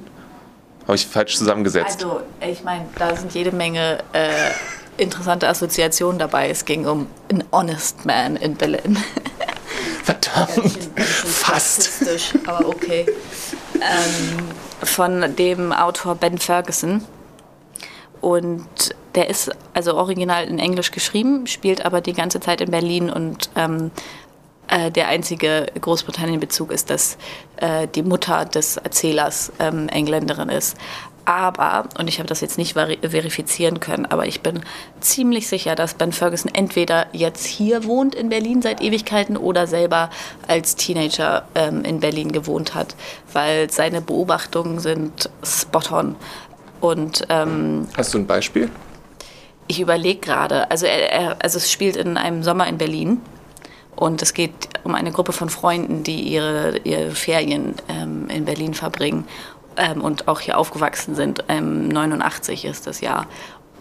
Habe 0.83 0.95
ich 0.95 1.07
falsch 1.07 1.37
zusammengesetzt? 1.37 2.03
Also, 2.03 2.21
ich 2.39 2.63
meine, 2.63 2.85
da 2.97 3.15
sind 3.15 3.33
jede 3.33 3.51
Menge 3.51 3.97
äh, 4.13 4.51
interessante 5.01 5.47
Assoziationen 5.47 6.19
dabei. 6.19 6.49
Es 6.49 6.65
ging 6.65 6.85
um 6.85 7.07
An 7.31 7.43
Honest 7.51 8.05
Man 8.05 8.35
in 8.35 8.55
Berlin. 8.55 8.97
Verdammt. 10.03 10.89
Fast. 10.95 11.79
Rassistisch, 12.01 12.33
aber 12.45 12.67
okay. 12.67 13.05
Ähm, 13.75 14.37
von 14.83 15.35
dem 15.35 15.73
Autor 15.73 16.15
Ben 16.15 16.37
Ferguson. 16.37 17.03
Und 18.27 18.93
der 19.15 19.29
ist 19.29 19.51
also 19.73 19.95
original 19.95 20.43
in 20.43 20.59
Englisch 20.59 20.91
geschrieben, 20.91 21.47
spielt 21.47 21.85
aber 21.85 22.01
die 22.01 22.11
ganze 22.11 22.41
Zeit 22.41 22.59
in 22.59 22.71
Berlin 22.71 23.09
und 23.09 23.49
ähm, 23.55 23.89
äh, 24.67 24.91
der 24.91 25.07
einzige 25.07 25.67
Großbritannien-Bezug 25.79 26.73
ist, 26.73 26.89
dass 26.89 27.17
äh, 27.55 27.87
die 27.87 28.03
Mutter 28.03 28.43
des 28.43 28.75
Erzählers 28.75 29.53
ähm, 29.59 29.87
Engländerin 29.87 30.49
ist. 30.49 30.75
Aber, 31.23 31.87
und 31.97 32.09
ich 32.09 32.19
habe 32.19 32.27
das 32.27 32.41
jetzt 32.41 32.57
nicht 32.57 32.75
veri- 32.75 32.99
verifizieren 33.07 33.79
können, 33.79 34.05
aber 34.05 34.27
ich 34.27 34.41
bin 34.41 34.61
ziemlich 34.99 35.47
sicher, 35.47 35.75
dass 35.75 35.93
Ben 35.93 36.11
Ferguson 36.11 36.53
entweder 36.53 37.07
jetzt 37.13 37.45
hier 37.45 37.85
wohnt 37.85 38.13
in 38.13 38.27
Berlin 38.27 38.61
seit 38.61 38.81
Ewigkeiten 38.81 39.37
oder 39.37 39.67
selber 39.67 40.09
als 40.47 40.75
Teenager 40.75 41.45
ähm, 41.55 41.83
in 41.85 42.01
Berlin 42.01 42.33
gewohnt 42.33 42.75
hat, 42.75 42.95
weil 43.31 43.69
seine 43.71 44.01
Beobachtungen 44.01 44.79
sind 44.79 45.29
spot 45.43 45.91
on. 45.91 46.15
Und 46.79 47.25
ähm, 47.29 47.87
Hast 47.95 48.13
du 48.13 48.19
ein 48.19 48.27
Beispiel? 48.27 48.69
ich 49.67 49.81
überlege 49.81 50.19
gerade, 50.19 50.69
also, 50.71 50.85
er, 50.85 51.11
er, 51.11 51.37
also 51.43 51.57
es 51.57 51.71
spielt 51.71 51.95
in 51.95 52.17
einem 52.17 52.43
Sommer 52.43 52.67
in 52.67 52.77
Berlin 52.77 53.21
und 53.95 54.21
es 54.21 54.33
geht 54.33 54.69
um 54.83 54.95
eine 54.95 55.11
Gruppe 55.11 55.33
von 55.33 55.49
Freunden, 55.49 56.03
die 56.03 56.21
ihre, 56.21 56.79
ihre 56.83 57.11
Ferien 57.11 57.75
ähm, 57.89 58.29
in 58.29 58.45
Berlin 58.45 58.73
verbringen 58.73 59.25
ähm, 59.75 60.01
und 60.01 60.27
auch 60.27 60.39
hier 60.39 60.57
aufgewachsen 60.57 61.15
sind. 61.15 61.43
Ähm, 61.49 61.89
89 61.89 62.65
ist 62.65 62.87
das 62.87 63.01
Jahr. 63.01 63.27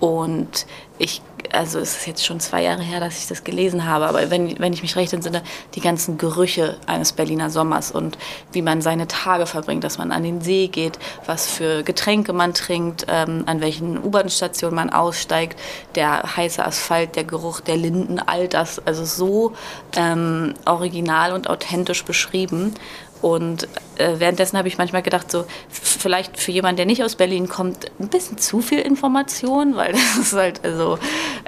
Und 0.01 0.67
ich, 0.99 1.23
also 1.53 1.79
es 1.79 1.97
ist 1.99 2.07
jetzt 2.07 2.25
schon 2.25 2.41
zwei 2.41 2.63
Jahre 2.63 2.83
her, 2.83 3.01
dass 3.01 3.19
ich 3.19 3.27
das 3.27 3.45
gelesen 3.45 3.85
habe, 3.85 4.07
aber 4.07 4.31
wenn, 4.31 4.59
wenn 4.59 4.73
ich 4.73 4.83
mich 4.83 4.97
recht 4.97 5.13
entsinne, 5.13 5.43
die 5.75 5.81
ganzen 5.81 6.19
Gerüche 6.19 6.77
eines 6.87 7.13
Berliner 7.13 7.51
Sommers 7.51 7.91
und 7.91 8.19
wie 8.53 8.63
man 8.63 8.83
seine 8.83 9.07
Tage 9.07 9.47
verbringt, 9.47 9.85
dass 9.85 9.99
man 9.99 10.13
an 10.13 10.23
den 10.23 10.41
See 10.41 10.69
geht, 10.69 10.99
was 11.27 11.47
für 11.47 11.83
Getränke 11.83 12.33
man 12.33 12.55
trinkt, 12.55 13.07
ähm, 13.09 13.45
an 13.47 13.61
welchen 13.61 14.03
U-Bahn-Stationen 14.03 14.75
man 14.75 14.91
aussteigt, 14.91 15.59
der 15.95 16.37
heiße 16.37 16.65
Asphalt, 16.65 17.17
der 17.17 17.25
Geruch 17.25 17.61
der 17.61 17.77
Linden, 17.77 18.19
all 18.19 18.49
das, 18.49 18.81
also 18.87 19.05
so 19.05 19.55
ähm, 19.97 20.55
original 20.65 21.33
und 21.33 21.49
authentisch 21.49 22.05
beschrieben. 22.05 22.75
Und 23.27 23.65
äh, 23.97 24.21
währenddessen 24.21 24.57
habe 24.57 24.69
ich 24.69 24.79
manchmal 24.79 25.03
gedacht, 25.03 25.33
so 25.33 25.47
vielleicht 25.69 26.39
für 26.39 26.53
jemanden, 26.53 26.77
der 26.77 26.87
nicht 26.87 27.03
aus 27.03 27.17
Berlin 27.17 27.49
kommt, 27.49 27.91
ein 27.99 28.07
bisschen 28.07 28.39
zu 28.39 28.61
viel 28.61 28.79
Information, 28.79 29.75
weil 29.75 29.91
das 30.17 30.17
ist 30.19 30.33
halt 30.33 30.65
also 30.65 31.01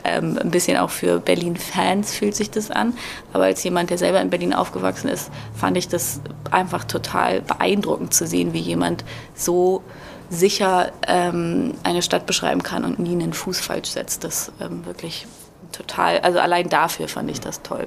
ähm, 0.03 0.37
ein 0.43 0.51
bisschen 0.51 0.77
auch 0.77 0.91
für 0.91 1.21
Berlin-Fans 1.21 2.13
fühlt 2.13 2.35
sich 2.35 2.51
das 2.51 2.73
an. 2.73 2.95
Aber 3.33 3.45
als 3.45 3.63
jemand, 3.63 3.91
der 3.91 3.99
selber 3.99 4.21
in 4.21 4.29
Berlin 4.29 4.55
aufgewachsen 4.55 5.07
ist, 5.07 5.31
fand 5.55 5.77
ich 5.77 5.87
das 5.87 6.21
einfach 6.51 6.83
total 6.83 7.43
beeindruckend 7.43 8.13
zu 8.13 8.27
sehen, 8.27 8.53
wie 8.55 8.59
jemand 8.59 9.05
so 9.37 9.85
sicher 10.31 10.91
ähm, 11.07 11.75
eine 11.85 12.03
Stadt 12.03 12.27
beschreiben 12.27 12.65
kann 12.65 12.85
und 12.85 12.99
nie 12.99 13.13
einen 13.13 13.33
Fuß 13.33 13.61
falsch 13.61 13.91
setzt. 13.91 14.25
Das 14.25 14.51
ähm, 14.61 14.85
wirklich 14.85 15.29
total, 15.71 16.19
also 16.23 16.41
allein 16.41 16.69
dafür 16.69 17.07
fand 17.07 17.31
ich 17.31 17.41
das 17.41 17.63
toll. 17.63 17.87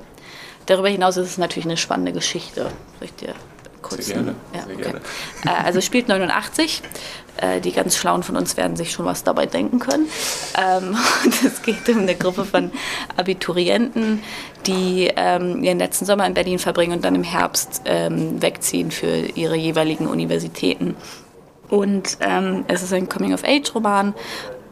Darüber 0.68 0.88
hinaus 0.88 1.18
ist 1.18 1.28
es 1.28 1.38
natürlich 1.38 1.66
eine 1.66 1.76
spannende 1.76 2.14
Geschichte. 2.14 2.72
Soll 3.00 3.10
ich 3.10 3.16
dir 3.16 3.36
kurz 3.82 4.06
Sehr 4.06 4.16
gerne, 4.16 4.36
Ja, 4.54 4.64
sehr 4.64 4.76
okay. 4.76 4.84
gerne. 4.84 5.02
Äh, 5.46 5.66
also 5.66 5.82
spielt 5.82 6.08
89. 6.08 6.82
Äh, 7.38 7.62
Die 7.62 7.72
ganz 7.72 7.98
Schlauen 7.98 8.24
von 8.24 8.36
uns 8.36 8.58
werden 8.58 8.76
sich 8.76 8.92
schon 8.92 9.06
was 9.06 9.24
dabei 9.24 9.46
denken 9.46 9.80
können. 9.80 10.08
Ähm, 10.58 10.98
und 11.24 11.44
es 11.44 11.62
geht 11.62 11.88
um 11.90 12.00
eine 12.00 12.16
Gruppe 12.16 12.46
von 12.46 12.72
Abiturienten, 13.18 14.24
die 14.68 15.12
ähm, 15.16 15.64
ihren 15.64 15.80
letzten 15.80 16.06
Sommer 16.06 16.26
in 16.26 16.34
Berlin 16.34 16.60
verbringen 16.60 16.94
und 16.94 17.06
dann 17.06 17.16
im 17.16 17.24
Herbst 17.24 17.82
ähm, 17.86 18.42
wegziehen 18.42 18.92
für 18.92 19.08
ihre 19.36 19.56
jeweiligen 19.56 20.08
Universitäten. 20.08 20.96
Und 21.70 22.18
ähm, 22.20 22.66
es 22.68 22.84
ist 22.84 22.94
ein 22.94 23.08
Coming-of-Age-Roman. 23.08 24.14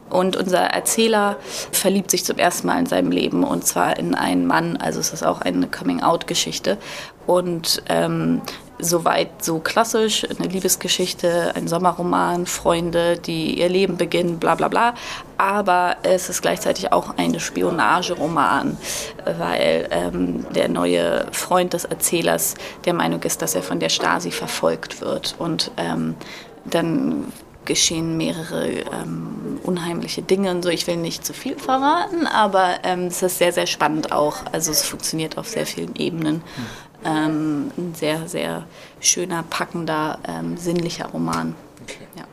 Und 0.10 0.36
unser 0.36 0.62
Erzähler 0.62 1.38
verliebt 1.72 2.12
sich 2.12 2.26
zum 2.26 2.38
ersten 2.38 2.68
Mal 2.68 2.80
in 2.80 2.86
seinem 2.86 3.12
Leben 3.12 3.44
und 3.44 3.66
zwar 3.66 3.98
in 3.98 4.16
einen 4.16 4.46
Mann. 4.46 4.78
Also 4.78 5.00
es 5.00 5.14
ist 5.14 5.24
auch 5.24 5.42
eine 5.42 5.68
Coming-out-Geschichte. 5.68 6.78
Und 7.28 7.84
ähm, 7.90 8.42
soweit 8.80 9.44
so 9.44 9.60
klassisch, 9.60 10.26
eine 10.26 10.48
Liebesgeschichte, 10.48 11.54
ein 11.56 11.68
Sommerroman, 11.68 12.46
Freunde, 12.46 13.18
die 13.18 13.60
ihr 13.60 13.70
Leben 13.70 13.98
beginnen, 13.98 14.40
bla 14.40 14.56
bla 14.56 14.70
bla. 14.70 14.94
Aber 15.38 15.98
es 16.04 16.30
ist 16.30 16.42
gleichzeitig 16.42 16.92
auch 16.92 17.18
ein 17.18 17.40
Spionageroman, 17.40 18.78
weil 19.38 19.88
ähm, 19.92 20.46
der 20.54 20.70
neue 20.70 21.28
Freund 21.32 21.74
des 21.74 21.86
Erzählers 21.86 22.56
der 22.86 22.94
Meinung 22.94 23.22
ist, 23.24 23.42
dass 23.42 23.54
er 23.54 23.62
von 23.62 23.80
der 23.80 23.90
Stasi 23.90 24.32
verfolgt 24.32 25.02
wird. 25.02 25.36
Und 25.38 25.72
ähm, 25.78 26.16
dann 26.66 27.32
geschehen 27.66 28.18
mehrere 28.18 28.68
ähm, 28.70 29.60
unheimliche 29.64 30.22
Dinge 30.22 30.52
und 30.52 30.64
so. 30.64 30.70
Ich 30.70 30.88
will 30.88 30.98
nicht 30.98 31.26
zu 31.26 31.34
viel 31.34 31.58
verraten, 31.58 32.28
aber 32.28 32.80
ähm, 32.84 33.08
es 33.08 33.22
ist 33.22 33.38
sehr, 33.38 33.54
sehr 33.54 33.68
spannend 33.68 34.12
auch. 34.12 34.38
Also 34.52 34.72
es 34.72 34.84
funktioniert 34.84 35.38
auf 35.38 35.48
sehr 35.48 35.66
vielen 35.66 35.96
Ebenen. 35.96 36.42
Ähm, 37.06 37.72
ein 37.78 37.94
sehr, 37.96 38.28
sehr 38.28 38.66
schöner, 39.00 39.44
packender, 39.50 40.20
ähm, 40.28 40.58
sinnlicher 40.58 41.08
Roman. 41.08 41.56
Ja. 42.18 42.24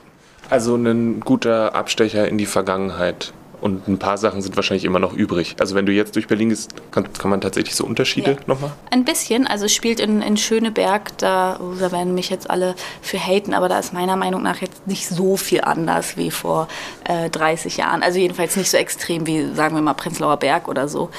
Also 0.50 0.76
ein 0.76 1.20
guter 1.20 1.74
Abstecher 1.74 2.28
in 2.28 2.38
die 2.38 2.46
Vergangenheit. 2.46 3.32
Und 3.66 3.88
ein 3.88 3.98
paar 3.98 4.16
Sachen 4.16 4.42
sind 4.42 4.54
wahrscheinlich 4.54 4.84
immer 4.84 5.00
noch 5.00 5.12
übrig. 5.12 5.56
Also 5.58 5.74
wenn 5.74 5.86
du 5.86 5.92
jetzt 5.92 6.14
durch 6.14 6.28
Berlin 6.28 6.50
gehst, 6.50 6.70
kann, 6.92 7.12
kann 7.14 7.30
man 7.32 7.40
tatsächlich 7.40 7.74
so 7.74 7.84
Unterschiede 7.84 8.30
Ja. 8.30 8.36
nochmal? 8.46 8.70
Ein 8.92 9.04
bisschen, 9.04 9.44
also 9.48 9.64
es 9.64 9.74
spielt 9.74 9.98
in, 9.98 10.22
in 10.22 10.36
Schöneberg, 10.36 11.18
da, 11.18 11.58
oh, 11.60 11.74
da 11.76 11.90
werden 11.90 12.14
mich 12.14 12.30
jetzt 12.30 12.48
alle 12.48 12.76
für 13.02 13.18
haten, 13.18 13.54
aber 13.54 13.68
da 13.68 13.80
ist 13.80 13.92
meiner 13.92 14.14
Meinung 14.14 14.44
nach 14.44 14.60
jetzt 14.60 14.86
nicht 14.86 15.08
so 15.08 15.36
viel 15.36 15.62
anders 15.62 16.16
wie 16.16 16.30
vor 16.30 16.68
äh, 17.02 17.28
30 17.28 17.76
Jahren. 17.76 18.04
Also 18.04 18.20
jedenfalls 18.20 18.54
nicht 18.54 18.70
so 18.70 18.76
extrem 18.76 19.26
wie, 19.26 19.52
sagen 19.52 19.74
wir 19.74 19.82
mal, 19.82 19.94
Prenzlauer 19.94 20.36
Berg 20.36 20.68
oder 20.68 20.86
so. 20.86 21.10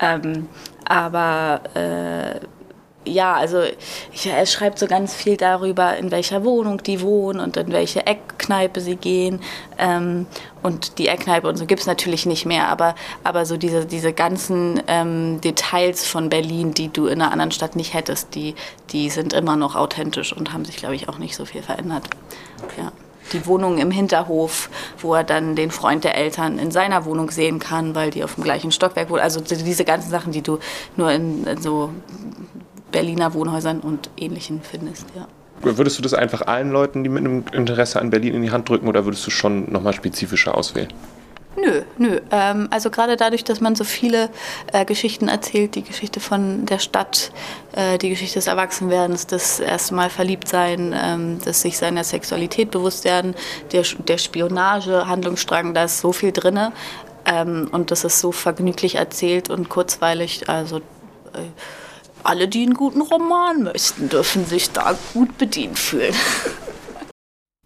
Ähm, 0.00 0.48
aber 0.84 1.60
äh, 1.74 2.40
ja, 3.06 3.34
also 3.34 3.62
ich, 4.12 4.26
er 4.26 4.46
schreibt 4.46 4.78
so 4.78 4.86
ganz 4.86 5.14
viel 5.14 5.36
darüber, 5.36 5.96
in 5.96 6.10
welcher 6.10 6.44
Wohnung 6.44 6.82
die 6.82 7.00
wohnen 7.00 7.40
und 7.40 7.56
in 7.56 7.72
welche 7.72 8.06
Eckkneipe 8.06 8.80
sie 8.80 8.96
gehen. 8.96 9.40
Ähm, 9.78 10.26
und 10.62 10.98
die 10.98 11.08
Eckkneipe 11.08 11.46
und 11.46 11.56
so 11.56 11.66
gibt 11.66 11.80
es 11.80 11.86
natürlich 11.86 12.24
nicht 12.24 12.46
mehr, 12.46 12.68
aber, 12.68 12.94
aber 13.22 13.44
so 13.44 13.56
diese, 13.56 13.84
diese 13.84 14.12
ganzen 14.12 14.82
ähm, 14.86 15.40
Details 15.42 16.06
von 16.06 16.30
Berlin, 16.30 16.72
die 16.72 16.88
du 16.88 17.06
in 17.06 17.20
einer 17.20 17.32
anderen 17.32 17.50
Stadt 17.50 17.76
nicht 17.76 17.92
hättest, 17.92 18.34
die, 18.34 18.54
die 18.90 19.10
sind 19.10 19.32
immer 19.32 19.56
noch 19.56 19.76
authentisch 19.76 20.32
und 20.32 20.52
haben 20.52 20.64
sich, 20.64 20.76
glaube 20.76 20.94
ich, 20.94 21.08
auch 21.08 21.18
nicht 21.18 21.36
so 21.36 21.44
viel 21.44 21.62
verändert. 21.62 22.08
Ja. 22.78 22.92
Die 23.32 23.46
Wohnung 23.46 23.78
im 23.78 23.90
Hinterhof, 23.90 24.68
wo 24.98 25.14
er 25.14 25.24
dann 25.24 25.56
den 25.56 25.70
Freund 25.70 26.04
der 26.04 26.16
Eltern 26.16 26.58
in 26.58 26.70
seiner 26.70 27.04
Wohnung 27.04 27.30
sehen 27.30 27.58
kann, 27.58 27.94
weil 27.94 28.10
die 28.10 28.22
auf 28.22 28.34
dem 28.34 28.44
gleichen 28.44 28.70
Stockwerk 28.70 29.08
wohnen. 29.08 29.22
Also 29.22 29.40
diese 29.40 29.84
ganzen 29.84 30.10
Sachen, 30.10 30.32
die 30.32 30.42
du 30.42 30.58
nur 30.96 31.10
in, 31.10 31.46
in 31.46 31.60
so 31.60 31.90
Berliner 32.94 33.34
Wohnhäusern 33.34 33.80
und 33.80 34.08
Ähnlichen 34.16 34.60
findest, 34.62 35.06
ja. 35.16 35.26
Würdest 35.62 35.98
du 35.98 36.02
das 36.02 36.14
einfach 36.14 36.42
allen 36.42 36.70
Leuten, 36.70 37.02
die 37.02 37.10
mit 37.10 37.24
einem 37.24 37.44
Interesse 37.52 38.00
an 38.00 38.10
Berlin 38.10 38.34
in 38.34 38.42
die 38.42 38.52
Hand 38.52 38.68
drücken 38.68 38.86
oder 38.86 39.04
würdest 39.04 39.26
du 39.26 39.32
schon 39.32 39.72
nochmal 39.72 39.94
spezifischer 39.94 40.56
auswählen? 40.56 40.92
Nö, 41.56 41.82
nö. 41.98 42.20
Ähm, 42.30 42.68
also 42.70 42.90
gerade 42.90 43.16
dadurch, 43.16 43.42
dass 43.42 43.60
man 43.60 43.74
so 43.74 43.82
viele 43.82 44.28
äh, 44.72 44.84
Geschichten 44.84 45.26
erzählt, 45.26 45.74
die 45.74 45.82
Geschichte 45.82 46.20
von 46.20 46.66
der 46.66 46.78
Stadt, 46.78 47.32
äh, 47.72 47.98
die 47.98 48.10
Geschichte 48.10 48.38
des 48.38 48.46
Erwachsenwerdens, 48.46 49.26
das 49.26 49.58
erste 49.58 49.94
Mal 49.94 50.10
Verliebtsein, 50.10 50.94
ähm, 50.96 51.38
das 51.44 51.62
sich 51.62 51.78
seiner 51.78 52.04
Sexualität 52.04 52.70
bewusst 52.70 53.04
werden, 53.04 53.34
der, 53.72 53.82
der 54.06 54.18
Spionage, 54.18 55.08
Handlungsstrang, 55.08 55.74
da 55.74 55.84
ist 55.84 56.00
so 56.00 56.12
viel 56.12 56.30
drinne 56.30 56.72
ähm, 57.24 57.68
und 57.72 57.90
das 57.90 58.04
ist 58.04 58.20
so 58.20 58.30
vergnüglich 58.30 58.96
erzählt 58.96 59.50
und 59.50 59.68
kurzweilig. 59.68 60.48
Also 60.48 60.78
äh, 60.78 61.50
alle, 62.24 62.48
die 62.48 62.62
einen 62.62 62.74
guten 62.74 63.00
Roman 63.00 63.62
möchten, 63.62 64.08
dürfen 64.08 64.44
sich 64.46 64.70
da 64.70 64.96
gut 65.12 65.38
bedient 65.38 65.78
fühlen. 65.78 66.14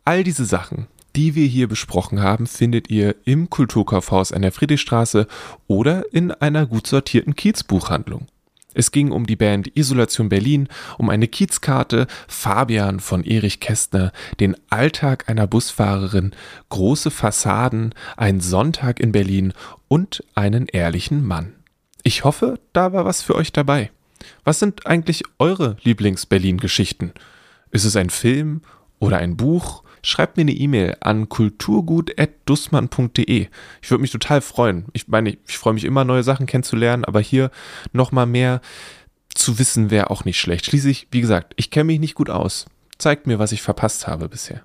All 0.04 0.24
diese 0.24 0.44
Sachen, 0.44 0.86
die 1.16 1.34
wir 1.34 1.46
hier 1.46 1.68
besprochen 1.68 2.22
haben, 2.22 2.46
findet 2.46 2.90
ihr 2.90 3.16
im 3.24 3.50
Kulturkaufhaus 3.50 4.32
an 4.32 4.42
der 4.42 4.52
Friedrichstraße 4.52 5.26
oder 5.66 6.12
in 6.12 6.30
einer 6.30 6.66
gut 6.66 6.86
sortierten 6.86 7.34
Kiezbuchhandlung. 7.34 8.26
Es 8.74 8.92
ging 8.92 9.10
um 9.10 9.26
die 9.26 9.34
Band 9.34 9.76
Isolation 9.76 10.28
Berlin, 10.28 10.68
um 10.98 11.10
eine 11.10 11.26
Kiezkarte, 11.26 12.06
Fabian 12.28 13.00
von 13.00 13.24
Erich 13.24 13.58
Kästner, 13.58 14.12
den 14.38 14.56
Alltag 14.70 15.28
einer 15.28 15.46
Busfahrerin, 15.46 16.32
große 16.68 17.10
Fassaden, 17.10 17.94
ein 18.16 18.40
Sonntag 18.40 19.00
in 19.00 19.10
Berlin 19.10 19.52
und 19.88 20.22
einen 20.34 20.66
ehrlichen 20.66 21.26
Mann. 21.26 21.54
Ich 22.04 22.24
hoffe, 22.24 22.60
da 22.72 22.92
war 22.92 23.04
was 23.04 23.22
für 23.22 23.34
euch 23.34 23.52
dabei. 23.52 23.90
Was 24.44 24.58
sind 24.58 24.86
eigentlich 24.86 25.22
eure 25.38 25.76
Lieblings-Berlin-Geschichten? 25.82 27.12
Ist 27.70 27.84
es 27.84 27.96
ein 27.96 28.10
Film 28.10 28.60
oder 28.98 29.16
ein 29.18 29.36
Buch? 29.36 29.84
Schreibt 30.02 30.36
mir 30.36 30.42
eine 30.42 30.52
E-Mail 30.52 30.96
an 31.00 31.28
kulturgut.dussmann.de. 31.28 33.48
Ich 33.82 33.90
würde 33.90 34.00
mich 34.00 34.12
total 34.12 34.40
freuen. 34.40 34.86
Ich 34.92 35.08
meine, 35.08 35.36
ich 35.46 35.58
freue 35.58 35.74
mich 35.74 35.84
immer, 35.84 36.04
neue 36.04 36.22
Sachen 36.22 36.46
kennenzulernen, 36.46 37.04
aber 37.04 37.20
hier 37.20 37.50
nochmal 37.92 38.26
mehr 38.26 38.60
zu 39.34 39.58
wissen 39.58 39.90
wäre 39.90 40.10
auch 40.10 40.24
nicht 40.24 40.40
schlecht. 40.40 40.64
Schließlich, 40.66 41.08
wie 41.10 41.20
gesagt, 41.20 41.52
ich 41.56 41.70
kenne 41.70 41.84
mich 41.84 42.00
nicht 42.00 42.14
gut 42.14 42.30
aus. 42.30 42.66
Zeigt 42.98 43.26
mir, 43.26 43.38
was 43.38 43.52
ich 43.52 43.62
verpasst 43.62 44.06
habe 44.06 44.28
bisher. 44.28 44.62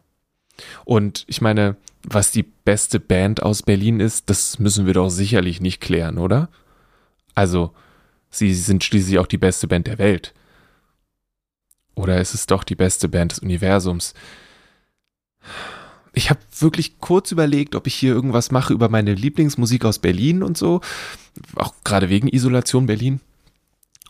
Und 0.85 1.25
ich 1.27 1.41
meine, 1.41 1.75
was 2.03 2.31
die 2.31 2.43
beste 2.43 2.99
Band 2.99 3.43
aus 3.43 3.63
Berlin 3.63 3.99
ist, 3.99 4.29
das 4.29 4.59
müssen 4.59 4.85
wir 4.85 4.93
doch 4.93 5.09
sicherlich 5.09 5.61
nicht 5.61 5.81
klären, 5.81 6.17
oder? 6.17 6.49
Also, 7.35 7.73
sie 8.33 8.53
sind 8.53 8.83
schließlich 8.83 9.19
auch 9.19 9.27
die 9.27 9.37
beste 9.37 9.67
Band 9.67 9.87
der 9.87 9.99
Welt. 9.99 10.33
Oder 11.95 12.19
ist 12.19 12.33
es 12.33 12.47
doch 12.47 12.63
die 12.63 12.75
beste 12.75 13.07
Band 13.07 13.33
des 13.33 13.39
Universums? 13.39 14.13
Ich 16.13 16.29
habe 16.29 16.39
wirklich 16.59 16.99
kurz 16.99 17.31
überlegt, 17.31 17.75
ob 17.75 17.87
ich 17.87 17.95
hier 17.95 18.13
irgendwas 18.13 18.51
mache 18.51 18.73
über 18.73 18.89
meine 18.89 19.13
Lieblingsmusik 19.13 19.85
aus 19.85 19.99
Berlin 19.99 20.43
und 20.43 20.57
so. 20.57 20.81
Auch 21.55 21.73
gerade 21.83 22.09
wegen 22.09 22.27
Isolation 22.27 22.85
Berlin. 22.85 23.19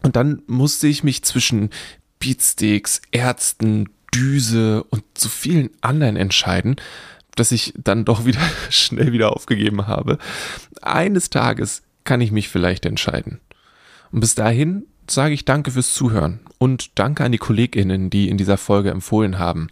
Und 0.02 0.16
dann 0.16 0.42
musste 0.48 0.88
ich 0.88 1.04
mich 1.04 1.24
zwischen 1.24 1.70
Beatsticks, 2.20 3.02
Ärzten, 3.12 3.90
Düse 4.14 4.84
und 4.84 5.04
so 5.18 5.30
vielen 5.30 5.70
anderen 5.82 6.18
entscheiden, 6.18 6.76
dass 7.36 7.52
ich 7.52 7.74
dann 7.78 8.06
doch 8.06 8.26
wieder 8.26 8.42
schnell 8.70 9.12
wieder 9.12 9.34
aufgegeben 9.34 9.88
habe. 9.88 10.18
Eines 10.82 11.30
Tages 11.30 11.84
kann 12.04 12.22
ich 12.22 12.32
mich 12.32 12.50
vielleicht 12.50 12.86
entscheiden. 12.86 13.40
Und 14.14 14.22
bis 14.22 14.36
dahin 14.36 14.86
sage 15.10 15.34
ich 15.34 15.44
danke 15.44 15.72
fürs 15.72 15.96
Zuhören 15.96 16.40
und 16.60 17.00
danke 17.00 17.24
an 17.26 17.32
die 17.32 17.40
KollegInnen, 17.40 18.12
die 18.12 18.30
in 18.30 18.38
dieser 18.38 18.58
Folge 18.58 18.92
empfohlen 18.92 19.40
haben. 19.40 19.70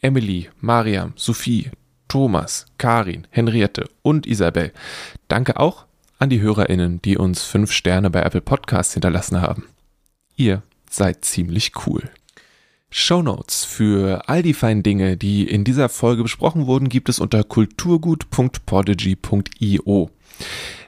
Emily, 0.00 0.50
Mariam, 0.60 1.14
Sophie, 1.16 1.70
Thomas, 2.06 2.66
Karin, 2.76 3.26
Henriette 3.30 3.88
und 4.02 4.26
Isabel. 4.26 4.74
Danke 5.28 5.58
auch 5.58 5.86
an 6.18 6.28
die 6.28 6.42
HörerInnen, 6.42 7.00
die 7.00 7.16
uns 7.16 7.44
fünf 7.44 7.72
Sterne 7.72 8.10
bei 8.10 8.20
Apple 8.20 8.42
Podcasts 8.42 8.92
hinterlassen 8.92 9.40
haben. 9.40 9.64
Ihr 10.36 10.62
seid 10.90 11.24
ziemlich 11.24 11.72
cool. 11.86 12.10
Shownotes 12.90 13.64
für 13.64 14.28
all 14.28 14.42
die 14.42 14.52
feinen 14.52 14.82
Dinge, 14.82 15.16
die 15.16 15.48
in 15.48 15.64
dieser 15.64 15.88
Folge 15.88 16.22
besprochen 16.22 16.66
wurden, 16.66 16.90
gibt 16.90 17.08
es 17.08 17.18
unter 17.18 17.44
kulturgut.podigy.io. 17.44 20.10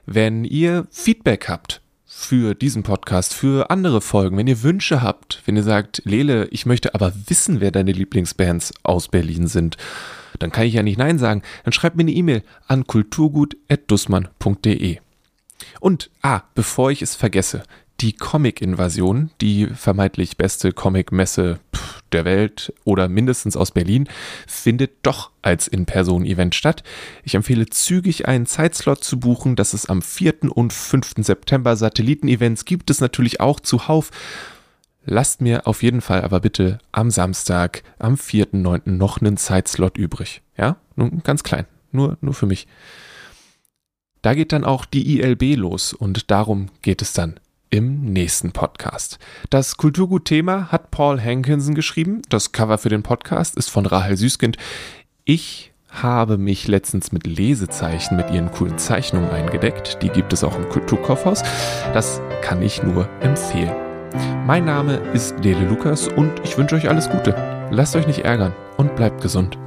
Wenn 0.05 0.45
ihr 0.45 0.86
Feedback 0.90 1.49
habt 1.49 1.80
für 2.15 2.55
diesen 2.55 2.83
Podcast, 2.83 3.33
für 3.33 3.71
andere 3.71 4.03
Folgen, 4.03 4.37
wenn 4.37 4.47
ihr 4.47 4.63
Wünsche 4.63 5.01
habt, 5.01 5.41
wenn 5.47 5.57
ihr 5.57 5.63
sagt, 5.63 6.03
Lele, 6.05 6.47
ich 6.49 6.67
möchte 6.67 6.95
aber 6.95 7.11
wissen, 7.27 7.63
wer 7.63 7.71
deine 7.71 7.93
Lieblingsbands 7.93 8.75
aus 8.83 9.09
Berlin 9.09 9.47
sind, 9.47 9.79
dann 10.39 10.53
kann 10.53 10.67
ich 10.67 10.75
ja 10.75 10.83
nicht 10.83 10.99
Nein 10.99 11.19
sagen. 11.19 11.41
Dann 11.65 11.73
schreibt 11.73 11.97
mir 11.97 12.03
eine 12.03 12.13
E-Mail 12.13 12.43
an 12.69 12.87
kulturgut.dussmann.de. 12.87 14.99
Und, 15.81 16.11
ah, 16.21 16.43
bevor 16.55 16.91
ich 16.91 17.01
es 17.01 17.17
vergesse, 17.17 17.63
die 18.03 18.13
Comic-Invasion, 18.13 19.31
die 19.41 19.67
vermeintlich 19.69 20.37
beste 20.37 20.73
Comic-Messe 20.73 21.61
der 22.11 22.25
Welt 22.25 22.73
oder 22.85 23.09
mindestens 23.09 23.57
aus 23.57 23.71
Berlin, 23.71 24.09
findet 24.47 24.91
doch 25.03 25.31
als 25.41 25.69
In-Person-Event 25.69 26.55
statt. 26.55 26.83
Ich 27.23 27.37
empfehle 27.37 27.67
zügig 27.67 28.27
einen 28.27 28.47
Zeitslot 28.47 29.05
zu 29.05 29.21
buchen. 29.21 29.55
Das 29.55 29.73
ist 29.73 29.89
am 29.89 30.03
4. 30.03 30.53
und 30.53 30.73
5. 30.73 31.15
September. 31.19 31.77
Satelliten-Events 31.77 32.65
gibt 32.65 32.91
es 32.91 33.01
natürlich 33.01 33.41
auch 33.41 33.61
zuhauf. 33.61 34.11
Lasst 35.05 35.41
mir 35.41 35.67
auf 35.67 35.83
jeden 35.83 36.01
Fall 36.01 36.23
aber 36.23 36.41
bitte 36.41 36.79
am 36.91 37.11
Samstag, 37.11 37.83
am 37.99 38.15
4.9. 38.15 38.91
noch 38.91 39.21
einen 39.21 39.37
Zeitslot 39.37 39.97
übrig. 39.97 40.43
Ja, 40.57 40.77
nun 40.97 41.23
ganz 41.23 41.45
klein. 41.45 41.67
Nur, 41.93 42.19
nur 42.21 42.35
für 42.35 42.47
mich. 42.47 42.67
Da 44.23 44.35
geht 44.35 44.53
dann 44.53 44.65
auch 44.65 44.87
die 44.87 45.19
ILB 45.19 45.57
los 45.57 45.93
und 45.93 46.31
darum 46.31 46.69
geht 46.83 47.03
es 47.03 47.13
dann 47.13 47.41
im 47.73 48.05
nächsten 48.05 48.53
Podcast. 48.53 49.18
Das 49.51 49.79
Kulturgut-Thema 49.79 50.70
hat 50.70 50.91
Paul 50.91 51.20
Hankinson 51.20 51.75
geschrieben. 51.75 52.20
Das 52.29 52.53
Cover 52.53 52.77
für 52.77 52.91
den 52.91 53.03
Podcast 53.03 53.57
ist 53.57 53.70
von 53.70 53.87
Rahel 53.87 54.16
Süßkind. 54.16 54.59
Ich 55.25 55.73
habe 55.89 56.37
mich 56.37 56.68
letztens 56.68 57.12
mit 57.12 57.27
Lesezeichen 57.27 58.16
mit 58.16 58.31
ihren 58.31 58.53
coolen 58.53 58.77
Zeichnungen 58.79 59.31
eingedeckt. 59.31 60.03
Die 60.03 60.11
gibt 60.11 60.33
es 60.35 60.45
auch 60.45 60.57
im 60.57 60.68
Kulturkaufhaus. 60.68 61.43
Das 61.95 62.20
kann 62.43 62.62
ich 62.62 62.83
nur 62.83 63.09
empfehlen. 63.20 63.75
Mein 64.47 64.66
Name 64.66 64.97
ist 65.14 65.43
Lele 65.43 65.66
Lukas 65.66 66.09
und 66.09 66.31
ich 66.45 66.59
wünsche 66.59 66.77
euch 66.77 66.91
alles 66.91 67.09
Gute. 67.09 67.35
Lasst 67.70 67.97
euch 67.97 68.07
nicht 68.07 68.20
ärgern 68.20 68.53
und 68.77 68.95
bleibt 68.97 69.23
gesund. 69.23 69.59